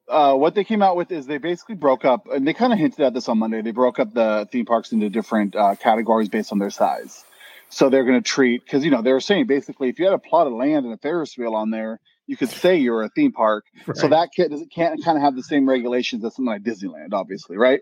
uh 0.09 0.35
what 0.35 0.55
they 0.55 0.65
came 0.65 0.81
out 0.81 0.97
with 0.97 1.11
is 1.11 1.27
they 1.27 1.39
basically 1.39 1.75
broke 1.75 2.05
up 2.05 2.29
and 2.33 2.47
they 2.47 2.55
kind 2.55 2.73
of 2.73 2.79
hinted 2.79 3.01
at 3.01 3.15
this 3.15 3.29
on 3.29 3.39
Monday. 3.39 3.63
They 3.63 3.73
broke 3.73 3.99
up 3.99 4.15
the 4.15 4.49
theme 4.51 4.65
parks 4.65 4.93
into 4.93 5.11
different 5.11 5.57
uh, 5.57 5.75
categories 5.75 6.29
based 6.29 6.53
on 6.53 6.59
their 6.59 6.71
size. 6.71 7.25
So 7.71 7.91
they're 7.91 8.05
going 8.05 8.21
to 8.23 8.29
treat 8.29 8.65
because 8.65 8.85
you 8.85 8.91
know 8.91 9.03
they 9.03 9.13
were 9.13 9.21
saying 9.21 9.47
basically 9.47 9.89
if 9.89 9.99
you 9.99 10.07
had 10.07 10.15
a 10.15 10.19
plot 10.19 10.47
of 10.47 10.53
land 10.55 10.87
and 10.87 10.95
a 10.95 10.99
Ferris 10.99 11.37
wheel 11.37 11.55
on 11.55 11.71
there, 11.71 12.01
you 12.27 12.37
could 12.37 12.51
say 12.51 12.77
you're 12.77 13.03
a 13.03 13.09
theme 13.09 13.33
park. 13.33 13.65
So 13.95 14.09
that 14.09 14.31
kid 14.35 14.53
can't 14.75 15.03
kind 15.05 15.17
of 15.17 15.23
have 15.23 15.35
the 15.35 15.43
same 15.43 15.69
regulations 15.69 16.25
as 16.25 16.37
something 16.37 16.53
like 16.53 16.63
Disneyland, 16.63 17.13
obviously, 17.13 17.57
right? 17.57 17.81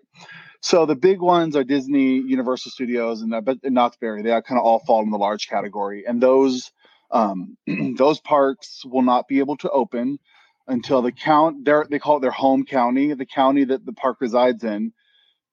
So 0.61 0.87
the 0.87 0.97
big 0.97 1.20
ones 1.20 1.55
are 1.57 1.64
Disney, 1.64 2.18
Universal 2.20 2.72
Studios, 2.72 3.22
and, 3.22 3.34
uh, 3.34 3.41
but 3.41 3.59
and 3.62 3.74
Knott's 3.74 3.97
Berry. 3.97 4.22
They 4.22 4.30
kind 4.30 4.59
of 4.59 4.64
all 4.64 4.80
fall 4.80 5.03
in 5.03 5.11
the 5.11 5.18
large 5.18 5.49
category, 5.49 6.05
and 6.07 6.20
those 6.20 6.72
um, 7.11 7.57
those 7.97 8.20
parks 8.20 8.84
will 8.84 9.03
not 9.03 9.28
be 9.28 9.39
able 9.39 9.57
to 9.59 9.70
open 9.70 10.18
until 10.66 11.03
the 11.03 11.12
count. 11.12 11.64
They 11.64 11.99
call 11.99 12.16
it 12.16 12.20
their 12.20 12.30
home 12.30 12.64
county, 12.64 13.12
the 13.14 13.26
county 13.26 13.64
that 13.64 13.84
the 13.84 13.93
park 13.93 14.18
resides 14.20 14.64
in, 14.64 14.93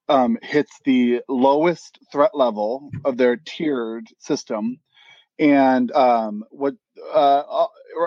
um, 0.08 0.38
hits 0.42 0.72
the 0.84 1.22
lowest 1.28 1.98
threat 2.12 2.32
level 2.34 2.90
of 3.04 3.16
their 3.16 3.36
tiered 3.36 4.06
system, 4.18 4.78
and 5.38 5.90
um, 5.92 6.44
what 6.50 6.74
uh, 7.12 7.40
uh, 7.40 7.66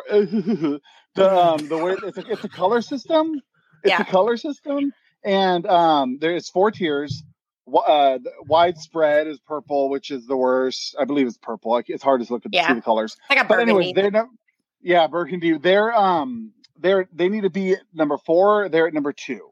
the 0.11 0.79
um, 1.19 1.67
the 1.67 1.77
way 1.77 1.97
it's 2.03 2.17
a, 2.17 2.31
it's 2.31 2.43
a 2.43 2.49
color 2.49 2.81
system. 2.81 3.41
It's 3.83 3.91
Yeah. 3.91 4.01
a 4.01 4.05
color 4.05 4.37
system, 4.37 4.91
and 5.23 5.65
um, 5.67 6.17
there's 6.19 6.49
four 6.49 6.71
tiers. 6.71 7.23
Uh, 7.71 8.19
widespread 8.47 9.27
is 9.27 9.39
purple, 9.45 9.89
which 9.89 10.09
is 10.09 10.25
the 10.25 10.37
worst. 10.37 10.95
I 10.97 11.03
believe 11.03 11.27
it's 11.27 11.37
purple. 11.37 11.71
Like, 11.71 11.89
It's 11.89 12.01
hard 12.03 12.25
to 12.25 12.31
look 12.31 12.45
at 12.45 12.53
Yeah. 12.53 12.67
see 12.67 12.73
the 12.75 12.81
colors. 12.81 13.17
Like 13.29 13.41
a 13.41 13.45
But 13.45 13.59
anyways, 13.59 13.93
they're 13.93 14.11
no, 14.11 14.29
yeah, 14.81 15.07
burgundy. 15.07 15.57
They're 15.57 15.93
um, 15.93 16.53
they're 16.79 17.09
they 17.11 17.27
need 17.29 17.41
to 17.41 17.49
be 17.49 17.73
at 17.73 17.81
number 17.93 18.17
four. 18.17 18.69
They're 18.69 18.87
at 18.87 18.93
number 18.93 19.11
two 19.13 19.49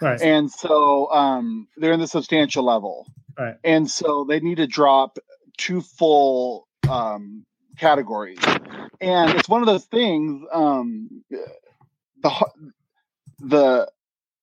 Right. 0.00 0.20
and 0.20 0.50
so 0.50 1.10
um, 1.10 1.68
they're 1.76 1.92
in 1.92 2.00
the 2.00 2.06
substantial 2.06 2.64
level 2.64 3.06
Right. 3.38 3.56
and 3.64 3.90
so 3.90 4.24
they 4.28 4.40
need 4.40 4.56
to 4.56 4.66
drop 4.66 5.18
two 5.56 5.80
full 5.80 6.68
um, 6.88 7.44
categories 7.78 8.38
and 9.00 9.30
it's 9.34 9.48
one 9.48 9.60
of 9.62 9.66
those 9.66 9.84
things 9.86 10.46
um, 10.52 11.24
the 12.22 12.46
the 13.40 13.90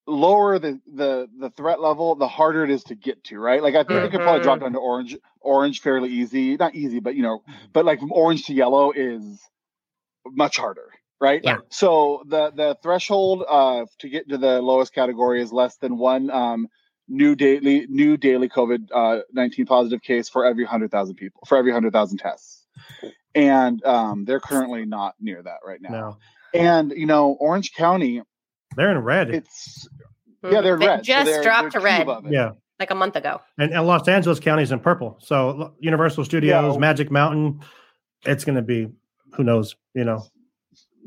lower 0.08 0.58
the, 0.58 0.80
the 0.92 1.30
the 1.38 1.50
threat 1.52 1.80
level 1.80 2.16
the 2.16 2.28
harder 2.28 2.64
it 2.64 2.72
is 2.72 2.84
to 2.86 2.96
get 2.96 3.24
to 3.24 3.38
right 3.40 3.62
like 3.62 3.76
i 3.76 3.84
think 3.84 4.02
they 4.02 4.10
could 4.10 4.22
probably 4.22 4.42
drop 4.42 4.58
Mhm. 4.58 4.62
down 4.62 4.74
to 4.74 4.80
orange 4.80 5.16
orange 5.40 5.82
fairly 5.82 6.10
easy 6.10 6.58
not 6.58 6.74
easy 6.74 7.00
but 7.00 7.16
you 7.16 7.22
know 7.22 7.44
but 7.74 7.86
like 7.86 8.00
from 8.00 8.12
orange 8.12 8.46
to 8.46 8.54
yellow 8.54 8.92
is 8.92 9.40
much 10.26 10.58
harder 10.58 10.90
right 11.22 11.42
Yeah. 11.44 11.58
so 11.70 12.24
the 12.28 12.52
the 12.52 12.78
threshold 12.82 13.44
uh 13.50 13.86
to 14.00 14.10
get 14.10 14.30
to 14.30 14.38
the 14.38 14.62
lowest 14.62 14.94
category 14.94 15.42
is 15.42 15.52
less 15.52 15.78
than 15.78 15.98
one 15.98 16.30
um 16.30 16.68
new 17.08 17.36
daily 17.36 17.86
new 17.90 18.18
daily 18.18 18.48
covid 18.50 18.88
uh 18.94 19.20
19 19.34 19.66
positive 19.66 20.02
case 20.02 20.30
for 20.30 20.46
every 20.46 20.64
100,000 20.64 21.16
people 21.16 21.42
for 21.48 21.58
every 21.58 21.72
100,000 21.72 22.18
tests 22.18 22.66
and 23.36 23.84
um 23.86 24.26
they're 24.26 24.40
currently 24.40 24.86
not 24.86 25.16
near 25.20 25.42
that 25.44 25.58
right 25.66 25.82
now 25.82 25.90
No, 25.90 26.18
and 26.54 26.92
you 26.92 27.06
know 27.06 27.32
orange 27.40 27.74
county 27.74 28.22
they're 28.76 28.92
in 28.92 29.00
red. 29.00 29.30
it's 29.32 29.88
yeah 30.44 30.62
they're 30.62 30.78
They 30.78 30.88
red 30.88 31.00
so 31.06 31.14
just 31.14 31.26
they're- 31.26 31.44
dropped 31.44 31.74
they're 31.74 31.82
to 31.82 31.86
red. 31.86 31.98
two 31.98 32.02
above 32.04 32.26
it. 32.28 32.32
yeah. 32.32 32.52
like 32.80 32.92
a 32.92 32.96
month 32.96 33.16
ago. 33.18 33.42
And, 33.58 33.74
and 33.74 33.86
Los 33.86 34.08
Angeles 34.08 34.40
County's 34.40 34.72
in 34.72 34.80
purple. 34.80 35.18
So 35.22 35.74
Universal 35.82 36.24
Studios, 36.24 36.76
Yeah. 36.76 36.80
Magic 36.80 37.12
Mountain, 37.12 37.60
it's 38.26 38.46
going 38.46 38.56
to 38.56 38.62
be 38.62 38.88
who 39.34 39.44
knows, 39.44 39.76
you 39.94 40.06
know. 40.06 40.24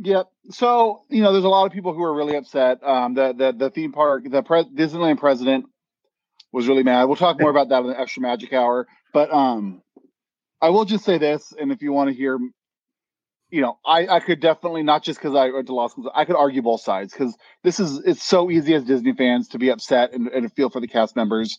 Yep. 0.00 0.30
So 0.50 1.02
you 1.08 1.22
know, 1.22 1.32
there's 1.32 1.44
a 1.44 1.48
lot 1.48 1.66
of 1.66 1.72
people 1.72 1.92
who 1.94 2.02
are 2.02 2.14
really 2.14 2.36
upset. 2.36 2.82
Um, 2.82 3.14
the 3.14 3.32
the 3.32 3.52
the 3.52 3.70
theme 3.70 3.92
park, 3.92 4.24
the 4.28 4.42
pre- 4.42 4.64
Disneyland 4.64 5.18
president 5.18 5.66
was 6.52 6.68
really 6.68 6.82
mad. 6.82 7.04
We'll 7.04 7.16
talk 7.16 7.40
more 7.40 7.50
about 7.50 7.70
that 7.70 7.80
in 7.80 7.88
the 7.88 7.98
extra 7.98 8.22
magic 8.22 8.52
hour. 8.52 8.86
But 9.12 9.32
um, 9.32 9.82
I 10.60 10.70
will 10.70 10.84
just 10.84 11.04
say 11.04 11.18
this, 11.18 11.52
and 11.58 11.72
if 11.72 11.82
you 11.82 11.92
want 11.92 12.10
to 12.10 12.16
hear, 12.16 12.38
you 13.50 13.60
know, 13.60 13.78
I 13.84 14.06
I 14.06 14.20
could 14.20 14.40
definitely 14.40 14.82
not 14.82 15.02
just 15.02 15.18
because 15.18 15.34
I 15.34 15.50
went 15.50 15.66
to 15.66 15.74
law 15.74 15.88
school, 15.88 16.10
I 16.14 16.24
could 16.24 16.36
argue 16.36 16.62
both 16.62 16.80
sides 16.80 17.12
because 17.12 17.36
this 17.62 17.80
is 17.80 18.00
it's 18.04 18.22
so 18.22 18.50
easy 18.50 18.74
as 18.74 18.84
Disney 18.84 19.12
fans 19.12 19.48
to 19.48 19.58
be 19.58 19.70
upset 19.70 20.12
and, 20.12 20.28
and 20.28 20.52
feel 20.52 20.70
for 20.70 20.80
the 20.80 20.88
cast 20.88 21.16
members. 21.16 21.58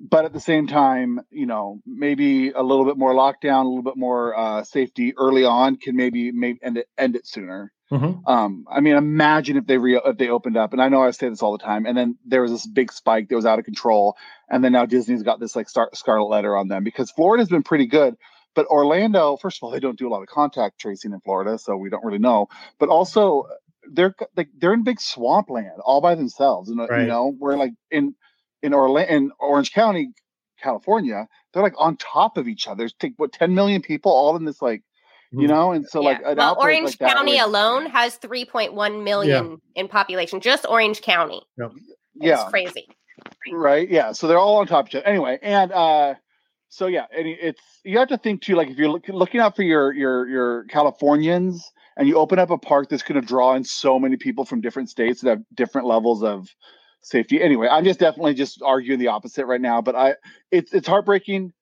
But 0.00 0.24
at 0.24 0.32
the 0.32 0.40
same 0.40 0.66
time, 0.68 1.20
you 1.30 1.46
know, 1.46 1.80
maybe 1.84 2.50
a 2.50 2.62
little 2.62 2.84
bit 2.84 2.96
more 2.96 3.12
lockdown, 3.12 3.64
a 3.64 3.68
little 3.68 3.82
bit 3.82 3.96
more 3.96 4.36
uh, 4.38 4.62
safety 4.64 5.12
early 5.16 5.44
on 5.44 5.76
can 5.76 5.96
maybe 5.96 6.30
maybe 6.30 6.60
end 6.62 6.78
it 6.78 6.88
end 6.96 7.16
it 7.16 7.26
sooner. 7.26 7.72
Mhm. 7.90 8.20
Um, 8.28 8.64
I 8.70 8.80
mean, 8.80 8.96
imagine 8.96 9.56
if 9.56 9.66
they 9.66 9.78
re- 9.78 10.00
if 10.04 10.18
they 10.18 10.28
opened 10.28 10.56
up, 10.58 10.72
and 10.72 10.80
I 10.82 10.88
know 10.88 11.02
I 11.02 11.10
say 11.10 11.28
this 11.28 11.42
all 11.42 11.52
the 11.56 11.64
time, 11.64 11.86
and 11.86 11.96
then 11.96 12.16
there 12.24 12.42
was 12.42 12.52
this 12.52 12.66
big 12.66 12.92
spike 12.92 13.28
that 13.28 13.34
was 13.36 13.46
out 13.46 13.58
of 13.58 13.64
control, 13.64 14.14
and 14.48 14.62
then 14.62 14.72
now 14.72 14.84
Disney's 14.84 15.22
got 15.22 15.40
this 15.40 15.56
like 15.56 15.68
star- 15.68 15.90
scarlet 15.94 16.26
letter 16.28 16.54
on 16.56 16.68
them 16.68 16.84
because 16.84 17.10
Florida's 17.10 17.48
been 17.48 17.62
pretty 17.62 17.86
good, 17.86 18.14
but 18.54 18.66
Orlando, 18.66 19.36
first 19.38 19.56
of 19.58 19.62
all, 19.64 19.70
they 19.70 19.80
don't 19.80 19.98
do 19.98 20.06
a 20.06 20.10
lot 20.10 20.20
of 20.22 20.28
contact 20.28 20.78
tracing 20.78 21.12
in 21.12 21.20
Florida, 21.20 21.58
so 21.58 21.76
we 21.76 21.88
don't 21.90 22.04
really 22.04 22.18
know. 22.18 22.48
But 22.78 22.90
also, 22.90 23.46
they're 23.90 24.14
like 24.36 24.50
they're 24.58 24.74
in 24.74 24.84
big 24.84 25.00
swampland 25.00 25.80
all 25.82 26.00
by 26.02 26.14
themselves, 26.14 26.68
and 26.68 26.78
Right. 26.78 27.00
you 27.00 27.06
know, 27.08 27.34
we're 27.38 27.56
like 27.56 27.72
in 27.90 28.14
in 28.62 28.74
Orlando, 28.74 29.12
in 29.14 29.30
Orange 29.40 29.72
County, 29.72 30.10
California, 30.60 31.26
they're 31.52 31.62
like 31.62 31.74
on 31.78 31.96
top 31.96 32.36
of 32.36 32.48
each 32.48 32.66
other. 32.66 32.78
There's 32.78 32.94
take 32.94 33.12
what 33.16 33.32
10 33.32 33.54
million 33.54 33.80
people 33.82 34.12
all 34.12 34.36
in 34.36 34.44
this 34.44 34.60
like, 34.60 34.82
you 35.30 35.40
Mhm. 35.46 35.48
know, 35.48 35.72
and 35.72 35.86
so 35.86 36.00
like 36.00 36.18
Yeah. 36.20 36.30
an 36.32 36.38
well, 36.38 36.56
Orange 36.58 36.86
like 36.86 36.98
that 36.98 37.14
County 37.16 37.32
would- 37.32 37.42
alone 37.42 37.86
has 37.86 38.16
3.1 38.18 39.04
million 39.04 39.60
in 39.76 39.86
population. 39.88 40.40
Just 40.40 40.66
Orange 40.68 41.00
County. 41.02 41.42
It's 41.56 41.74
yeah, 42.14 42.46
crazy. 42.50 42.86
right 43.52 43.88
yeah 43.90 44.12
so 44.12 44.26
they're 44.28 44.38
all 44.38 44.56
on 44.58 44.66
top 44.66 44.84
of 44.84 44.88
each 44.88 44.94
other 44.94 45.04
anyway 45.06 45.38
and 45.42 45.72
uh 45.72 46.14
so 46.68 46.86
yeah 46.86 47.04
and 47.16 47.26
it's 47.26 47.60
you 47.84 47.98
have 47.98 48.06
to 48.08 48.16
think 48.18 48.40
too 48.42 48.54
like 48.54 48.68
if 48.68 48.76
you're 48.78 48.88
look, 48.88 49.08
looking 49.08 49.40
out 49.40 49.56
for 49.56 49.62
your 49.64 49.92
your 49.92 50.28
your 50.28 50.64
californians 50.64 51.64
and 51.96 52.06
you 52.08 52.16
open 52.16 52.38
up 52.38 52.50
a 52.50 52.58
park 52.58 52.88
that's 52.88 53.02
going 53.02 53.20
to 53.20 53.26
draw 53.26 53.54
in 53.54 53.64
so 53.64 53.98
many 53.98 54.16
people 54.16 54.44
from 54.44 54.60
different 54.60 54.88
states 54.88 55.20
that 55.20 55.30
have 55.30 55.42
different 55.54 55.86
levels 55.86 56.22
of 56.22 56.48
safety 57.00 57.42
anyway 57.42 57.68
i'm 57.70 57.84
just 57.84 58.00
definitely 58.00 58.34
just 58.34 58.62
arguing 58.62 58.98
the 58.98 59.08
opposite 59.08 59.46
right 59.46 59.60
now 59.60 59.80
but 59.80 59.94
i 59.94 60.14
it's 60.50 60.72
it's 60.72 60.88
heartbreaking 60.88 61.52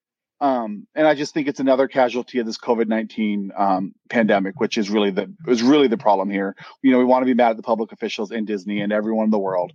um 0.41 0.85
and 0.95 1.07
i 1.07 1.15
just 1.15 1.33
think 1.33 1.47
it's 1.47 1.59
another 1.59 1.87
casualty 1.87 2.39
of 2.39 2.45
this 2.45 2.57
covid-19 2.57 3.49
um 3.59 3.93
pandemic 4.09 4.59
which 4.59 4.77
is 4.77 4.89
really 4.89 5.11
the 5.11 5.31
is 5.47 5.63
really 5.63 5.87
the 5.87 5.97
problem 5.97 6.29
here 6.29 6.55
you 6.81 6.91
know 6.91 6.97
we 6.97 7.05
want 7.05 7.21
to 7.21 7.25
be 7.25 7.33
mad 7.33 7.51
at 7.51 7.57
the 7.57 7.63
public 7.63 7.91
officials 7.91 8.31
in 8.31 8.45
disney 8.45 8.81
and 8.81 8.91
everyone 8.91 9.25
in 9.25 9.31
the 9.31 9.39
world 9.39 9.73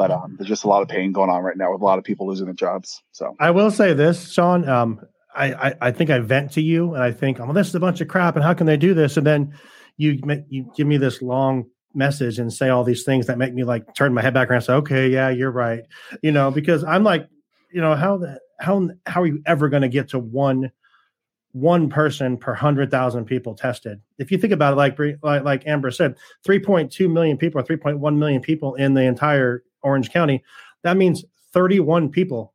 but 0.00 0.10
um, 0.10 0.36
there's 0.38 0.48
just 0.48 0.64
a 0.64 0.68
lot 0.68 0.80
of 0.80 0.88
pain 0.88 1.12
going 1.12 1.28
on 1.28 1.42
right 1.42 1.58
now 1.58 1.72
with 1.72 1.82
a 1.82 1.84
lot 1.84 1.98
of 1.98 2.04
people 2.04 2.26
losing 2.26 2.46
their 2.46 2.54
jobs. 2.54 3.02
So 3.12 3.36
I 3.38 3.50
will 3.50 3.70
say 3.70 3.92
this, 3.92 4.32
Sean. 4.32 4.66
Um, 4.66 5.00
I, 5.34 5.52
I 5.52 5.74
I 5.82 5.90
think 5.90 6.08
I 6.08 6.18
vent 6.20 6.52
to 6.52 6.62
you, 6.62 6.94
and 6.94 7.02
I 7.02 7.12
think, 7.12 7.38
oh, 7.38 7.52
this 7.52 7.68
is 7.68 7.74
a 7.74 7.80
bunch 7.80 8.00
of 8.00 8.08
crap, 8.08 8.34
and 8.34 8.42
how 8.42 8.54
can 8.54 8.66
they 8.66 8.78
do 8.78 8.94
this? 8.94 9.18
And 9.18 9.26
then 9.26 9.52
you 9.98 10.18
you 10.48 10.72
give 10.74 10.86
me 10.86 10.96
this 10.96 11.20
long 11.20 11.66
message 11.94 12.38
and 12.38 12.52
say 12.52 12.68
all 12.68 12.84
these 12.84 13.04
things 13.04 13.26
that 13.26 13.38
make 13.38 13.54
me 13.54 13.64
like 13.64 13.94
turn 13.94 14.14
my 14.14 14.22
head 14.22 14.34
back 14.34 14.48
around 14.48 14.58
and 14.58 14.64
say, 14.64 14.72
okay, 14.74 15.08
yeah, 15.08 15.28
you're 15.28 15.50
right. 15.50 15.82
You 16.22 16.32
know, 16.32 16.50
because 16.50 16.84
I'm 16.84 17.04
like, 17.04 17.28
you 17.72 17.80
know, 17.80 17.94
how 17.94 18.18
the 18.18 18.40
how 18.60 18.88
how 19.06 19.22
are 19.22 19.26
you 19.26 19.42
ever 19.46 19.68
going 19.68 19.82
to 19.82 19.88
get 19.88 20.08
to 20.10 20.18
one 20.18 20.70
one 21.52 21.88
person 21.88 22.36
per 22.36 22.54
hundred 22.54 22.90
thousand 22.90 23.24
people 23.24 23.54
tested? 23.54 24.00
If 24.18 24.30
you 24.30 24.38
think 24.38 24.52
about 24.52 24.74
it, 24.74 24.76
like 24.76 24.98
like 25.22 25.44
like 25.44 25.66
Amber 25.66 25.90
said, 25.90 26.16
three 26.44 26.58
point 26.58 26.92
two 26.92 27.08
million 27.08 27.36
people 27.36 27.60
or 27.60 27.64
three 27.64 27.76
point 27.76 27.98
one 27.98 28.18
million 28.18 28.40
people 28.40 28.74
in 28.74 28.94
the 28.94 29.02
entire 29.02 29.64
Orange 29.82 30.10
County. 30.10 30.42
That 30.82 30.96
means 30.96 31.24
thirty 31.52 31.80
one 31.80 32.10
people 32.10 32.54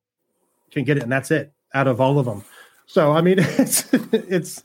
can 0.71 0.83
get 0.83 0.97
it, 0.97 1.03
and 1.03 1.11
that's 1.11 1.31
it 1.31 1.53
out 1.73 1.87
of 1.87 1.99
all 1.99 2.19
of 2.19 2.25
them. 2.25 2.43
So 2.85 3.11
I 3.11 3.21
mean, 3.21 3.39
it's 3.39 3.87
it's 3.93 4.63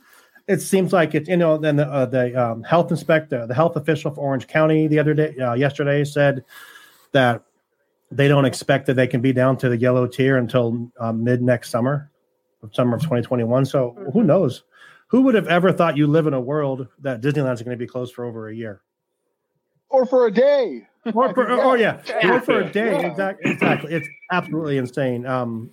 it 0.50 0.60
seems 0.60 0.92
like 0.92 1.14
it's 1.14 1.28
you 1.28 1.36
know 1.36 1.56
then 1.58 1.76
the, 1.76 1.86
uh, 1.86 2.06
the 2.06 2.34
um, 2.34 2.62
health 2.62 2.90
inspector, 2.90 3.46
the 3.46 3.54
health 3.54 3.76
official 3.76 4.10
for 4.10 4.20
Orange 4.20 4.46
County 4.46 4.86
the 4.88 4.98
other 4.98 5.14
day, 5.14 5.36
uh, 5.38 5.54
yesterday 5.54 6.04
said 6.04 6.44
that 7.12 7.42
they 8.10 8.28
don't 8.28 8.44
expect 8.44 8.86
that 8.86 8.94
they 8.94 9.06
can 9.06 9.20
be 9.20 9.32
down 9.32 9.56
to 9.58 9.68
the 9.68 9.76
yellow 9.76 10.06
tier 10.06 10.36
until 10.36 10.90
um, 10.98 11.22
mid 11.22 11.40
next 11.40 11.70
summer, 11.70 12.10
summer 12.72 12.96
of 12.96 13.02
2021. 13.02 13.64
So 13.66 13.96
who 14.12 14.24
knows? 14.24 14.64
Who 15.08 15.22
would 15.22 15.34
have 15.34 15.46
ever 15.48 15.72
thought 15.72 15.96
you 15.96 16.06
live 16.06 16.26
in 16.26 16.34
a 16.34 16.40
world 16.40 16.88
that 17.00 17.20
Disneyland's 17.20 17.62
going 17.62 17.76
to 17.76 17.82
be 17.82 17.86
closed 17.86 18.14
for 18.14 18.24
over 18.24 18.48
a 18.48 18.54
year? 18.54 18.82
or 19.90 20.06
for 20.06 20.26
a 20.26 20.30
day. 20.30 20.86
Or 21.14 21.34
for, 21.34 21.50
oh 21.50 21.74
yeah, 21.74 22.00
Yeah. 22.06 22.36
or 22.36 22.40
for 22.40 22.60
a 22.60 22.70
day. 22.70 22.92
Yeah. 22.92 23.06
Exactly, 23.08 23.50
exactly. 23.50 23.92
It's 23.92 24.08
absolutely 24.30 24.78
insane. 24.78 25.26
Um, 25.26 25.70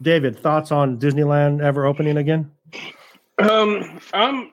David, 0.00 0.38
thoughts 0.38 0.70
on 0.70 0.98
Disneyland 0.98 1.60
ever 1.60 1.84
opening 1.84 2.16
again? 2.16 2.50
Um, 3.38 4.00
I'm. 4.12 4.52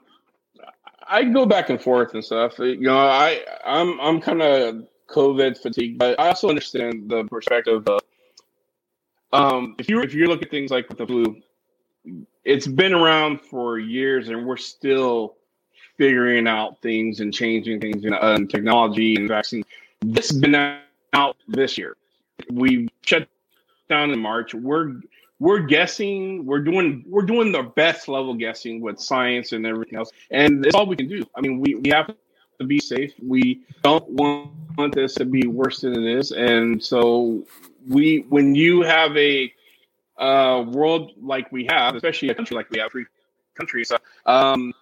I 1.08 1.24
go 1.24 1.46
back 1.46 1.70
and 1.70 1.80
forth 1.80 2.14
and 2.16 2.26
stuff. 2.26 2.58
You 2.58 2.80
know, 2.82 2.98
I 2.98 3.42
I'm 3.64 4.00
I'm 4.00 4.20
kind 4.20 4.42
of 4.42 4.88
COVID 5.08 5.58
fatigued, 5.62 6.00
but 6.00 6.20
I 6.20 6.30
also 6.30 6.50
understand 6.50 7.10
the 7.10 7.26
perspective 7.26 7.88
of 7.88 8.02
um 9.34 9.76
if 9.78 9.88
you 9.88 10.02
if 10.02 10.14
you 10.14 10.28
look 10.28 10.42
at 10.42 10.50
things 10.50 10.72
like 10.72 10.90
with 10.90 10.98
the 10.98 11.06
flu, 11.06 11.42
it's 12.44 12.68
been 12.68 12.94
around 12.94 13.42
for 13.42 13.78
years, 13.78 14.30
and 14.30 14.46
we're 14.46 14.58
still 14.58 15.36
figuring 15.98 16.48
out 16.48 16.82
things 16.82 17.20
and 17.20 17.34
changing 17.34 17.80
things 17.80 18.04
in 18.04 18.14
uh, 18.14 18.40
technology 18.50 19.16
and 19.16 19.28
vaccine. 19.28 19.64
This 20.02 20.30
has 20.30 20.40
been 20.40 20.80
out 21.14 21.38
this 21.48 21.78
year. 21.78 21.96
We 22.52 22.90
shut 23.02 23.28
down 23.90 24.12
in 24.12 24.20
March. 24.20 24.54
We're 24.54 24.96
we're 25.40 25.60
guessing 25.60 26.46
we're 26.46 26.60
doing 26.60 27.04
we're 27.08 27.26
doing 27.26 27.52
the 27.52 27.64
best 27.64 28.08
level 28.08 28.34
guessing 28.34 28.82
with 28.82 29.00
science 29.00 29.52
and 29.52 29.66
everything 29.66 29.98
else. 29.98 30.12
And 30.32 30.66
it's 30.66 30.76
all 30.76 30.86
we 30.86 30.96
can 30.96 31.08
do. 31.08 31.26
I 31.36 31.42
mean 31.42 31.60
we, 31.60 31.76
we 31.76 31.90
have 31.90 32.14
to 32.60 32.66
be 32.66 32.80
safe. 32.80 33.14
We 33.22 33.62
don't 33.84 34.08
want, 34.10 34.52
want 34.78 34.96
this 34.96 35.16
to 35.16 35.26
be 35.26 35.48
worse 35.48 35.82
than 35.82 35.94
it 35.94 36.18
is. 36.18 36.32
And 36.32 36.84
so 36.84 37.44
we 37.88 38.26
when 38.30 38.56
you 38.56 38.82
have 38.82 39.16
a 39.18 39.54
uh, 40.18 40.64
world 40.68 41.12
like 41.22 41.52
we 41.52 41.66
have, 41.70 41.96
especially 41.96 42.30
a 42.30 42.36
country 42.36 42.56
like 42.56 42.70
we 42.70 42.80
have, 42.80 42.92
free 42.92 43.06
countries, 43.56 43.92
um, 44.26 44.74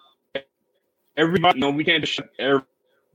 everybody, 1.16 1.58
you 1.58 1.60
know, 1.60 1.70
we 1.70 1.84
can't 1.84 2.02
just 2.02 2.12
shut 2.12 2.30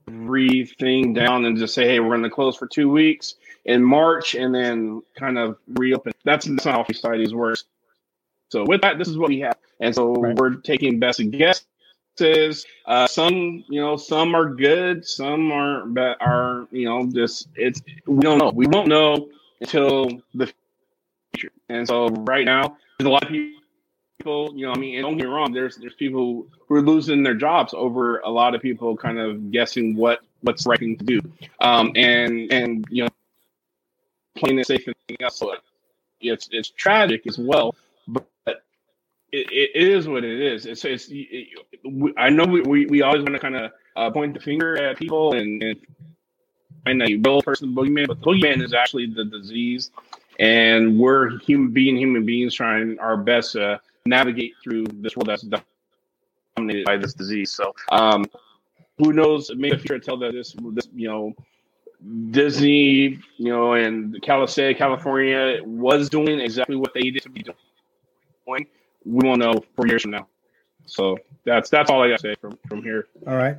everything 0.10 1.14
down 1.14 1.46
and 1.46 1.58
just 1.58 1.74
say, 1.74 1.86
hey, 1.86 2.00
we're 2.00 2.10
going 2.10 2.24
to 2.24 2.30
close 2.30 2.56
for 2.56 2.68
two 2.68 2.90
weeks 2.90 3.36
in 3.66 3.84
March 3.84 4.36
and 4.36 4.54
then 4.54 5.02
kind 5.18 5.38
of 5.38 5.58
reopen. 5.76 6.14
That's, 6.24 6.46
that's 6.46 6.66
not 6.66 6.76
how 6.76 6.84
societies 6.86 7.34
works. 7.34 7.66
So 8.50 8.66
with 8.66 8.82
that, 8.82 8.98
this 8.98 9.08
is 9.08 9.18
what 9.18 9.30
we 9.30 9.40
have, 9.42 9.58
and 9.80 9.94
so 9.94 10.16
right. 10.16 10.36
we're 10.36 10.56
taking 10.56 11.00
best 11.00 11.22
guesses. 11.30 12.66
Uh, 12.88 13.06
some, 13.06 13.64
you 13.70 13.80
know, 13.80 13.96
some 13.96 14.36
are 14.36 14.50
good, 14.56 15.06
some 15.06 15.52
are, 15.52 15.86
but 15.86 16.18
are, 16.20 16.68
you 16.72 16.86
know, 16.86 17.06
just 17.06 17.48
it's 17.56 17.80
we 18.08 18.22
don't 18.22 18.40
know. 18.40 18.50
We 18.50 18.66
won't 18.66 18.88
know 18.88 19.30
until 19.62 20.10
the 20.34 20.52
future. 21.32 21.52
And 21.70 21.88
so 21.88 22.08
right 22.08 22.44
now, 22.44 22.76
there's 22.98 23.08
a 23.08 23.12
lot 23.12 23.24
of 23.24 23.30
people, 23.30 23.59
you 24.26 24.66
know, 24.66 24.74
I 24.74 24.78
mean, 24.78 24.96
and 24.96 25.04
don't 25.04 25.18
get 25.18 25.26
me 25.28 25.32
wrong, 25.32 25.54
there's 25.54 25.78
there's 25.78 25.96
people 25.96 26.48
who 26.68 26.76
are 26.76 26.82
losing 26.82 27.24
their 27.24 27.36
jobs 27.36 27.74
over 27.74 28.20
a 28.20 28.30
lot 28.30 28.56
of 28.56 28.62
people 28.62 28.96
kind 28.98 29.18
of 29.20 29.52
guessing 29.52 29.96
what 29.96 30.20
what's 30.42 30.66
right 30.66 30.80
thing 30.80 30.98
to 30.98 31.06
do. 31.06 31.22
Um, 31.62 31.92
and 31.96 32.52
and 32.52 32.86
you 32.90 33.04
know, 33.04 33.10
playing 34.36 34.60
it 34.60 34.68
safe 34.68 34.88
and 34.88 34.96
else. 35.22 35.38
So 35.38 35.56
it's 36.22 36.50
it's 36.52 36.70
tragic 36.70 37.28
as 37.28 37.38
well 37.38 37.76
but. 38.08 38.28
it, 39.32 39.48
it 39.76 39.88
is 39.88 40.08
what 40.08 40.24
it 40.24 40.42
is. 40.42 40.66
It's, 40.66 40.86
it's 40.86 41.08
it, 41.12 41.48
I 42.18 42.30
know 42.30 42.46
we, 42.46 42.62
we, 42.62 42.86
we 42.88 43.02
always 43.02 43.22
want 43.22 43.34
to 43.34 43.40
kind 43.40 43.56
of 43.56 43.72
uh, 43.96 44.12
point 44.12 44.34
the 44.34 44.40
finger 44.40 44.78
at 44.78 44.98
people 44.98 45.36
and, 45.36 45.62
and 45.62 45.80
find 46.86 47.02
a 47.02 47.16
real 47.16 47.42
person, 47.42 47.76
boogeyman, 47.76 48.08
but 48.08 48.22
boogeyman 48.22 48.64
is 48.64 48.74
actually 48.74 49.08
the 49.08 49.26
disease, 49.26 49.92
and 50.40 51.00
we're 51.00 51.38
human 51.40 51.72
being 51.72 51.98
human 51.98 52.26
beings 52.26 52.54
trying 52.54 52.98
our 53.00 53.18
best 53.18 53.54
to 53.54 53.80
navigate 54.10 54.54
through 54.64 54.86
this 54.96 55.16
world 55.16 55.28
that's 55.28 55.48
dominated 56.56 56.86
by 56.86 56.98
this 56.98 57.14
disease. 57.14 57.52
So, 57.52 57.74
um, 57.92 58.26
who 58.98 59.14
knows? 59.14 59.52
Maybe 59.56 59.76
the 59.76 59.80
future 59.80 60.00
tell 60.00 60.18
that 60.18 60.34
this, 60.34 60.56
this 60.74 60.88
you 60.94 61.08
know. 61.08 61.34
Disney, 62.32 63.20
you 63.36 63.50
know, 63.50 63.74
and 63.74 64.22
California, 64.22 64.74
California 64.74 65.60
was 65.66 66.08
doing 66.08 66.40
exactly 66.40 66.78
what 66.78 66.94
they 66.94 67.02
needed 67.02 67.24
to 67.24 67.30
be 67.30 67.44
doing 67.44 67.58
we 69.06 69.28
won't 69.28 69.40
know 69.40 69.64
four 69.76 69.88
years 69.88 70.02
from 70.02 70.12
now. 70.12 70.28
So 70.86 71.18
that's 71.46 71.70
that's 71.70 71.90
all 71.90 72.02
I 72.04 72.10
got 72.10 72.20
to 72.20 72.22
say 72.22 72.36
from 72.42 72.58
from 72.68 72.82
here. 72.84 73.08
All 73.28 73.36
right, 73.36 73.58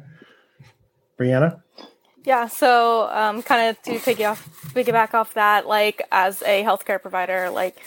Brianna. 1.18 1.62
Yeah, 2.24 2.48
so 2.48 3.08
um, 3.10 3.42
kind 3.42 3.70
of 3.70 3.82
to 3.82 3.92
piggyback 3.92 4.38
piggyback 4.72 5.14
off 5.14 5.34
that, 5.34 5.66
like 5.66 6.02
as 6.10 6.42
a 6.42 6.62
healthcare 6.62 7.00
provider, 7.00 7.50
like 7.50 7.80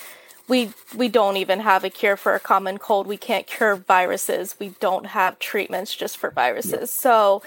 we 0.47 0.73
we 0.95 1.07
don't 1.07 1.37
even 1.37 1.59
have 1.61 1.83
a 1.83 1.89
cure 1.89 2.17
for 2.17 2.35
a 2.35 2.39
common 2.39 2.77
cold. 2.77 3.07
We 3.07 3.17
can't 3.17 3.47
cure 3.47 3.75
viruses. 3.75 4.55
We 4.59 4.75
don't 4.79 5.07
have 5.07 5.39
treatments 5.39 5.95
just 5.95 6.17
for 6.17 6.31
viruses. 6.31 6.91
So 6.91 7.41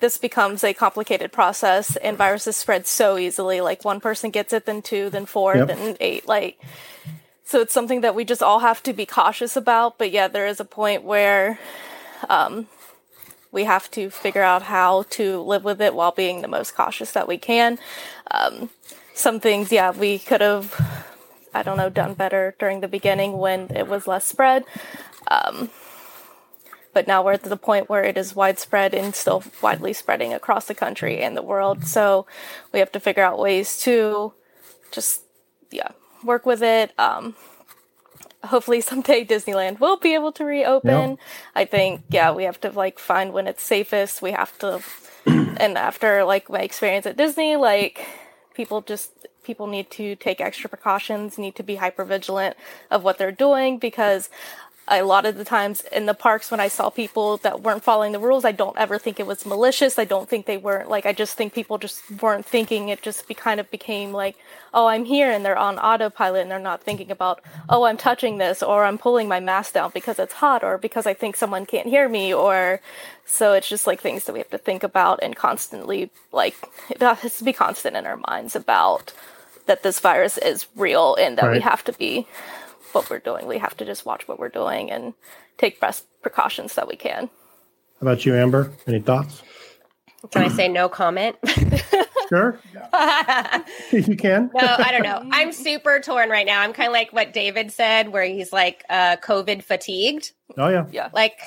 this 0.00 0.18
becomes 0.18 0.64
a 0.64 0.72
complicated 0.74 1.30
process, 1.30 1.96
and 1.96 2.16
viruses 2.16 2.56
spread 2.56 2.86
so 2.86 3.18
easily. 3.18 3.60
Like 3.60 3.84
one 3.84 4.00
person 4.00 4.30
gets 4.30 4.52
it, 4.52 4.66
then 4.66 4.82
two, 4.82 5.10
then 5.10 5.26
four, 5.26 5.56
yep. 5.56 5.68
then 5.68 5.96
eight. 6.00 6.26
Like 6.26 6.60
so 7.44 7.60
it's 7.60 7.74
something 7.74 8.02
that 8.02 8.14
we 8.14 8.24
just 8.24 8.44
all 8.44 8.60
have 8.60 8.80
to 8.84 8.92
be 8.92 9.06
cautious 9.06 9.56
about. 9.56 9.98
But 9.98 10.12
yeah, 10.12 10.28
there 10.28 10.46
is 10.46 10.60
a 10.60 10.64
point 10.64 11.02
where 11.02 11.58
um, 12.28 12.68
we 13.50 13.64
have 13.64 13.90
to 13.90 14.10
figure 14.10 14.42
out 14.42 14.62
how 14.62 15.02
to 15.10 15.40
live 15.40 15.64
with 15.64 15.80
it 15.80 15.94
while 15.94 16.12
being 16.12 16.42
the 16.42 16.48
most 16.48 16.76
cautious 16.76 17.10
that 17.12 17.26
we 17.26 17.38
can. 17.38 17.78
Um, 18.30 18.70
some 19.14 19.40
things, 19.40 19.72
yeah, 19.72 19.90
we 19.90 20.18
could 20.18 20.40
have, 20.40 21.06
I 21.52 21.62
don't 21.62 21.76
know, 21.76 21.90
done 21.90 22.14
better 22.14 22.54
during 22.58 22.80
the 22.80 22.88
beginning 22.88 23.38
when 23.38 23.70
it 23.74 23.88
was 23.88 24.06
less 24.06 24.24
spread. 24.24 24.64
Um, 25.28 25.70
but 26.92 27.06
now 27.06 27.22
we're 27.22 27.34
at 27.34 27.42
the 27.42 27.56
point 27.56 27.88
where 27.88 28.04
it 28.04 28.16
is 28.16 28.34
widespread 28.34 28.94
and 28.94 29.14
still 29.14 29.44
widely 29.62 29.92
spreading 29.92 30.32
across 30.32 30.66
the 30.66 30.74
country 30.74 31.20
and 31.20 31.36
the 31.36 31.42
world. 31.42 31.86
So 31.86 32.26
we 32.72 32.80
have 32.80 32.92
to 32.92 33.00
figure 33.00 33.22
out 33.22 33.38
ways 33.38 33.78
to 33.82 34.32
just, 34.90 35.22
yeah, 35.70 35.90
work 36.24 36.46
with 36.46 36.62
it. 36.62 36.92
Um, 36.98 37.36
hopefully 38.44 38.80
someday 38.80 39.24
Disneyland 39.26 39.80
will 39.80 39.96
be 39.96 40.14
able 40.14 40.32
to 40.32 40.44
reopen. 40.44 41.18
I 41.54 41.64
think 41.64 42.02
yeah, 42.08 42.32
we 42.32 42.44
have 42.44 42.60
to 42.62 42.70
like 42.70 42.98
find 42.98 43.32
when 43.32 43.46
it's 43.46 43.62
safest. 43.62 44.22
We 44.22 44.32
have 44.32 44.56
to 44.58 44.82
and 45.26 45.76
after 45.76 46.24
like 46.24 46.48
my 46.48 46.60
experience 46.60 47.06
at 47.06 47.16
Disney, 47.16 47.56
like 47.56 48.06
people 48.54 48.80
just 48.80 49.12
people 49.50 49.66
need 49.66 49.90
to 49.90 50.14
take 50.14 50.40
extra 50.40 50.70
precautions, 50.70 51.36
need 51.36 51.56
to 51.56 51.64
be 51.64 51.74
hyper 51.74 52.04
vigilant 52.04 52.56
of 52.88 53.02
what 53.02 53.18
they're 53.18 53.32
doing 53.32 53.78
because 53.78 54.30
a 54.86 55.02
lot 55.02 55.26
of 55.26 55.36
the 55.36 55.44
times 55.44 55.82
in 55.92 56.06
the 56.06 56.14
parks 56.14 56.50
when 56.52 56.60
I 56.60 56.68
saw 56.68 56.88
people 56.88 57.36
that 57.38 57.62
weren't 57.62 57.82
following 57.82 58.12
the 58.12 58.18
rules, 58.18 58.44
I 58.44 58.52
don't 58.52 58.76
ever 58.76 58.96
think 58.96 59.18
it 59.18 59.26
was 59.26 59.44
malicious. 59.46 59.98
I 59.98 60.04
don't 60.04 60.28
think 60.28 60.46
they 60.46 60.56
weren't 60.56 60.88
like 60.88 61.04
I 61.04 61.12
just 61.12 61.36
think 61.36 61.52
people 61.52 61.78
just 61.78 61.98
weren't 62.22 62.46
thinking 62.46 62.88
it 62.88 63.02
just 63.02 63.26
be 63.26 63.34
kind 63.34 63.58
of 63.58 63.68
became 63.72 64.12
like, 64.12 64.36
oh, 64.72 64.86
I'm 64.86 65.04
here 65.04 65.30
and 65.32 65.44
they're 65.44 65.58
on 65.58 65.78
autopilot 65.78 66.42
and 66.42 66.50
they're 66.50 66.58
not 66.58 66.82
thinking 66.82 67.10
about, 67.10 67.40
oh, 67.68 67.84
I'm 67.84 67.96
touching 67.96 68.38
this 68.38 68.62
or 68.62 68.84
I'm 68.84 68.98
pulling 68.98 69.28
my 69.28 69.40
mask 69.40 69.74
down 69.74 69.90
because 69.92 70.18
it's 70.20 70.34
hot 70.34 70.62
or 70.62 70.78
because 70.78 71.06
I 71.06 71.14
think 71.14 71.34
someone 71.34 71.66
can't 71.66 71.88
hear 71.88 72.08
me 72.08 72.32
or 72.32 72.80
so 73.26 73.52
it's 73.52 73.68
just 73.68 73.86
like 73.86 74.00
things 74.00 74.24
that 74.24 74.32
we 74.32 74.40
have 74.40 74.50
to 74.50 74.58
think 74.58 74.82
about 74.82 75.20
and 75.22 75.36
constantly 75.36 76.10
like 76.32 76.56
it 76.90 77.00
has 77.00 77.38
to 77.38 77.44
be 77.44 77.52
constant 77.52 77.96
in 77.96 78.06
our 78.06 78.16
minds 78.16 78.56
about 78.56 79.12
that 79.70 79.84
this 79.84 80.00
virus 80.00 80.36
is 80.36 80.66
real 80.74 81.14
and 81.14 81.38
that 81.38 81.44
right. 81.44 81.52
we 81.52 81.60
have 81.60 81.84
to 81.84 81.92
be 81.92 82.26
what 82.90 83.08
we're 83.08 83.20
doing. 83.20 83.46
We 83.46 83.58
have 83.58 83.76
to 83.76 83.84
just 83.84 84.04
watch 84.04 84.26
what 84.26 84.40
we're 84.40 84.48
doing 84.48 84.90
and 84.90 85.14
take 85.58 85.78
best 85.78 86.06
precautions 86.22 86.74
that 86.74 86.88
we 86.88 86.96
can. 86.96 87.30
How 88.00 88.02
about 88.02 88.26
you, 88.26 88.34
Amber? 88.34 88.72
Any 88.88 88.98
thoughts? 88.98 89.44
Can 90.32 90.42
I 90.42 90.48
say 90.48 90.66
no 90.66 90.88
comment? 90.88 91.36
sure. 92.28 92.58
you 93.92 94.16
can. 94.16 94.50
no, 94.52 94.74
I 94.76 94.88
don't 94.90 95.04
know. 95.04 95.24
I'm 95.30 95.52
super 95.52 96.00
torn 96.00 96.30
right 96.30 96.46
now. 96.46 96.62
I'm 96.62 96.72
kind 96.72 96.88
of 96.88 96.92
like 96.92 97.12
what 97.12 97.32
David 97.32 97.70
said, 97.70 98.08
where 98.08 98.24
he's 98.24 98.52
like 98.52 98.82
uh, 98.90 99.18
COVID 99.18 99.62
fatigued. 99.62 100.32
Oh 100.58 100.68
yeah. 100.68 100.86
Yeah. 100.90 101.10
Like 101.14 101.38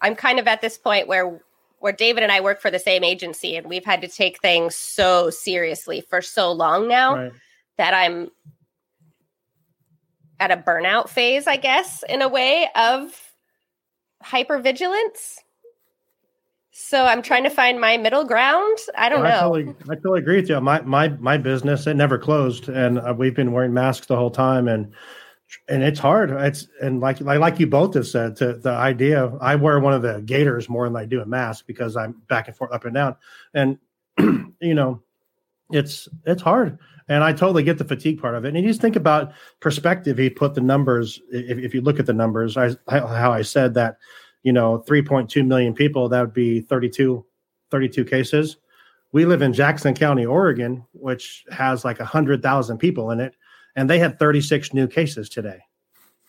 I'm 0.00 0.16
kind 0.16 0.40
of 0.40 0.48
at 0.48 0.60
this 0.62 0.76
point 0.76 1.06
where 1.06 1.40
where 1.78 1.92
David 1.92 2.24
and 2.24 2.32
I 2.32 2.40
work 2.40 2.60
for 2.60 2.72
the 2.72 2.80
same 2.80 3.04
agency, 3.04 3.54
and 3.54 3.68
we've 3.68 3.84
had 3.84 4.00
to 4.00 4.08
take 4.08 4.42
things 4.42 4.74
so 4.74 5.30
seriously 5.30 6.00
for 6.00 6.20
so 6.20 6.50
long 6.50 6.88
now 6.88 7.14
right. 7.14 7.32
That 7.78 7.94
I'm 7.94 8.30
at 10.40 10.50
a 10.50 10.56
burnout 10.56 11.08
phase, 11.08 11.46
I 11.46 11.56
guess, 11.56 12.04
in 12.08 12.22
a 12.22 12.28
way 12.28 12.68
of 12.76 13.10
hypervigilance. 14.22 15.38
So 16.72 17.04
I'm 17.04 17.22
trying 17.22 17.42
to 17.42 17.50
find 17.50 17.80
my 17.80 17.96
middle 17.96 18.24
ground. 18.24 18.78
I 18.96 19.08
don't 19.08 19.24
know. 19.24 19.28
I 19.28 19.40
totally, 19.40 19.74
I 19.90 19.94
totally 19.96 20.20
agree 20.20 20.36
with 20.36 20.48
you. 20.48 20.60
My 20.60 20.80
my 20.82 21.08
my 21.08 21.36
business 21.36 21.88
it 21.88 21.94
never 21.94 22.18
closed, 22.18 22.68
and 22.68 23.00
uh, 23.00 23.14
we've 23.16 23.34
been 23.34 23.52
wearing 23.52 23.74
masks 23.74 24.06
the 24.06 24.16
whole 24.16 24.30
time, 24.30 24.68
and 24.68 24.92
and 25.68 25.82
it's 25.82 25.98
hard. 25.98 26.30
It's 26.30 26.68
and 26.80 27.00
like 27.00 27.20
like 27.20 27.40
like 27.40 27.58
you 27.58 27.66
both 27.66 27.94
have 27.94 28.06
said, 28.06 28.36
to 28.36 28.54
the 28.54 28.70
idea. 28.70 29.26
I 29.40 29.56
wear 29.56 29.80
one 29.80 29.92
of 29.92 30.02
the 30.02 30.22
gaiters 30.24 30.68
more 30.68 30.86
than 30.86 30.94
I 30.94 31.04
do 31.04 31.20
a 31.20 31.26
mask 31.26 31.66
because 31.66 31.96
I'm 31.96 32.22
back 32.28 32.46
and 32.46 32.56
forth, 32.56 32.72
up 32.72 32.84
and 32.84 32.94
down, 32.94 33.16
and 33.54 33.78
you 34.60 34.74
know, 34.74 35.02
it's 35.70 36.08
it's 36.24 36.42
hard. 36.42 36.78
And 37.08 37.24
I 37.24 37.32
totally 37.32 37.62
get 37.62 37.78
the 37.78 37.84
fatigue 37.84 38.20
part 38.20 38.34
of 38.34 38.44
it. 38.44 38.48
And 38.48 38.58
you 38.58 38.68
just 38.68 38.82
think 38.82 38.96
about 38.96 39.32
perspective. 39.60 40.18
He 40.18 40.28
put 40.28 40.54
the 40.54 40.60
numbers. 40.60 41.20
If, 41.30 41.58
if 41.58 41.74
you 41.74 41.80
look 41.80 41.98
at 41.98 42.06
the 42.06 42.12
numbers, 42.12 42.56
I, 42.56 42.74
how 42.86 43.32
I 43.32 43.42
said 43.42 43.72
that, 43.74 43.96
you 44.42 44.52
know, 44.52 44.84
3.2 44.86 45.46
million 45.46 45.74
people, 45.74 46.08
that 46.10 46.20
would 46.20 46.34
be 46.34 46.60
32, 46.60 47.24
32 47.70 48.04
cases. 48.04 48.58
We 49.12 49.24
live 49.24 49.40
in 49.40 49.54
Jackson 49.54 49.94
County, 49.94 50.26
Oregon, 50.26 50.84
which 50.92 51.46
has 51.50 51.82
like 51.82 51.98
100,000 51.98 52.76
people 52.76 53.10
in 53.10 53.20
it. 53.20 53.34
And 53.74 53.88
they 53.88 53.98
had 53.98 54.18
36 54.18 54.74
new 54.74 54.86
cases 54.86 55.30
today. 55.30 55.60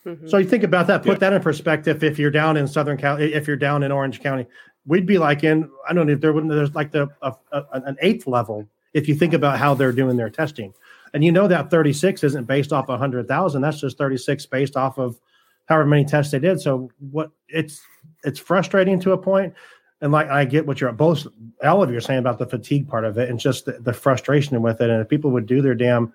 Mm-hmm. 0.05 0.29
So 0.29 0.37
you 0.37 0.47
think 0.47 0.63
about 0.63 0.87
that, 0.87 1.03
put 1.03 1.13
yeah. 1.13 1.29
that 1.29 1.33
in 1.33 1.41
perspective. 1.41 2.05
If 2.05 2.17
you're 2.17 2.31
down 2.31 2.55
in 2.55 2.67
Southern 2.67 2.95
Cal, 2.95 3.17
if 3.17 3.47
you're 3.47 3.57
down 3.57 3.83
in 3.83 3.91
Orange 3.91 4.21
County, 4.21 4.47
we'd 4.85 5.05
be 5.05 5.17
like 5.17 5.43
in, 5.43 5.69
I 5.89 5.93
don't 5.93 6.07
know 6.07 6.13
if 6.13 6.21
there 6.21 6.31
wouldn't, 6.31 6.53
there's 6.53 6.73
like 6.73 6.91
the, 6.91 7.09
a, 7.21 7.33
a, 7.51 7.63
an 7.73 7.97
eighth 8.01 8.25
level 8.25 8.65
if 8.93 9.07
you 9.07 9.15
think 9.15 9.33
about 9.33 9.59
how 9.59 9.73
they're 9.73 9.91
doing 9.91 10.17
their 10.17 10.29
testing. 10.29 10.73
And 11.13 11.23
you 11.23 11.31
know 11.31 11.47
that 11.47 11.69
36 11.69 12.23
isn't 12.23 12.45
based 12.45 12.71
off 12.71 12.87
100,000. 12.87 13.61
That's 13.61 13.79
just 13.79 13.97
36 13.97 14.45
based 14.47 14.75
off 14.77 14.97
of 14.97 15.19
however 15.65 15.85
many 15.85 16.05
tests 16.05 16.31
they 16.31 16.39
did. 16.39 16.59
So 16.59 16.89
what 17.11 17.31
it's 17.47 17.81
it's 18.23 18.39
frustrating 18.39 18.99
to 19.01 19.13
a 19.13 19.17
point. 19.17 19.53
And 20.01 20.11
like 20.11 20.29
I 20.29 20.45
get 20.45 20.65
what 20.65 20.81
you're 20.81 20.91
both 20.91 21.27
all 21.63 21.83
of 21.83 21.91
you 21.91 21.97
are 21.97 22.01
saying 22.01 22.19
about 22.19 22.39
the 22.39 22.47
fatigue 22.47 22.87
part 22.87 23.05
of 23.05 23.17
it 23.17 23.29
and 23.29 23.39
just 23.39 23.65
the, 23.65 23.73
the 23.73 23.93
frustration 23.93 24.61
with 24.61 24.81
it. 24.81 24.89
And 24.89 25.01
if 25.01 25.09
people 25.09 25.31
would 25.31 25.45
do 25.45 25.61
their 25.61 25.75
damn 25.75 26.13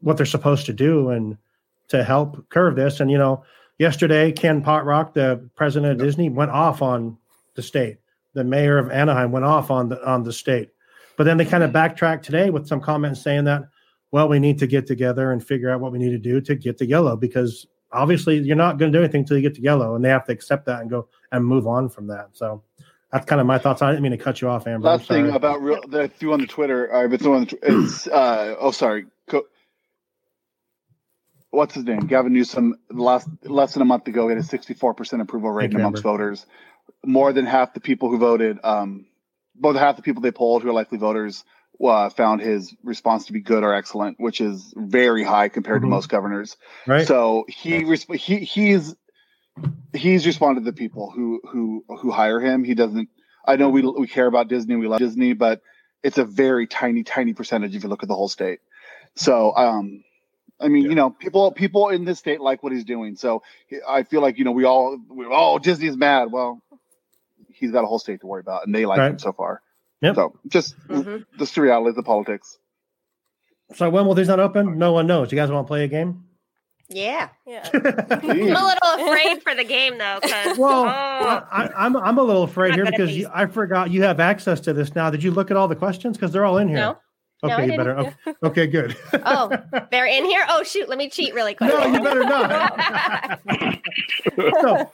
what 0.00 0.16
they're 0.16 0.26
supposed 0.26 0.66
to 0.66 0.72
do 0.72 1.10
and 1.10 1.36
to 1.88 2.04
help 2.04 2.48
curve 2.48 2.76
this. 2.76 3.00
And 3.00 3.10
you 3.10 3.18
know, 3.18 3.44
yesterday 3.78 4.32
Ken 4.32 4.62
Potrock, 4.62 5.14
the 5.14 5.48
president 5.56 5.92
of 5.92 5.98
Disney, 5.98 6.28
went 6.28 6.50
off 6.50 6.82
on 6.82 7.16
the 7.54 7.62
state. 7.62 7.98
The 8.34 8.44
mayor 8.44 8.78
of 8.78 8.90
Anaheim 8.90 9.32
went 9.32 9.44
off 9.44 9.70
on 9.70 9.88
the 9.88 10.04
on 10.06 10.22
the 10.22 10.32
state. 10.32 10.70
But 11.16 11.24
then 11.24 11.36
they 11.36 11.44
kind 11.44 11.62
of 11.64 11.72
backtracked 11.72 12.24
today 12.24 12.50
with 12.50 12.66
some 12.66 12.80
comments 12.80 13.22
saying 13.22 13.44
that, 13.44 13.62
well, 14.10 14.28
we 14.28 14.38
need 14.38 14.58
to 14.58 14.66
get 14.66 14.86
together 14.86 15.32
and 15.32 15.44
figure 15.44 15.70
out 15.70 15.80
what 15.80 15.92
we 15.92 15.98
need 15.98 16.10
to 16.10 16.18
do 16.18 16.40
to 16.42 16.54
get 16.54 16.78
to 16.78 16.86
yellow 16.86 17.16
because 17.16 17.66
obviously 17.92 18.38
you're 18.38 18.56
not 18.56 18.78
going 18.78 18.92
to 18.92 18.98
do 18.98 19.02
anything 19.02 19.20
until 19.20 19.36
you 19.36 19.42
get 19.42 19.54
to 19.54 19.62
yellow, 19.62 19.94
and 19.94 20.04
they 20.04 20.08
have 20.08 20.24
to 20.26 20.32
accept 20.32 20.66
that 20.66 20.80
and 20.80 20.90
go 20.90 21.08
and 21.32 21.44
move 21.44 21.66
on 21.66 21.88
from 21.88 22.06
that. 22.08 22.28
So 22.32 22.62
that's 23.12 23.26
kind 23.26 23.40
of 23.40 23.46
my 23.46 23.58
thoughts. 23.58 23.82
I 23.82 23.90
didn't 23.90 24.02
mean 24.02 24.12
to 24.12 24.18
cut 24.18 24.40
you 24.40 24.48
off, 24.48 24.66
Amber. 24.66 24.88
Last 24.88 25.08
thing 25.08 25.30
about 25.30 25.62
real 25.62 25.80
that 25.88 26.16
threw 26.16 26.32
on 26.32 26.40
the 26.40 26.46
Twitter. 26.46 26.86
It's 27.12 27.24
on 27.24 27.44
the, 27.44 27.58
it's 27.62 28.06
uh, 28.06 28.56
oh 28.58 28.70
sorry, 28.70 29.06
Co- 29.28 29.46
what's 31.50 31.74
his 31.74 31.84
name? 31.84 32.00
Gavin 32.00 32.32
Newsom. 32.32 32.76
Last 32.90 33.28
less 33.44 33.72
than 33.72 33.82
a 33.82 33.86
month 33.86 34.06
ago, 34.08 34.28
he 34.28 34.34
had 34.34 34.38
a 34.38 34.46
sixty-four 34.46 34.94
percent 34.94 35.22
approval 35.22 35.50
rating 35.50 35.80
amongst 35.80 36.02
voters. 36.02 36.46
More 37.04 37.32
than 37.32 37.46
half 37.46 37.74
the 37.74 37.80
people 37.80 38.10
who 38.10 38.18
voted, 38.18 38.58
um, 38.64 39.06
more 39.60 39.72
than 39.72 39.82
half 39.82 39.96
the 39.96 40.02
people 40.02 40.22
they 40.22 40.32
polled 40.32 40.62
who 40.62 40.70
are 40.70 40.74
likely 40.74 40.98
voters, 40.98 41.44
uh, 41.84 42.10
found 42.10 42.40
his 42.40 42.74
response 42.84 43.26
to 43.26 43.32
be 43.32 43.40
good 43.40 43.62
or 43.64 43.74
excellent, 43.74 44.18
which 44.20 44.40
is 44.40 44.72
very 44.76 45.22
high 45.24 45.48
compared 45.48 45.82
Mhm. 45.82 45.86
to 45.86 45.88
most 45.90 46.08
governors. 46.08 46.56
right? 46.86 47.06
So 47.06 47.44
he 47.48 47.82
resp- 47.84 48.16
he 48.16 48.38
he's 48.40 48.94
he's 49.92 50.26
responded 50.26 50.60
to 50.64 50.70
the 50.70 50.76
people 50.76 51.10
who 51.10 51.40
who 51.50 51.84
who 52.00 52.10
hire 52.10 52.40
him. 52.40 52.64
He 52.64 52.74
doesn't. 52.74 53.08
I 53.46 53.56
know 53.56 53.70
we 53.70 53.82
we 53.82 54.06
care 54.08 54.26
about 54.26 54.48
Disney, 54.48 54.76
we 54.76 54.88
love 54.88 54.98
Disney, 54.98 55.32
but 55.34 55.62
it's 56.02 56.18
a 56.18 56.24
very 56.24 56.66
tiny 56.66 57.02
tiny 57.04 57.34
percentage 57.34 57.74
if 57.76 57.82
you 57.82 57.88
look 57.88 58.02
at 58.02 58.08
the 58.08 58.14
whole 58.16 58.28
state. 58.28 58.60
So 59.16 59.54
um, 59.56 60.04
I 60.60 60.68
mean, 60.68 60.84
you 60.84 60.94
know, 60.94 61.10
people 61.10 61.52
people 61.52 61.88
in 61.90 62.04
this 62.04 62.18
state 62.18 62.40
like 62.40 62.62
what 62.62 62.72
he's 62.72 62.84
doing. 62.84 63.16
So 63.16 63.42
I 63.88 64.04
feel 64.04 64.22
like 64.22 64.38
you 64.38 64.44
know 64.44 64.52
we 64.52 64.64
all 64.64 64.98
we 65.08 65.26
oh 65.30 65.58
Disney's 65.58 65.96
mad. 65.96 66.32
Well, 66.32 66.62
he's 67.58 67.72
got 67.72 67.84
a 67.84 67.86
whole 67.86 67.98
state 67.98 68.20
to 68.20 68.26
worry 68.26 68.40
about, 68.40 68.66
and 68.66 68.74
they 68.74 68.86
like 68.86 68.98
Right. 68.98 69.10
him 69.12 69.18
so 69.18 69.32
far. 69.32 69.62
Yep. 70.02 70.14
So 70.14 70.38
just 70.48 70.78
Mhm. 70.88 71.24
just 71.38 71.54
the 71.54 71.60
reality 71.62 71.90
of 71.90 71.96
the 71.96 72.02
politics. 72.02 72.58
So 73.74 73.88
when 73.90 74.06
will 74.06 74.14
these 74.14 74.28
not 74.28 74.38
open? 74.40 74.78
No 74.78 74.92
one 74.92 75.06
knows. 75.06 75.32
You 75.32 75.36
guys 75.36 75.50
want 75.50 75.66
to 75.66 75.68
play 75.68 75.84
a 75.84 75.88
game? 75.88 76.22
Yeah. 76.88 77.30
Yeah. 77.46 77.68
I'm 77.72 77.80
a 77.80 78.30
little 78.30 78.54
afraid 79.08 79.42
for 79.42 79.54
the 79.56 79.64
game 79.64 79.98
though, 79.98 80.20
Well, 80.56 80.84
oh, 80.84 80.88
I, 80.88 81.68
I'm 81.76 81.96
I'm 81.96 82.16
a 82.18 82.22
little 82.22 82.44
afraid 82.44 82.74
here 82.74 82.84
because 82.84 83.08
be- 83.10 83.14
you, 83.20 83.30
I 83.34 83.46
forgot 83.46 83.90
you 83.90 84.02
have 84.04 84.20
access 84.20 84.60
to 84.60 84.72
this 84.72 84.94
now. 84.94 85.10
Did 85.10 85.22
you 85.24 85.32
look 85.32 85.50
at 85.50 85.56
all 85.56 85.66
the 85.66 85.74
questions? 85.74 86.16
Because 86.16 86.30
they're 86.32 86.44
all 86.44 86.58
in 86.58 86.68
here. 86.68 86.76
No. 86.78 86.98
No, 87.42 87.54
Okay, 87.54 87.70
you 87.72 87.76
better. 87.76 87.98
Okay, 87.98 88.14
okay, 88.44 88.66
good. 88.66 88.96
oh, 89.26 89.50
they're 89.90 90.06
in 90.06 90.24
here. 90.24 90.44
Oh 90.48 90.62
shoot, 90.62 90.88
let 90.88 90.96
me 90.96 91.10
cheat 91.10 91.34
really 91.34 91.54
quick. 91.54 91.70
no, 91.70 91.84
you 91.86 92.00
better 92.00 92.22
not. 92.24 93.40
so 94.62 94.90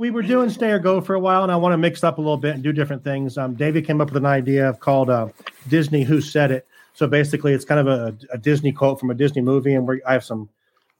we 0.00 0.10
were 0.10 0.22
doing 0.22 0.48
stay 0.48 0.70
or 0.70 0.78
go 0.78 1.02
for 1.02 1.14
a 1.14 1.20
while, 1.20 1.42
and 1.42 1.52
I 1.52 1.56
want 1.56 1.74
to 1.74 1.76
mix 1.76 2.02
up 2.02 2.16
a 2.16 2.22
little 2.22 2.38
bit 2.38 2.54
and 2.54 2.62
do 2.62 2.72
different 2.72 3.04
things. 3.04 3.36
Um, 3.36 3.54
David 3.54 3.86
came 3.86 4.00
up 4.00 4.08
with 4.08 4.16
an 4.16 4.24
idea 4.24 4.66
of 4.66 4.80
called 4.80 5.10
uh, 5.10 5.28
Disney 5.68 6.04
Who 6.04 6.22
Said 6.22 6.50
It. 6.50 6.66
So 6.94 7.06
basically, 7.06 7.52
it's 7.52 7.66
kind 7.66 7.86
of 7.86 7.86
a, 7.86 8.16
a 8.32 8.38
Disney 8.38 8.72
quote 8.72 8.98
from 8.98 9.10
a 9.10 9.14
Disney 9.14 9.42
movie, 9.42 9.74
and 9.74 9.86
I 10.06 10.14
have 10.14 10.24
some 10.24 10.48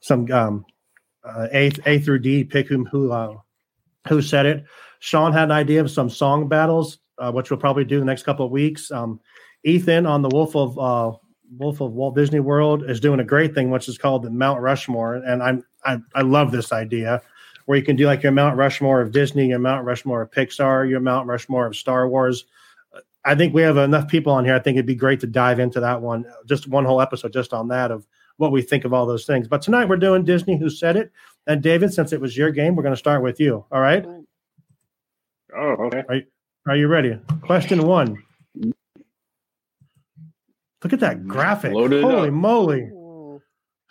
some 0.01 0.31
um, 0.31 0.65
uh, 1.23 1.47
A 1.51 1.71
A 1.87 1.97
through 1.97 2.19
D 2.19 2.43
pick 2.43 2.67
whom 2.67 2.85
who 2.85 3.11
uh, 3.11 3.37
who 4.07 4.21
said 4.21 4.45
it. 4.45 4.65
Sean 4.99 5.33
had 5.33 5.45
an 5.45 5.51
idea 5.51 5.81
of 5.81 5.89
some 5.89 6.07
song 6.07 6.47
battles, 6.47 6.99
uh, 7.17 7.31
which 7.31 7.49
we'll 7.49 7.59
probably 7.59 7.83
do 7.83 7.97
the 7.97 8.05
next 8.05 8.21
couple 8.21 8.45
of 8.45 8.51
weeks. 8.51 8.91
Um, 8.91 9.19
Ethan 9.63 10.05
on 10.05 10.21
the 10.21 10.29
Wolf 10.29 10.55
of 10.55 10.77
uh, 10.77 11.17
Wolf 11.57 11.81
of 11.81 11.93
Walt 11.93 12.15
Disney 12.15 12.39
World 12.39 12.87
is 12.87 12.99
doing 12.99 13.19
a 13.19 13.23
great 13.23 13.55
thing, 13.55 13.71
which 13.71 13.89
is 13.89 13.97
called 13.97 14.21
the 14.21 14.29
Mount 14.29 14.61
Rushmore, 14.61 15.15
and 15.15 15.41
I'm 15.41 15.65
I, 15.83 15.97
I 16.13 16.21
love 16.21 16.51
this 16.51 16.71
idea 16.71 17.23
where 17.65 17.77
you 17.77 17.83
can 17.83 17.95
do 17.95 18.05
like 18.05 18.23
your 18.23 18.31
Mount 18.31 18.57
Rushmore 18.57 19.01
of 19.01 19.11
Disney, 19.11 19.47
your 19.47 19.59
Mount 19.59 19.85
Rushmore 19.85 20.21
of 20.21 20.31
Pixar, 20.31 20.89
your 20.89 20.99
Mount 20.99 21.27
Rushmore 21.27 21.65
of 21.65 21.75
Star 21.75 22.07
Wars. 22.07 22.45
I 23.23 23.35
think 23.35 23.53
we 23.53 23.61
have 23.61 23.77
enough 23.77 24.07
people 24.07 24.33
on 24.33 24.45
here. 24.45 24.55
I 24.55 24.59
think 24.59 24.75
it'd 24.75 24.85
be 24.85 24.95
great 24.95 25.19
to 25.19 25.27
dive 25.27 25.59
into 25.59 25.79
that 25.79 26.01
one, 26.01 26.25
just 26.47 26.67
one 26.67 26.85
whole 26.85 27.01
episode 27.01 27.33
just 27.33 27.53
on 27.53 27.67
that 27.67 27.91
of 27.91 28.07
what 28.37 28.51
we 28.51 28.61
think 28.63 28.85
of 28.85 28.93
all 28.93 29.05
those 29.05 29.25
things. 29.25 29.47
But 29.47 29.61
tonight 29.61 29.87
we're 29.87 29.97
doing 29.97 30.23
Disney 30.23 30.57
Who 30.57 30.69
Said 30.69 30.95
It. 30.97 31.11
And 31.47 31.61
David, 31.61 31.93
since 31.93 32.13
it 32.13 32.21
was 32.21 32.35
your 32.35 32.51
game, 32.51 32.75
we're 32.75 32.83
going 32.83 32.93
to 32.93 32.99
start 32.99 33.21
with 33.21 33.39
you. 33.39 33.65
All 33.71 33.81
right. 33.81 34.05
Oh, 35.55 35.75
okay. 35.85 36.25
Are 36.67 36.75
you 36.75 36.87
ready? 36.87 37.19
Question 37.41 37.85
one. 37.85 38.23
Look 40.83 40.93
at 40.93 40.99
that 41.01 41.27
graphic. 41.27 41.73
Load 41.73 41.93
it 41.93 42.03
Holy 42.03 42.29
up. 42.29 42.33
moly. 42.33 42.89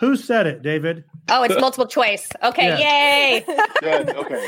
Who 0.01 0.16
said 0.16 0.46
it, 0.46 0.62
David? 0.62 1.05
Oh, 1.28 1.42
it's 1.42 1.61
multiple 1.61 1.86
choice. 1.86 2.26
Okay, 2.42 2.68
yay. 2.80 3.44
Good. 3.80 4.09
Okay. 4.09 4.46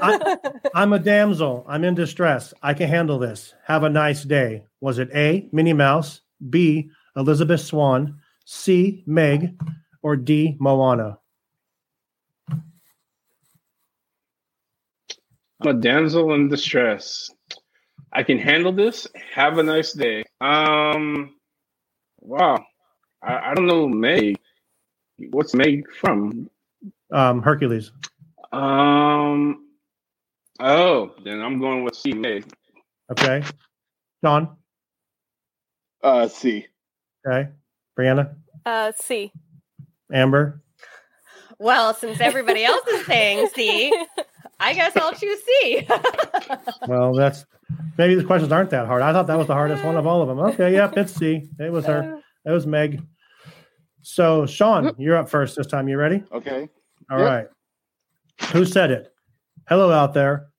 I, 0.00 0.36
I'm 0.74 0.94
a 0.94 0.98
damsel. 0.98 1.62
I'm 1.68 1.84
in 1.84 1.94
distress. 1.94 2.54
I 2.62 2.72
can 2.72 2.88
handle 2.88 3.18
this. 3.18 3.54
Have 3.66 3.82
a 3.84 3.90
nice 3.90 4.24
day. 4.24 4.64
Was 4.80 4.98
it 4.98 5.10
A, 5.14 5.46
Minnie 5.52 5.74
Mouse, 5.74 6.22
B, 6.48 6.90
Elizabeth 7.16 7.60
Swann, 7.60 8.18
C, 8.46 9.04
Meg, 9.06 9.60
or 10.02 10.16
D, 10.16 10.56
Moana? 10.58 11.18
I'm 15.60 15.66
a 15.66 15.74
damsel 15.74 16.32
in 16.32 16.48
distress. 16.48 17.30
I 18.10 18.22
can 18.22 18.38
handle 18.38 18.72
this. 18.72 19.06
Have 19.34 19.58
a 19.58 19.62
nice 19.62 19.92
day. 19.92 20.24
Um, 20.40 21.34
wow. 22.20 22.64
I, 23.22 23.50
I 23.50 23.54
don't 23.54 23.66
know 23.66 23.86
Meg. 23.86 24.38
What's 25.30 25.54
Meg 25.54 25.84
from? 26.00 26.50
Um, 27.12 27.42
Hercules. 27.42 27.92
Um. 28.52 29.66
Oh, 30.60 31.12
then 31.24 31.40
I'm 31.40 31.58
going 31.58 31.84
with 31.84 31.96
C. 31.96 32.12
Meg. 32.12 32.44
Okay. 33.10 33.42
John. 34.24 34.56
Uh, 36.02 36.28
C. 36.28 36.66
Okay. 37.26 37.48
Brianna. 37.98 38.34
Uh, 38.64 38.92
C. 38.96 39.32
Amber. 40.12 40.62
Well, 41.58 41.94
since 41.94 42.20
everybody 42.20 42.64
else 42.64 42.86
is 42.88 43.06
saying 43.06 43.48
C, 43.54 43.92
I 44.60 44.74
guess 44.74 44.96
I'll 44.96 45.12
choose 45.14 45.40
C. 45.44 45.86
Well, 46.86 47.14
that's 47.14 47.46
maybe 47.96 48.14
the 48.14 48.24
questions 48.24 48.52
aren't 48.52 48.70
that 48.70 48.86
hard. 48.86 49.02
I 49.02 49.12
thought 49.12 49.26
that 49.28 49.38
was 49.38 49.46
the 49.46 49.54
hardest 49.54 49.82
one 49.84 49.96
of 49.96 50.06
all 50.06 50.20
of 50.22 50.28
them. 50.28 50.38
Okay. 50.40 50.72
Yep. 50.72 50.96
It's 50.98 51.14
C. 51.14 51.48
It 51.58 51.72
was 51.72 51.86
her. 51.86 52.20
It 52.44 52.50
was 52.50 52.66
Meg. 52.66 53.02
So, 54.08 54.44
Sean, 54.44 54.92
you're 54.98 55.16
up 55.16 55.30
first 55.30 55.56
this 55.56 55.66
time. 55.66 55.88
You 55.88 55.96
ready? 55.96 56.22
Okay. 56.30 56.68
All 57.10 57.18
Yep. 57.18 57.26
right. 57.26 58.50
Who 58.52 58.66
said 58.66 58.90
it? 58.90 59.10
Hello 59.66 59.90
out 59.90 60.12
there. 60.12 60.50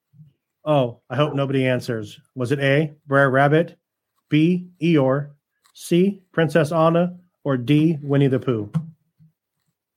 Oh, 0.66 1.02
I 1.12 1.16
hope 1.16 1.36
nobody 1.36 1.68
answers. 1.68 2.20
Was 2.34 2.52
it 2.52 2.60
A, 2.60 2.96
Brer 3.06 3.30
Rabbit, 3.30 3.78
B, 4.30 4.68
Eeyore, 4.82 5.30
C, 5.76 6.24
Princess 6.32 6.72
Anna, 6.72 7.20
or 7.44 7.56
D, 7.56 8.00
Winnie 8.02 8.28
the 8.30 8.40
Pooh? 8.40 8.72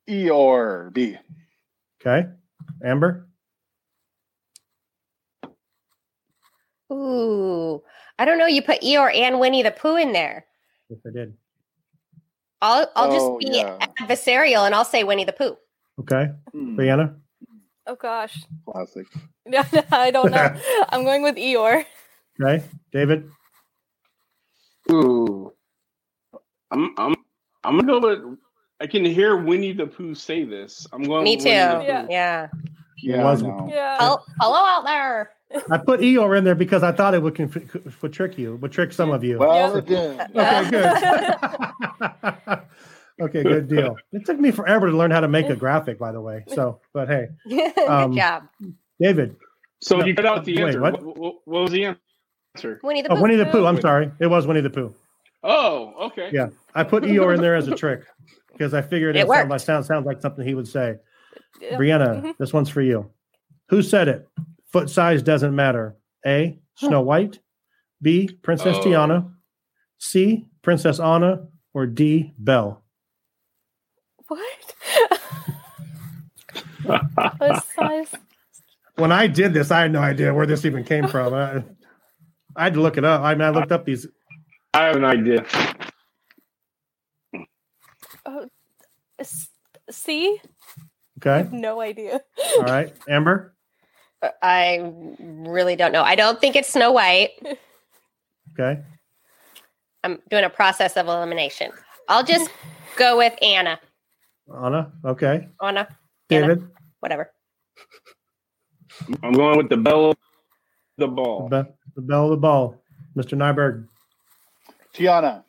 E 0.07 0.29
or 0.29 0.91
B. 0.93 1.17
Okay. 2.03 2.29
Amber? 2.85 3.29
Ooh, 6.93 7.83
I 8.19 8.27
don't 8.27 8.37
know. 8.37 8.47
You 8.47 8.61
put 8.61 8.83
Eeyore 8.83 9.15
and 9.15 9.41
Winnie 9.41 9.63
the 9.63 9.71
Pooh 9.71 9.97
in 9.97 10.13
there. 10.13 10.45
Yes, 10.91 11.01
I 11.07 11.11
did. 11.11 11.35
I'll 12.61 12.91
I'll 12.97 13.11
Oh, 13.11 13.39
just 13.41 13.51
be 13.51 13.57
yeah. 13.57 13.87
adversarial 14.01 14.67
and 14.67 14.75
I'll 14.75 14.85
say 14.85 15.05
Winnie 15.05 15.25
the 15.25 15.33
Pooh. 15.33 15.57
Okay. 16.01 16.31
Hmm, 16.53 16.79
Brianna? 16.79 17.17
Oh 17.87 17.97
gosh. 17.97 18.45
classic. 18.67 19.07
No, 19.47 19.65
no, 19.73 19.83
I 19.93 20.11
don't 20.11 20.31
know. 20.31 20.61
I'm 20.91 21.05
going 21.05 21.23
with 21.23 21.37
Eeyore. 21.37 21.87
Okay. 22.39 22.63
David? 22.93 23.31
Ooh. 24.93 25.53
I'm 26.71 26.93
I'm 26.99 27.15
I'm 27.65 27.79
gonna 27.79 27.87
go 27.87 27.99
with. 27.99 28.39
I 28.81 28.87
can 28.87 29.05
hear 29.07 29.37
Winnie 29.39 29.73
the 29.73 29.87
Pooh 29.87 30.15
say 30.15 30.45
this. 30.45 30.87
I'm 30.93 31.03
going. 31.03 31.25
Me 31.25 31.37
with 31.37 31.45
too. 31.45 31.51
Yeah. 31.51 31.83
Yeah. 31.83 32.07
Yeah. 32.11 32.49
Yeah. 33.69 34.17
Hello 34.39 34.65
out 34.65 34.85
there. 34.85 35.31
I 35.71 35.79
put 35.79 36.01
Eeyore 36.01 36.37
in 36.37 36.45
there 36.45 36.55
because 36.55 36.83
I 36.83 36.93
thought 36.93 37.15
it 37.15 37.23
would, 37.23 37.35
conf- 37.35 38.03
would 38.03 38.13
trick 38.13 38.37
you, 38.39 38.57
would 38.57 38.71
trick 38.73 38.93
some 38.93 39.11
of 39.11 39.25
you. 39.25 39.39
Well, 39.39 39.83
Yeah. 39.87 40.19
it. 40.29 40.31
Okay, 40.37 40.71
good. 42.49 42.61
okay, 43.21 43.43
good 43.43 43.69
deal. 43.69 43.97
It 44.13 44.25
took 44.27 44.39
me 44.39 44.51
forever 44.51 44.91
to 44.91 44.97
learn 44.97 45.11
how 45.11 45.21
to 45.21 45.29
make 45.29 45.49
a 45.49 45.57
graphic, 45.57 45.99
by 45.99 46.13
the 46.13 46.21
way. 46.21 46.45
So, 46.49 46.81
but 46.93 47.09
hey, 47.09 47.29
Good 47.49 47.79
Um, 47.89 48.15
job. 48.15 48.45
David. 49.01 49.37
So 49.81 49.97
No. 49.99 50.05
you 50.07 50.15
cut 50.15 50.27
out 50.27 50.45
the 50.45 50.57
Wait, 50.57 50.67
answer. 50.67 50.81
what? 50.81 51.03
What? 51.03 51.17
What, 51.17 51.35
what 51.45 51.63
was 51.63 51.71
the 51.71 51.97
answer? 52.57 52.81
Winnie 52.83 53.03
the 53.03 53.11
Oh, 53.13 53.17
Pooh. 53.17 53.23
Winnie 53.23 53.37
the 53.37 53.47
Pooh. 53.47 53.65
I'm 53.67 53.81
sorry. 53.81 54.11
It 54.21 54.27
was 54.27 54.47
Winnie 54.47 54.61
the 54.61 54.71
Pooh. 54.71 54.95
Oh, 55.45 55.95
okay. 56.09 56.31
Yeah. 56.33 56.49
I 56.75 56.83
put 56.85 57.05
Eeyore 57.05 57.35
in 57.35 57.41
there 57.41 57.55
as 57.55 57.69
a 57.69 57.75
trick 57.77 58.03
because 58.53 58.75
I 58.75 58.83
figured 58.83 59.17
it, 59.17 59.21
It 59.21 59.29
sounds 59.29 59.49
like, 59.51 59.61
sounds, 59.61 59.87
sounds 59.87 60.05
like 60.05 60.21
something 60.21 60.45
he 60.45 60.55
would 60.55 60.67
say. 60.69 60.97
Brianna, 61.63 62.21
Mhm. 62.23 62.37
this 62.39 62.53
one's 62.53 62.69
for 62.69 62.83
you. 62.83 63.11
Who 63.69 63.83
said 63.83 64.09
it? 64.09 64.29
Foot 64.73 64.91
size 64.91 65.23
doesn't 65.23 65.55
matter. 65.55 65.97
A. 66.27 66.59
Snow 66.77 67.01
White. 67.01 67.39
B. 68.03 68.29
Princess 68.43 68.77
Oh. 68.79 68.85
Tiana. 68.85 69.33
C. 69.99 70.47
Princess 70.63 71.01
Anna. 71.01 71.47
Or 71.75 71.87
D. 71.87 72.33
Belle. 72.39 72.83
What? 74.27 74.75
what 77.39 77.65
size? 77.75 78.13
When 78.97 79.13
I 79.13 79.27
did 79.27 79.53
this, 79.55 79.71
I 79.71 79.83
had 79.83 79.93
no 79.93 80.01
idea 80.01 80.35
where 80.35 80.47
this 80.47 80.65
even 80.65 80.85
came 80.85 81.07
from. 81.09 81.33
I, 81.35 81.63
I 82.57 82.65
had 82.65 82.75
to 82.75 82.81
look 82.81 82.97
it 82.99 83.05
up. 83.05 83.23
I 83.23 83.35
mean, 83.35 83.43
I 83.43 83.51
looked 83.51 83.73
up 83.73 83.85
these. 83.85 84.07
I 84.75 84.85
have 84.85 84.97
an 84.97 85.05
idea. 85.05 85.47
Oh, 88.27 88.47
s- 89.19 89.49
C? 89.91 90.39
I 90.43 90.49
Okay. 91.21 91.39
have 91.39 91.53
no 91.53 91.81
idea. 91.81 92.21
All 92.59 92.63
right. 92.65 92.93
Amber. 93.09 93.55
I 94.43 94.93
really 95.21 95.77
don't 95.77 95.93
know. 95.93 96.03
I 96.03 96.15
don't 96.15 96.41
think 96.41 96.57
it's 96.57 96.73
Snow 96.73 96.93
White. 96.93 97.31
Okay. 98.59 98.81
I'm 100.03 100.21
doing 100.31 100.45
a 100.45 100.51
process 100.51 100.97
of 100.97 101.07
elimination. 101.07 101.71
I'll 102.09 102.25
just 102.25 102.51
go 102.97 103.17
with 103.17 103.35
Anna. 103.43 103.79
Anna. 104.63 104.93
Okay. 105.05 105.49
Anna. 105.63 105.81
Anna. 105.81 105.89
David. 106.29 106.69
Whatever. 107.01 107.31
I'm 109.23 109.33
going 109.33 109.59
with 109.59 109.69
the 109.69 109.77
bell, 109.77 110.11
of 110.11 110.17
the 110.97 111.07
ball. 111.07 111.49
The, 111.49 111.69
the 111.95 112.03
bell 112.03 112.25
of 112.25 112.31
the 112.31 112.37
ball. 112.37 112.83
Mr. 113.17 113.37
Nyberg. 113.37 113.87
Tiana. 114.95 115.45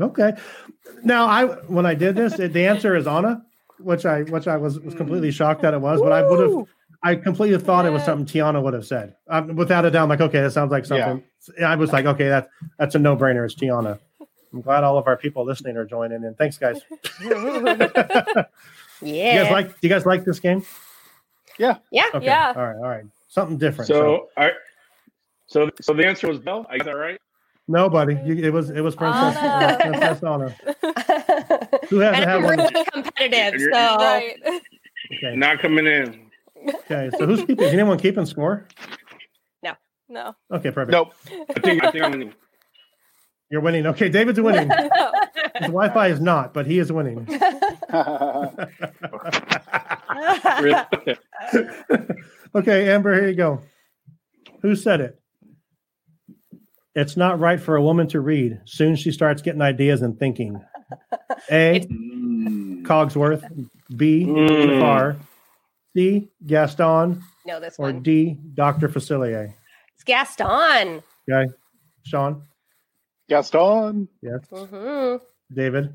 Okay. 0.00 0.32
Now, 1.02 1.26
I 1.26 1.44
when 1.44 1.86
I 1.86 1.94
did 1.94 2.16
this, 2.16 2.38
it, 2.38 2.52
the 2.52 2.66
answer 2.66 2.96
is 2.96 3.06
Anna, 3.06 3.44
which 3.78 4.04
I 4.06 4.22
which 4.22 4.46
I 4.46 4.56
was, 4.56 4.78
was 4.80 4.94
completely 4.94 5.30
shocked 5.30 5.62
that 5.62 5.74
it 5.74 5.80
was, 5.80 6.00
but 6.00 6.12
I 6.12 6.22
would 6.22 6.40
have 6.40 6.66
I 7.06 7.14
completely 7.14 7.58
thought 7.58 7.86
it 7.86 7.90
was 7.90 8.02
something 8.02 8.26
Tiana 8.26 8.60
would 8.60 8.74
have 8.74 8.84
said. 8.84 9.14
Um, 9.28 9.54
without 9.54 9.84
a 9.84 9.92
doubt, 9.92 10.02
I'm 10.02 10.08
like, 10.08 10.20
okay, 10.20 10.40
that 10.40 10.52
sounds 10.52 10.72
like 10.72 10.84
something. 10.84 11.22
I 11.64 11.76
was 11.76 11.92
like, 11.92 12.04
okay, 12.04 12.28
that 12.28 12.48
that's 12.80 12.96
a 12.96 12.98
no 12.98 13.16
brainer. 13.16 13.44
It's 13.44 13.54
Tiana. 13.54 14.00
I'm 14.52 14.60
glad 14.60 14.82
all 14.82 14.98
of 14.98 15.06
our 15.06 15.16
people 15.16 15.44
listening 15.44 15.76
are 15.76 15.84
joining 15.84 16.24
in. 16.24 16.34
Thanks, 16.34 16.58
guys. 16.58 16.80
Yeah. 17.22 18.44
You 19.02 19.12
guys 19.12 19.52
like? 19.52 19.68
Do 19.68 19.76
you 19.82 19.88
guys 19.90 20.06
like 20.06 20.24
this 20.24 20.40
game? 20.40 20.64
Yeah. 21.58 21.76
Yeah. 21.92 22.06
Okay. 22.14 22.24
Yeah. 22.24 22.54
All 22.56 22.62
right. 22.62 22.76
All 22.76 22.88
right. 22.88 23.04
Something 23.28 23.58
different. 23.58 23.88
So, 23.88 24.28
I, 24.38 24.52
so, 25.46 25.70
so 25.82 25.92
the 25.92 26.06
answer 26.06 26.28
was 26.28 26.42
no. 26.44 26.64
I 26.70 26.78
got 26.78 26.86
that 26.86 26.96
right. 26.96 27.20
nobody. 27.68 28.16
You, 28.24 28.36
it 28.42 28.52
was 28.54 28.70
it 28.70 28.80
was 28.80 28.96
Princess 28.96 29.36
Anna. 29.36 29.76
Princess 29.78 30.22
Anna. 30.22 30.48
Who 31.88 31.98
hasn't 31.98 32.16
and 32.22 32.30
had 32.30 32.36
I'm 32.36 32.42
one? 32.42 32.56
really 32.56 32.84
competitive. 32.90 33.60
So 33.60 33.68
Right. 33.70 34.36
Okay. 35.12 35.36
Not 35.36 35.58
coming 35.58 35.86
in. 35.86 36.25
Okay. 36.68 37.10
So 37.18 37.26
who's 37.26 37.40
keeping? 37.40 37.64
Is 37.64 37.72
anyone 37.72 37.98
keeping 37.98 38.26
score? 38.26 38.66
No. 39.62 39.74
No. 40.08 40.34
Okay. 40.52 40.70
Perfect. 40.70 40.92
Nope. 40.92 41.12
I 41.50 41.60
think, 41.60 41.84
I 41.84 41.90
think 41.90 42.04
I'm 42.04 42.10
winning. 42.12 42.34
You're 43.50 43.60
winning. 43.60 43.86
Okay. 43.86 44.08
David's 44.08 44.40
winning. 44.40 44.70
No. 45.56 45.64
His 45.66 45.68
Wi-Fi 45.68 46.08
is 46.08 46.20
not, 46.20 46.52
but 46.52 46.66
he 46.66 46.78
is 46.78 46.92
winning. 46.92 47.24
Really? 50.60 50.76
Okay. 50.92 51.16
okay, 52.54 52.92
Amber, 52.92 53.14
here 53.14 53.28
you 53.28 53.34
go. 53.34 53.62
Who 54.62 54.74
said 54.76 55.00
it? 55.00 55.20
It's 56.94 57.16
not 57.16 57.38
right 57.40 57.60
for 57.60 57.76
a 57.76 57.82
woman 57.82 58.06
to 58.08 58.20
read. 58.20 58.60
Soon 58.64 58.96
she 58.96 59.12
starts 59.12 59.42
getting 59.42 59.62
ideas 59.62 60.02
and 60.02 60.18
thinking. 60.18 60.62
A. 61.50 61.80
Cogsworth. 62.82 63.44
B. 63.96 64.24
Mm. 64.24 64.66
Jafar. 64.66 65.16
C. 65.96 66.28
Gaston. 66.46 67.22
know 67.46 67.58
this 67.58 67.76
Or 67.78 67.84
one. 67.84 68.02
D. 68.02 68.36
Dr. 68.54 68.88
Facilier. 68.88 69.54
It's 69.94 70.04
Gaston. 70.04 71.02
Okay. 71.30 71.50
Sean. 72.04 72.42
Gaston. 73.30 74.06
Yes. 74.20 74.40
hmm 74.52 75.16
David. 75.52 75.94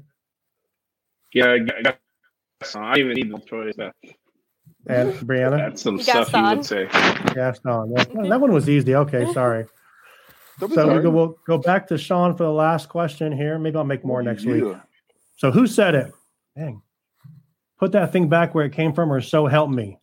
Yeah, 1.33 1.51
I 1.51 1.59
got, 1.59 1.77
I 1.77 1.81
got- 1.83 1.97
I 2.75 2.95
don't 2.95 2.97
even 2.99 3.13
need 3.13 3.31
the 3.31 3.39
choice. 3.39 3.75
That, 3.77 3.93
And 4.87 5.13
Brianna. 5.27 5.57
that's 5.57 5.81
some 5.81 5.97
Gaston. 5.97 6.25
stuff 6.25 6.33
you 6.51 6.57
would 6.57 6.65
say. 6.65 7.33
Gaston. 7.35 7.93
Yes. 7.95 8.07
That 8.29 8.41
one 8.41 8.51
was 8.51 8.69
easy. 8.69 8.95
Okay. 8.95 9.25
Sorry. 9.33 9.65
So 10.59 10.67
we 10.67 11.01
go, 11.01 11.09
we'll 11.09 11.35
go 11.47 11.57
back 11.57 11.87
to 11.87 11.97
Sean 11.97 12.35
for 12.37 12.43
the 12.43 12.51
last 12.51 12.87
question 12.89 13.31
here. 13.31 13.57
Maybe 13.57 13.77
I'll 13.77 13.83
make 13.83 14.05
more 14.05 14.21
next 14.21 14.45
week. 14.45 14.63
So 15.37 15.49
who 15.51 15.65
said 15.65 15.95
it? 15.95 16.11
Dang. 16.55 16.81
Put 17.81 17.93
that 17.93 18.11
thing 18.13 18.29
back 18.29 18.53
where 18.53 18.63
it 18.63 18.73
came 18.73 18.93
from, 18.93 19.11
or 19.11 19.21
so 19.21 19.47
help 19.47 19.71
me. 19.71 19.97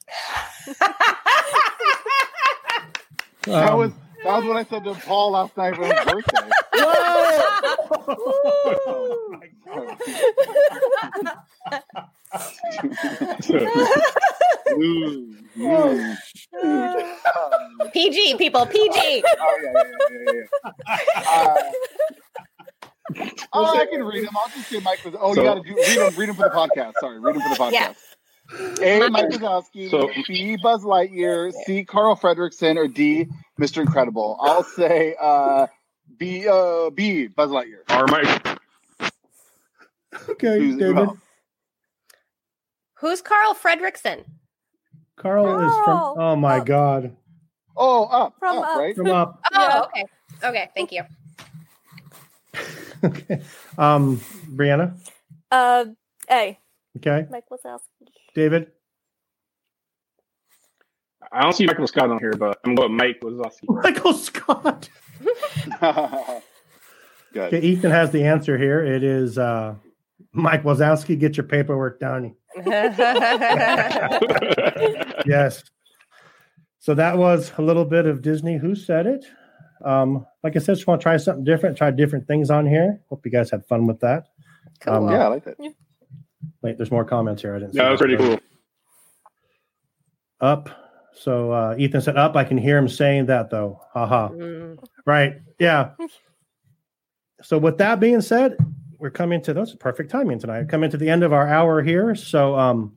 That 3.46 3.70
Um, 3.70 3.78
was 3.78 3.92
that 4.24 4.36
was 4.36 4.44
what 4.46 4.56
I 4.56 4.64
said 4.64 4.82
to 4.82 4.94
Paul 4.94 5.30
last 5.30 5.56
night 5.56 5.76
for 5.76 5.84
his 5.84 6.04
birthday. 6.04 6.50
Ooh, 14.70 15.34
ooh. 15.58 16.14
PG 17.92 18.36
people, 18.36 18.66
PG. 18.66 18.90
Oh 19.40 19.58
yeah, 19.62 19.72
yeah, 19.72 19.82
yeah, 20.10 20.32
yeah, 20.32 20.32
yeah. 20.32 21.22
Uh, 21.26 21.54
oh, 23.52 23.78
I 23.78 23.86
can 23.86 24.02
read 24.04 24.26
them. 24.26 24.36
I'll 24.36 24.48
just 24.50 24.68
say 24.68 24.80
Mike 24.80 25.04
was. 25.04 25.14
Oh, 25.18 25.34
So- 25.34 25.40
you 25.42 25.46
got 25.48 25.54
to 25.54 25.62
do 25.62 25.74
read 25.76 25.98
them. 25.98 26.14
Read 26.16 26.28
them 26.28 26.36
for 26.36 26.42
the 26.48 26.54
podcast. 26.54 26.92
Sorry, 27.00 27.18
read 27.20 27.34
them 27.34 27.42
for 27.42 27.48
the 27.50 27.60
podcast. 27.60 27.72
Yeah. 28.80 29.06
A. 29.06 29.10
Mike 29.10 29.26
Wazowski. 29.28 29.90
So- 29.90 30.10
B. 30.26 30.56
Buzz 30.62 30.82
Lightyear. 30.84 31.52
C. 31.66 31.84
Carl 31.84 32.16
Fredricksen. 32.16 32.76
Or 32.76 32.88
D. 32.88 33.26
Mr. 33.60 33.82
Incredible. 33.82 34.38
I'll 34.40 34.62
say 34.62 35.14
uh, 35.20 35.66
B. 36.16 36.46
Uh, 36.48 36.90
B. 36.90 37.26
Buzz 37.28 37.50
Lightyear. 37.50 37.80
Or 37.90 38.06
Mike. 38.06 38.58
okay, 40.30 40.58
Who's- 40.58 40.76
David. 40.78 40.96
well, 40.96 41.18
Who's 43.00 43.22
Carl 43.22 43.54
Fredricksen? 43.54 44.24
Carl 45.16 45.46
is 45.60 45.72
from. 45.84 46.14
Oh 46.18 46.36
my 46.36 46.58
Up. 46.58 46.66
God, 46.66 47.16
Oh, 47.76 48.04
up, 48.06 48.34
From 48.40 48.58
up, 48.58 48.64
Up. 48.70 48.76
right? 48.78 48.96
from 48.96 49.06
up. 49.08 49.40
Oh, 49.54 49.60
Yeah. 49.60 49.82
okay. 49.84 50.04
Okay, 50.44 50.70
thank 50.74 50.90
you. 50.92 51.02
okay, 53.04 53.42
um, 53.76 54.18
Brianna. 54.50 54.98
Uh, 55.50 55.86
A. 56.30 56.58
Okay, 56.96 57.26
Mike 57.30 57.44
Wazowski. 57.50 57.80
David. 58.34 58.72
I 61.30 61.42
don't 61.42 61.52
see 61.52 61.66
Michael 61.66 61.86
Scott 61.86 62.10
on 62.10 62.18
here, 62.18 62.32
but 62.32 62.58
I'm 62.64 62.74
going 62.74 62.96
Mike 62.96 63.20
Wazowski. 63.20 63.64
Michael 63.68 64.14
Scott. 64.14 64.88
Good. 67.32 67.54
Okay, 67.54 67.60
Ethan 67.60 67.90
has 67.90 68.10
the 68.10 68.24
answer 68.24 68.56
here. 68.56 68.82
It 68.82 69.02
is 69.04 69.36
uh, 69.36 69.74
Mike 70.32 70.62
Wazowski. 70.62 71.18
Get 71.18 71.36
your 71.36 71.44
paperwork 71.44 72.00
done. 72.00 72.34
Yes. 75.26 75.62
So 76.78 76.94
that 76.94 77.18
was 77.18 77.52
a 77.58 77.62
little 77.62 77.84
bit 77.84 78.06
of 78.06 78.22
Disney. 78.22 78.56
Who 78.56 78.74
said 78.74 79.06
it? 79.06 79.26
Um, 79.84 80.26
like 80.42 80.56
I 80.56 80.58
said, 80.58 80.76
just 80.76 80.86
want 80.86 81.00
to 81.00 81.02
try 81.02 81.16
something 81.16 81.44
different. 81.44 81.76
Try 81.76 81.90
different 81.90 82.26
things 82.26 82.50
on 82.50 82.66
here. 82.66 83.00
Hope 83.08 83.24
you 83.24 83.30
guys 83.30 83.50
had 83.50 83.64
fun 83.66 83.86
with 83.86 84.00
that. 84.00 84.24
cool. 84.80 84.94
Um, 84.94 85.10
yeah, 85.10 85.24
I 85.24 85.28
like 85.28 85.44
that. 85.44 85.56
Wait, 86.62 86.76
there's 86.76 86.90
more 86.90 87.04
comments 87.04 87.42
here. 87.42 87.54
I 87.54 87.58
didn't. 87.60 87.72
see 87.72 87.78
yeah, 87.78 87.84
that 87.84 87.90
was 87.90 88.00
pretty 88.00 88.16
cool. 88.16 88.38
Up. 90.40 90.70
So 91.14 91.50
uh, 91.52 91.74
Ethan 91.78 92.00
said 92.00 92.16
up. 92.16 92.36
I 92.36 92.44
can 92.44 92.58
hear 92.58 92.78
him 92.78 92.88
saying 92.88 93.26
that 93.26 93.50
though. 93.50 93.80
Haha. 93.92 94.28
Mm. 94.28 94.78
Right. 95.06 95.36
Yeah. 95.58 95.90
So 97.40 97.56
with 97.56 97.78
that 97.78 98.00
being 98.00 98.20
said, 98.20 98.56
we're 98.98 99.10
coming 99.10 99.40
to 99.42 99.54
that's 99.54 99.72
perfect 99.76 100.10
timing 100.10 100.40
tonight. 100.40 100.68
Coming 100.68 100.90
to 100.90 100.96
the 100.96 101.08
end 101.08 101.22
of 101.22 101.32
our 101.32 101.46
hour 101.46 101.82
here. 101.82 102.16
So 102.16 102.58
um 102.58 102.96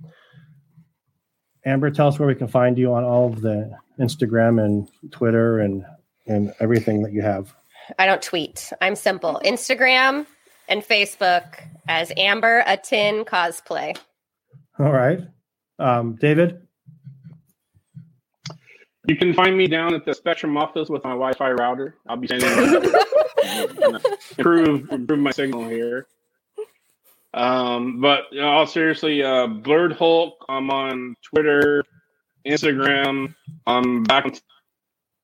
Amber, 1.64 1.92
tell 1.92 2.08
us 2.08 2.18
where 2.18 2.28
we 2.28 2.34
can 2.34 2.48
find 2.48 2.76
you 2.76 2.92
on 2.92 3.04
all 3.04 3.28
of 3.32 3.42
the 3.42 3.72
Instagram 4.00 4.64
and 4.66 4.90
Twitter 5.12 5.60
and 5.60 5.86
and 6.32 6.54
everything 6.60 7.04
that 7.04 7.12
you 7.12 7.22
have. 7.22 7.54
I 8.00 8.06
don't 8.06 8.22
tweet. 8.22 8.72
I'm 8.82 8.96
simple. 8.96 9.42
Instagram 9.44 10.26
and 10.70 10.82
Facebook 10.82 11.62
as 11.88 12.12
Amber 12.18 12.64
a 12.66 12.78
Tin 12.78 13.26
Cosplay. 13.26 13.98
All 14.80 14.92
right. 14.92 15.20
Um, 15.78 16.16
David. 16.16 16.68
You 19.08 19.16
can 19.18 19.34
find 19.34 19.58
me 19.58 19.68
down 19.68 19.94
at 19.94 20.06
the 20.06 20.14
Spectrum 20.14 20.56
office 20.58 20.88
with 20.88 21.04
my 21.04 21.10
Wi-Fi 21.10 21.52
router. 21.52 21.96
I'll 22.08 22.18
be 22.18 22.28
sending 22.28 22.50
improve 24.38 24.90
improve 24.92 25.20
my 25.20 25.32
signal 25.32 25.68
here. 25.68 26.08
Um, 27.34 28.00
but 28.00 28.26
you 28.32 28.42
know, 28.42 28.48
all 28.50 28.68
seriously, 28.68 29.24
uh, 29.24 29.48
Blurred 29.48 29.94
Hulk. 29.94 30.46
I'm 30.48 30.70
on 30.70 31.16
Twitter, 31.24 31.84
Instagram. 32.46 33.34
I'm 33.66 34.04
back 34.04 34.26
on 34.26 34.34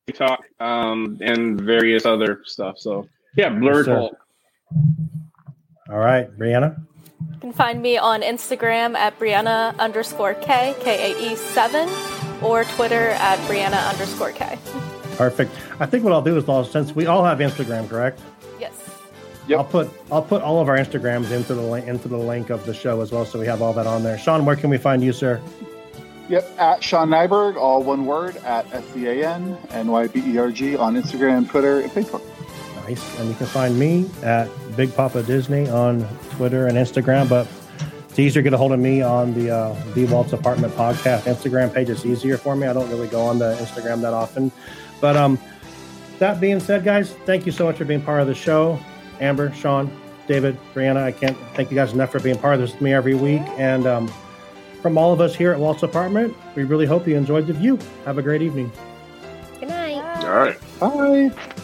TikTok, 0.08 0.46
um, 0.60 1.18
and 1.22 1.60
various 1.60 2.06
other 2.06 2.42
stuff. 2.46 2.80
So 2.80 3.08
yeah, 3.36 3.50
Blurred 3.50 3.86
sir. 3.86 3.96
Hulk. 3.96 4.18
All 5.90 6.00
right, 6.00 6.36
Brianna. 6.38 6.80
You 7.34 7.40
can 7.40 7.52
find 7.54 7.82
me 7.82 7.98
on 7.98 8.22
Instagram 8.22 8.96
at 8.96 9.20
Brianna 9.20 9.78
underscore 9.80 10.34
K, 10.36 10.76
K 10.80 11.14
A 11.14 11.34
E 11.34 11.36
7, 11.36 11.90
or 12.42 12.64
Twitter 12.64 13.10
at 13.10 13.38
Brianna 13.50 13.90
underscore 13.90 14.32
K. 14.32 14.58
Perfect. 15.16 15.52
I 15.80 15.86
think 15.86 16.04
what 16.04 16.14
I'll 16.14 16.22
do 16.22 16.38
is, 16.38 16.48
I'll, 16.48 16.64
since 16.64 16.96
we 16.96 17.06
all 17.06 17.24
have 17.26 17.40
Instagram, 17.40 17.90
correct? 17.90 18.22
Yes. 18.60 18.74
Yep. 19.48 19.58
I'll 19.58 19.66
put 19.66 19.90
I'll 20.12 20.22
put 20.22 20.42
all 20.42 20.62
of 20.62 20.70
our 20.70 20.78
Instagrams 20.78 21.32
into 21.32 21.54
the 21.54 21.62
link 21.62 21.88
into 21.88 22.08
the 22.08 22.18
link 22.18 22.50
of 22.50 22.66
the 22.66 22.74
show 22.74 23.02
as 23.02 23.12
well, 23.12 23.26
so 23.26 23.40
we 23.40 23.46
have 23.46 23.62
all 23.62 23.74
that 23.74 23.88
on 23.88 24.04
there. 24.04 24.18
Sean, 24.18 24.46
where 24.46 24.56
can 24.56 24.70
we 24.70 24.78
find 24.78 25.04
you, 25.04 25.12
sir? 25.12 25.42
Yep, 26.30 26.60
at 26.60 26.84
Sean 26.84 27.10
Nyberg, 27.10 27.56
all 27.56 27.84
one 27.84 28.06
word, 28.06 28.36
at 28.38 28.72
S 28.74 28.84
C 28.94 29.08
A 29.08 29.28
N 29.28 29.58
N 29.72 29.88
Y 29.88 30.08
B 30.08 30.22
E 30.26 30.38
R 30.38 30.52
G 30.52 30.76
on 30.76 30.96
Instagram, 30.96 31.50
Twitter, 31.50 31.80
and 31.80 31.92
Facebook. 31.92 32.22
Nice. 32.88 33.20
And 33.20 33.30
you 33.30 33.36
can 33.36 33.48
find 33.48 33.78
me 33.80 34.10
at 34.24 34.50
Big 34.76 34.94
Papa 34.96 35.24
Disney 35.24 35.70
on 35.70 36.02
Twitter 36.32 36.68
and 36.68 36.78
Instagram. 36.78 37.30
But 37.30 37.48
It's 38.10 38.20
easier 38.20 38.42
to 38.42 38.44
get 38.44 38.54
a 38.54 38.58
hold 38.58 38.72
of 38.72 38.80
me 38.80 39.02
on 39.02 39.34
the 39.36 39.52
uh, 39.52 39.76
the 39.94 40.06
Walt's 40.06 40.34
Apartment 40.34 40.74
podcast 40.74 41.22
Instagram 41.24 41.74
page. 41.74 41.90
It's 41.90 42.06
easier 42.06 42.38
for 42.38 42.56
me. 42.56 42.68
I 42.68 42.74
don't 42.74 42.90
really 42.90 43.08
go 43.08 43.22
on 43.22 43.40
the 43.40 43.56
Instagram 43.62 44.02
that 44.02 44.14
often, 44.14 44.52
but 45.00 45.16
um, 45.16 45.38
that 46.20 46.42
being 46.42 46.60
said, 46.60 46.84
guys, 46.84 47.14
thank 47.26 47.46
you 47.46 47.52
so 47.52 47.66
much 47.66 47.78
for 47.78 47.86
being 47.86 48.02
part 48.02 48.22
of 48.22 48.28
the 48.28 48.34
show. 48.36 48.80
Amber, 49.20 49.54
Sean, 49.54 49.92
David, 50.28 50.58
Brianna, 50.74 51.04
I 51.04 51.12
can't 51.12 51.38
thank 51.54 51.70
you 51.70 51.76
guys 51.76 51.94
enough 51.94 52.12
for 52.12 52.20
being 52.20 52.38
part 52.38 52.56
of 52.56 52.60
this 52.60 52.72
with 52.72 52.82
me 52.82 52.92
every 52.94 53.14
week. 53.16 53.42
And 53.58 53.86
um, 53.86 54.12
from 54.82 54.98
all 54.98 55.14
of 55.14 55.22
us 55.22 55.36
here 55.36 55.52
at 55.52 55.60
Walt's 55.60 55.84
Apartment, 55.84 56.36
we 56.56 56.64
really 56.64 56.86
hope 56.86 57.08
you 57.08 57.16
enjoyed 57.16 57.48
the 57.48 57.54
view. 57.54 57.80
Have 58.06 58.18
a 58.18 58.22
great 58.22 58.42
evening. 58.42 58.72
Good 59.60 59.70
night. 59.70 60.24
All 60.24 60.36
right. 60.36 60.58
Bye. 60.80 61.64